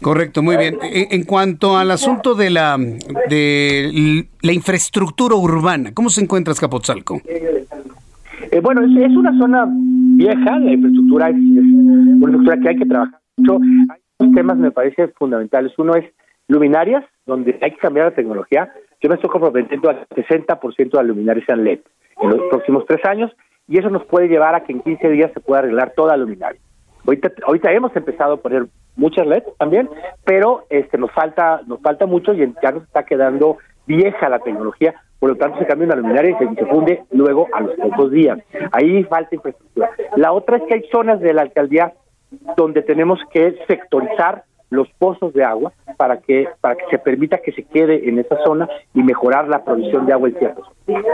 [0.00, 0.78] Correcto, muy bien.
[0.82, 2.76] En, en cuanto al asunto de la
[3.28, 7.20] de la infraestructura urbana, ¿cómo se encuentra Azcapotzalco?
[8.54, 13.20] Eh, bueno, es, una zona vieja, la infraestructura es, una infraestructura que hay que trabajar
[13.36, 13.58] mucho.
[13.90, 15.72] Hay dos temas, me parece, fundamentales.
[15.76, 16.04] Uno es
[16.46, 18.72] luminarias, donde hay que cambiar la tecnología.
[19.02, 21.80] Yo me estoy comprometiendo al 60% de las luminarias sean LED
[22.22, 23.32] en los próximos tres años,
[23.66, 26.22] y eso nos puede llevar a que en 15 días se pueda arreglar toda la
[26.22, 26.60] luminaria.
[27.04, 29.90] Ahorita, ahorita hemos empezado a poner muchas LED también,
[30.24, 34.94] pero este nos falta nos falta mucho y ya nos está quedando vieja la tecnología,
[35.24, 38.10] por lo tanto se cambia una luminaria y se, se funde luego a los pocos
[38.10, 38.38] días.
[38.72, 39.88] Ahí falta infraestructura.
[40.16, 41.94] La otra es que hay zonas de la alcaldía
[42.58, 44.44] donde tenemos que sectorizar
[44.74, 48.36] los pozos de agua para que para que se permita que se quede en esa
[48.44, 51.04] zona y mejorar la provisión de agua en ciertas zonas.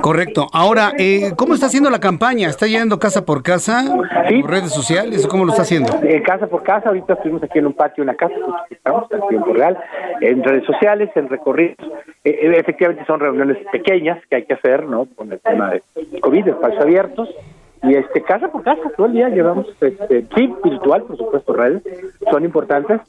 [0.00, 0.46] Correcto.
[0.52, 2.48] Ahora, eh, ¿cómo está haciendo la campaña?
[2.48, 3.84] ¿Está yendo casa por casa?
[4.28, 5.26] ¿Por redes sociales?
[5.26, 5.92] ¿Cómo lo está haciendo?
[6.02, 8.34] Eh, casa por casa, ahorita estuvimos aquí en un patio, una casa,
[8.64, 9.76] aquí estamos en tiempo real,
[10.20, 11.76] en redes sociales, en recorridos.
[12.22, 15.06] Eh, eh, efectivamente son reuniones pequeñas que hay que hacer, ¿no?
[15.16, 15.82] Con el tema de
[16.20, 17.28] COVID, espacios abiertos.
[17.82, 21.82] Y este, casa por casa, todo el día llevamos, este, sí, virtual, por supuesto, redes,
[22.30, 23.00] son importantes,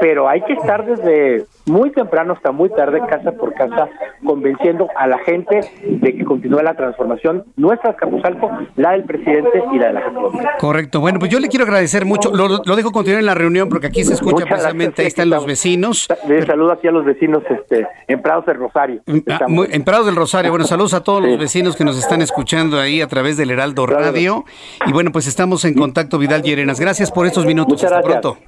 [0.00, 3.88] pero hay que estar desde muy temprano hasta muy tarde, casa por casa,
[4.24, 9.78] convenciendo a la gente de que continúe la transformación, nuestra Capuzalco, la del presidente y
[9.78, 10.20] la de la gente.
[10.58, 11.00] Correcto.
[11.00, 12.30] Bueno, pues yo le quiero agradecer mucho.
[12.34, 15.06] Lo, lo dejo continuar en la reunión porque aquí se escucha Muchas precisamente, gracias, ahí
[15.08, 16.08] están los vecinos.
[16.28, 19.02] Les saludo aquí a los vecinos este, en Prados del Rosario.
[19.28, 20.50] Ah, muy- en Prados del Rosario.
[20.50, 23.86] Bueno, saludos a todos los vecinos que nos están escuchando ahí a través del Heraldo
[23.86, 24.44] Radio.
[24.86, 26.80] Y bueno, pues estamos en contacto, Vidal Llerenas.
[26.80, 27.74] Gracias por estos minutos.
[27.74, 28.20] Muchas Hasta gracias.
[28.22, 28.38] pronto.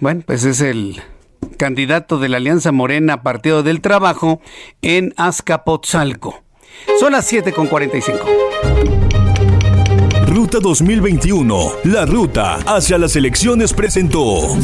[0.00, 1.00] Bueno, pues es el
[1.56, 4.40] candidato de la Alianza Morena Partido del Trabajo
[4.82, 6.42] en Azcapotzalco.
[6.98, 8.18] Son las 7 con 45.
[10.26, 14.56] Ruta 2021, la ruta hacia las elecciones presentó.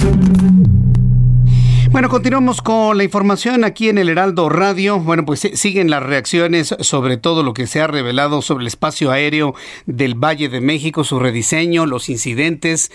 [1.90, 5.00] Bueno, continuamos con la información aquí en el Heraldo Radio.
[5.00, 9.10] Bueno, pues siguen las reacciones sobre todo lo que se ha revelado sobre el espacio
[9.10, 9.54] aéreo
[9.86, 12.90] del Valle de México, su rediseño, los incidentes.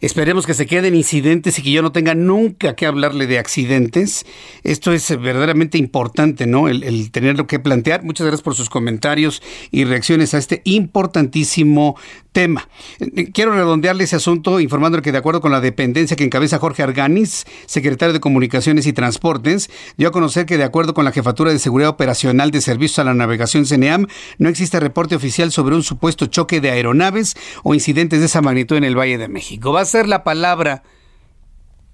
[0.00, 4.26] Esperemos que se queden incidentes y que yo no tenga nunca que hablarle de accidentes.
[4.62, 6.68] Esto es verdaderamente importante, ¿no?
[6.68, 8.02] El, el tenerlo que plantear.
[8.02, 11.96] Muchas gracias por sus comentarios y reacciones a este importantísimo
[12.32, 12.68] tema.
[13.00, 16.82] Eh, quiero redondearle ese asunto informando que de acuerdo con la dependencia que encabeza Jorge
[16.82, 21.52] Arganis, secretario de Comunicaciones y Transportes, dio a conocer que de acuerdo con la Jefatura
[21.52, 24.06] de Seguridad Operacional de Servicios a la Navegación CNEAM,
[24.38, 28.76] no existe reporte oficial sobre un supuesto choque de aeronaves o incidentes de esa magnitud
[28.76, 29.72] en el Valle de México.
[29.94, 30.82] La palabra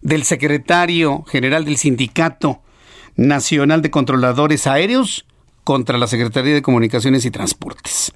[0.03, 2.63] del secretario general del Sindicato
[3.17, 5.27] Nacional de Controladores Aéreos
[5.65, 8.13] contra la Secretaría de Comunicaciones y Transportes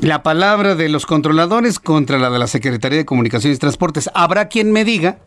[0.00, 4.10] la palabra de los controladores contra la de la Secretaría de Comunicaciones y Transportes.
[4.14, 5.18] Habrá quien me diga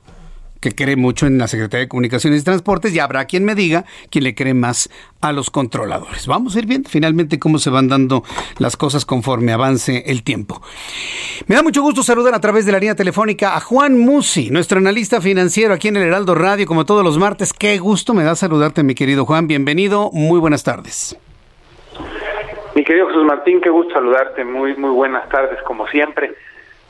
[0.60, 3.86] que cree mucho en la Secretaría de Comunicaciones y Transportes y habrá quien me diga
[4.10, 4.90] que le cree más
[5.22, 6.28] a los controladores.
[6.28, 8.24] Vamos a ir viendo finalmente cómo se van dando
[8.58, 10.62] las cosas conforme avance el tiempo.
[11.48, 14.80] Me da mucho gusto saludar a través de la línea telefónica a Juan Musi, nuestro
[14.80, 17.54] analista financiero aquí en el Heraldo Radio, como todos los martes.
[17.54, 19.48] Qué gusto me da saludarte, mi querido Juan.
[19.48, 21.18] Bienvenido, muy buenas tardes.
[22.76, 24.46] Mi querido Jesús Martín, qué gusto saludarte.
[24.46, 26.34] Muy, muy buenas tardes, como siempre.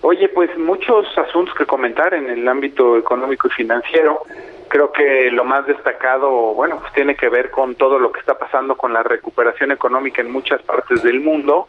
[0.01, 4.21] Oye, pues muchos asuntos que comentar en el ámbito económico y financiero.
[4.69, 8.37] Creo que lo más destacado, bueno, pues tiene que ver con todo lo que está
[8.37, 11.67] pasando con la recuperación económica en muchas partes del mundo.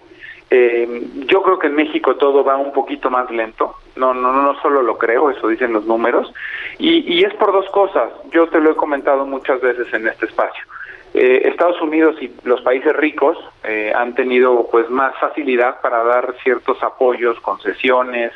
[0.51, 3.77] Eh, yo creo que en México todo va un poquito más lento.
[3.97, 6.33] No, no, no solo lo creo, eso dicen los números.
[6.79, 8.13] Y, y es por dos cosas.
[8.31, 10.65] Yo te lo he comentado muchas veces en este espacio.
[11.13, 16.37] Eh, Estados Unidos y los países ricos eh, han tenido pues más facilidad para dar
[16.43, 18.33] ciertos apoyos, concesiones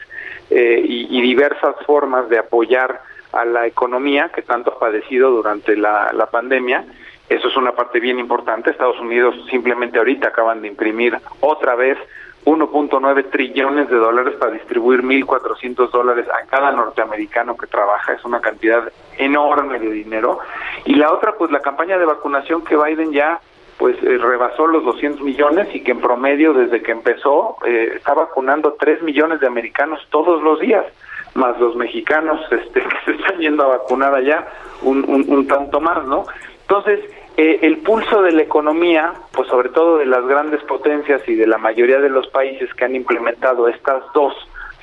[0.51, 3.01] eh, y, diversas formas de apoyar
[3.33, 6.85] a la economía que tanto ha padecido durante la, la pandemia.
[7.29, 8.71] Eso es una parte bien importante.
[8.71, 11.97] Estados Unidos simplemente ahorita acaban de imprimir otra vez
[12.45, 18.13] 1.9 trillones de dólares para distribuir 1.400 dólares a cada norteamericano que trabaja.
[18.13, 20.41] Es una cantidad enorme de dinero.
[20.85, 23.41] Y la otra, pues la campaña de vacunación que Biden ya
[23.79, 28.15] pues eh, rebasó los 200 millones y que en promedio desde que empezó eh, está
[28.15, 30.85] vacunando 3 millones de americanos todos los días,
[31.35, 34.47] más los mexicanos este, que se están yendo a vacunar allá
[34.83, 36.25] un, un, un tanto más, ¿no?
[36.63, 37.01] Entonces,
[37.37, 41.47] eh, el pulso de la economía, pues sobre todo de las grandes potencias y de
[41.47, 44.35] la mayoría de los países que han implementado estas dos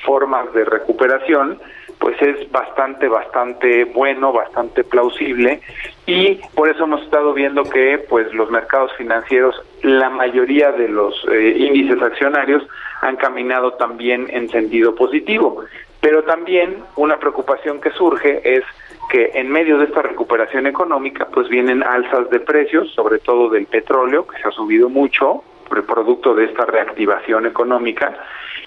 [0.04, 1.60] formas de recuperación,
[2.00, 5.62] pues es bastante, bastante bueno, bastante plausible
[6.08, 11.14] y por eso hemos estado viendo que pues los mercados financieros, la mayoría de los
[11.32, 12.64] eh, índices accionarios
[13.02, 15.64] han caminado también en sentido positivo.
[16.02, 18.64] Pero también una preocupación que surge es
[19.12, 23.66] que en medio de esta recuperación económica pues vienen alzas de precios, sobre todo del
[23.66, 25.44] petróleo, que se ha subido mucho,
[25.82, 28.18] producto de esta reactivación económica,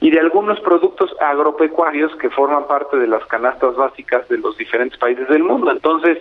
[0.00, 4.98] y de algunos productos agropecuarios que forman parte de las canastas básicas de los diferentes
[4.98, 5.70] países del mundo.
[5.70, 6.18] Entonces,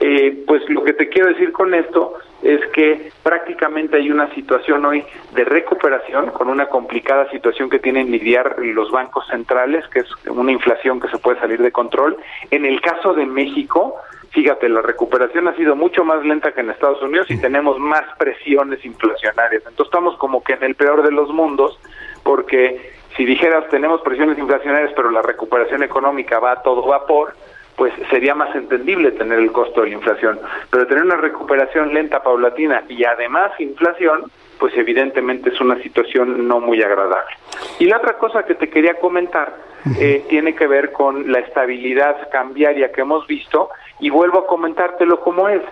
[0.00, 4.84] eh, pues lo que te quiero decir con esto es que prácticamente hay una situación
[4.84, 5.04] hoy
[5.34, 10.52] de recuperación con una complicada situación que tienen lidiar los bancos centrales, que es una
[10.52, 12.16] inflación que se puede salir de control.
[12.50, 13.96] En el caso de México,
[14.30, 18.04] fíjate, la recuperación ha sido mucho más lenta que en Estados Unidos y tenemos más
[18.18, 19.62] presiones inflacionarias.
[19.66, 21.76] Entonces estamos como que en el peor de los mundos,
[22.22, 27.34] porque si dijeras tenemos presiones inflacionarias, pero la recuperación económica va a todo vapor,
[27.78, 30.40] pues sería más entendible tener el costo de la inflación.
[30.68, 34.24] Pero tener una recuperación lenta, paulatina y además inflación,
[34.58, 37.30] pues evidentemente es una situación no muy agradable.
[37.78, 39.54] Y la otra cosa que te quería comentar
[40.00, 45.20] eh, tiene que ver con la estabilidad cambiaria que hemos visto y vuelvo a comentártelo
[45.20, 45.62] como es.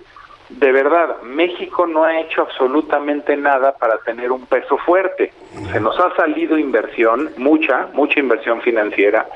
[0.48, 5.32] De verdad, México no ha hecho absolutamente nada para tener un peso fuerte.
[5.73, 9.27] Se nos ha salido inversión, mucha, mucha inversión financiera.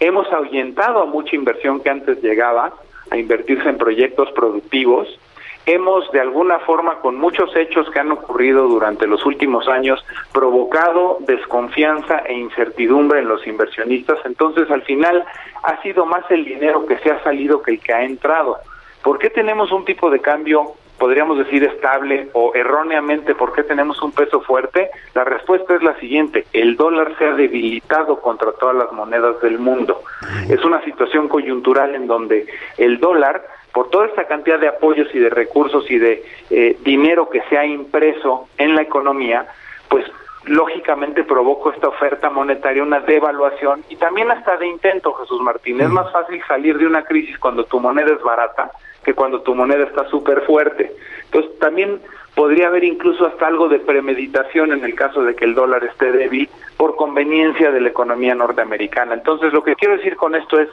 [0.00, 2.72] Hemos ahuyentado a mucha inversión que antes llegaba
[3.10, 5.08] a invertirse en proyectos productivos.
[5.66, 11.18] Hemos, de alguna forma, con muchos hechos que han ocurrido durante los últimos años, provocado
[11.20, 14.18] desconfianza e incertidumbre en los inversionistas.
[14.24, 15.24] Entonces, al final,
[15.62, 18.58] ha sido más el dinero que se ha salido que el que ha entrado.
[19.06, 24.02] ¿Por qué tenemos un tipo de cambio, podríamos decir, estable o erróneamente, por qué tenemos
[24.02, 24.90] un peso fuerte?
[25.14, 29.60] La respuesta es la siguiente, el dólar se ha debilitado contra todas las monedas del
[29.60, 30.02] mundo.
[30.48, 35.20] Es una situación coyuntural en donde el dólar, por toda esta cantidad de apoyos y
[35.20, 39.46] de recursos y de eh, dinero que se ha impreso en la economía,
[39.88, 40.04] pues
[40.46, 45.80] lógicamente provocó esta oferta monetaria una devaluación y también hasta de intento, Jesús Martín.
[45.80, 48.72] Es más fácil salir de una crisis cuando tu moneda es barata
[49.06, 50.92] que cuando tu moneda está súper fuerte.
[51.26, 52.00] Entonces también
[52.34, 56.10] podría haber incluso hasta algo de premeditación en el caso de que el dólar esté
[56.10, 59.14] débil por conveniencia de la economía norteamericana.
[59.14, 60.68] Entonces lo que quiero decir con esto es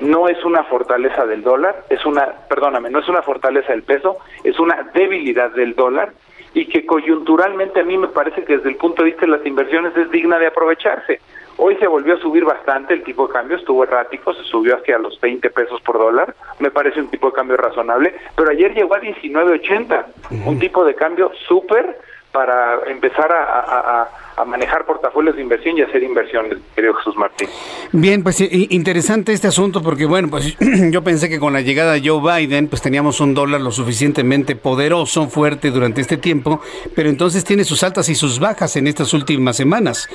[0.00, 4.16] no es una fortaleza del dólar, es una, perdóname, no es una fortaleza del peso,
[4.42, 6.14] es una debilidad del dólar
[6.54, 9.44] y que coyunturalmente a mí me parece que desde el punto de vista de las
[9.44, 11.20] inversiones es digna de aprovecharse.
[11.56, 14.98] Hoy se volvió a subir bastante el tipo de cambio, estuvo errático, se subió hacia
[14.98, 18.94] los 20 pesos por dólar, me parece un tipo de cambio razonable, pero ayer llegó
[18.94, 20.04] a 19.80,
[20.46, 21.98] un tipo de cambio súper
[22.34, 24.08] para empezar a,
[24.44, 27.48] manejar portafolios de inversión y hacer inversiones, querido Jesús Martín.
[27.92, 30.56] Bien, pues interesante este asunto porque, bueno, pues
[30.90, 34.56] yo pensé que con la llegada de Joe Biden, pues teníamos un dólar lo suficientemente
[34.56, 36.60] poderoso, fuerte durante este tiempo,
[36.96, 40.08] pero entonces tiene sus altas y sus bajas en estas últimas semanas.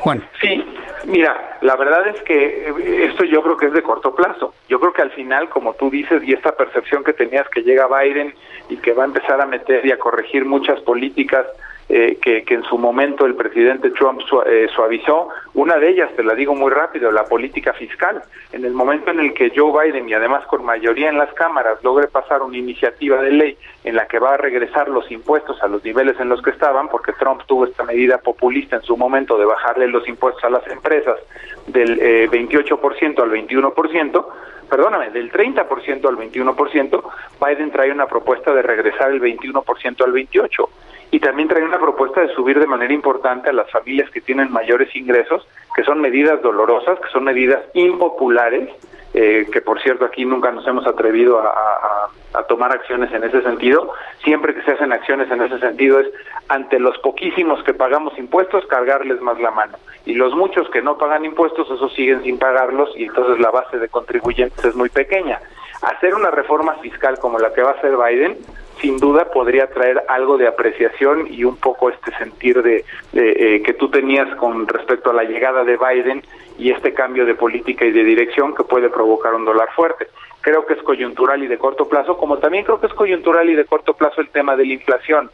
[0.00, 0.22] Juan.
[0.40, 0.64] Sí,
[1.06, 4.54] Mira, la verdad es que eh, esto yo creo que es de corto plazo.
[4.68, 7.88] Yo creo que al final, como tú dices, y esta percepción que tenías que llega
[7.88, 8.34] Biden
[8.68, 11.46] y que va a empezar a meter y a corregir muchas políticas
[11.92, 15.28] eh, que, en su momento el presidente Trump eh, suavizó.
[15.54, 18.22] Una de ellas, te la digo muy rápido, la política fiscal.
[18.52, 21.82] En el momento en el que Joe Biden, y además con mayoría en las cámaras,
[21.82, 25.66] logre pasar una iniciativa de ley en la que va a regresar los impuestos a
[25.66, 29.36] los niveles en los que estaban, porque Trump tuvo esta medida populista en su momento
[29.36, 31.18] de bajarle los impuestos a las empresas
[31.66, 31.98] del
[32.30, 34.26] 28% eh, al 21%,
[34.68, 37.02] perdóname, del 30% al 21%,
[37.44, 40.68] Biden trae una propuesta de regresar el 21% al 28%
[41.10, 44.52] y también trae una propuesta de subir de manera importante a las familias que tienen
[44.52, 48.70] mayores ingresos, que son medidas dolorosas, que son medidas impopulares,
[49.12, 53.42] eh, que por cierto aquí nunca nos hemos atrevido a, a, tomar acciones en ese
[53.42, 53.92] sentido.
[54.22, 56.06] Siempre que se hacen acciones en ese sentido es
[56.48, 59.78] ante los poquísimos que pagamos impuestos cargarles más la mano.
[60.06, 63.78] Y los muchos que no pagan impuestos, esos siguen sin pagarlos y entonces la base
[63.78, 65.40] de contribuyentes es muy pequeña.
[65.82, 68.38] Hacer una reforma fiscal como la que va a hacer Biden
[68.80, 73.74] sin duda podría traer algo de apreciación y un poco este sentir de, eh, que
[73.74, 76.22] tú tenías con respecto a la llegada de Biden
[76.58, 80.08] y este cambio de política y de dirección que puede provocar un dólar fuerte.
[80.40, 83.54] Creo que es coyuntural y de corto plazo, como también creo que es coyuntural y
[83.54, 85.30] de corto plazo el tema de la inflación.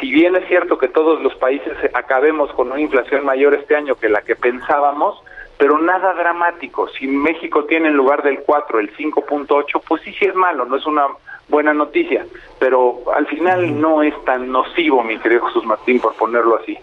[0.00, 3.96] Si bien es cierto que todos los países acabemos con una inflación mayor este año
[3.96, 5.22] que la que pensábamos,
[5.58, 6.88] pero nada dramático.
[6.88, 10.76] Si México tiene en lugar del 4 el 5.8, pues sí, sí es malo, no
[10.76, 11.08] es una
[11.48, 12.26] buena noticia,
[12.58, 16.76] pero al final no es tan nocivo, mi querido Jesús Martín, por ponerlo así.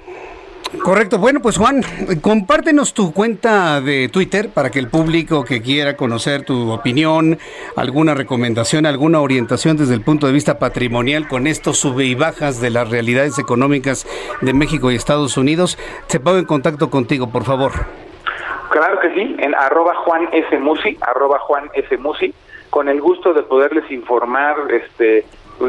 [0.81, 1.19] Correcto.
[1.19, 1.83] Bueno, pues Juan,
[2.21, 7.37] compártenos tu cuenta de Twitter para que el público que quiera conocer tu opinión,
[7.75, 12.61] alguna recomendación, alguna orientación desde el punto de vista patrimonial con estos sube y bajas
[12.61, 14.05] de las realidades económicas
[14.41, 15.77] de México y Estados Unidos,
[16.07, 17.71] se ponga en contacto contigo, por favor.
[18.69, 20.57] Claro que sí, en arroba Juan S.
[20.57, 21.97] Musi, arroba Juan S.
[21.97, 22.33] Musi,
[22.75, 25.23] con el gusto de poderles informar este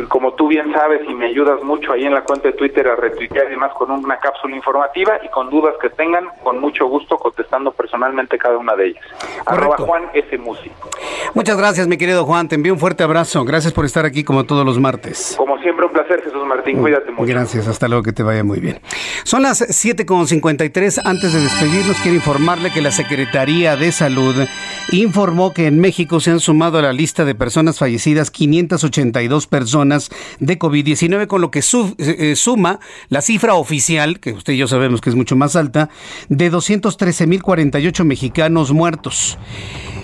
[0.08, 2.96] como tú bien sabes y me ayudas mucho ahí en la cuenta de Twitter a
[2.96, 7.16] retuitear y demás con una cápsula informativa y con dudas que tengan, con mucho gusto
[7.16, 9.04] contestando personalmente cada una de ellas.
[9.46, 10.36] Arroba Juan S.
[10.38, 10.70] Musi.
[11.34, 12.48] Muchas gracias, mi querido Juan.
[12.48, 13.44] Te envío un fuerte abrazo.
[13.44, 15.34] Gracias por estar aquí como todos los martes.
[15.36, 16.80] Como siempre, un placer, Jesús Martín.
[16.80, 17.26] Cuídate mucho.
[17.26, 17.68] Gracias.
[17.68, 18.80] Hasta luego, que te vaya muy bien.
[19.24, 21.02] Son las 7.53.
[21.04, 24.34] Antes de despedirnos, quiero informarle que la Secretaría de Salud
[24.90, 29.75] informó que en México se han sumado a la lista de personas fallecidas 582 personas
[29.84, 31.62] de COVID-19, con lo que
[31.98, 35.88] eh, suma la cifra oficial, que usted y yo sabemos que es mucho más alta,
[36.28, 39.38] de 213.048 mexicanos muertos.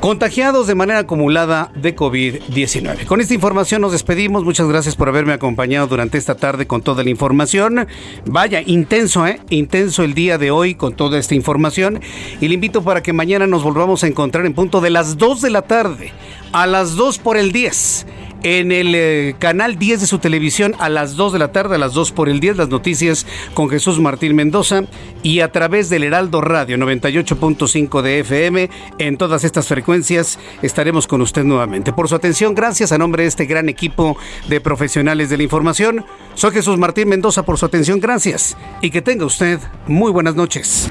[0.03, 3.07] contagiados de manera acumulada de COVID-19.
[3.07, 4.43] Con esta información nos despedimos.
[4.43, 7.87] Muchas gracias por haberme acompañado durante esta tarde con toda la información.
[8.27, 9.39] Vaya, intenso, ¿eh?
[9.49, 12.01] Intenso el día de hoy con toda esta información.
[12.41, 15.41] Y le invito para que mañana nos volvamos a encontrar en punto de las 2
[15.41, 16.11] de la tarde,
[16.51, 18.05] a las 2 por el 10
[18.43, 21.78] en el eh, canal 10 de su televisión a las 2 de la tarde, a
[21.78, 24.82] las 2 por el 10, las noticias con Jesús Martín Mendoza
[25.23, 31.20] y a través del Heraldo Radio 98.5 de FM en todas estas frecuencias estaremos con
[31.20, 31.93] usted nuevamente.
[31.93, 34.16] Por su atención, gracias a nombre de este gran equipo
[34.48, 36.05] de profesionales de la información.
[36.35, 40.90] Soy Jesús Martín Mendoza por su atención, gracias y que tenga usted muy buenas noches.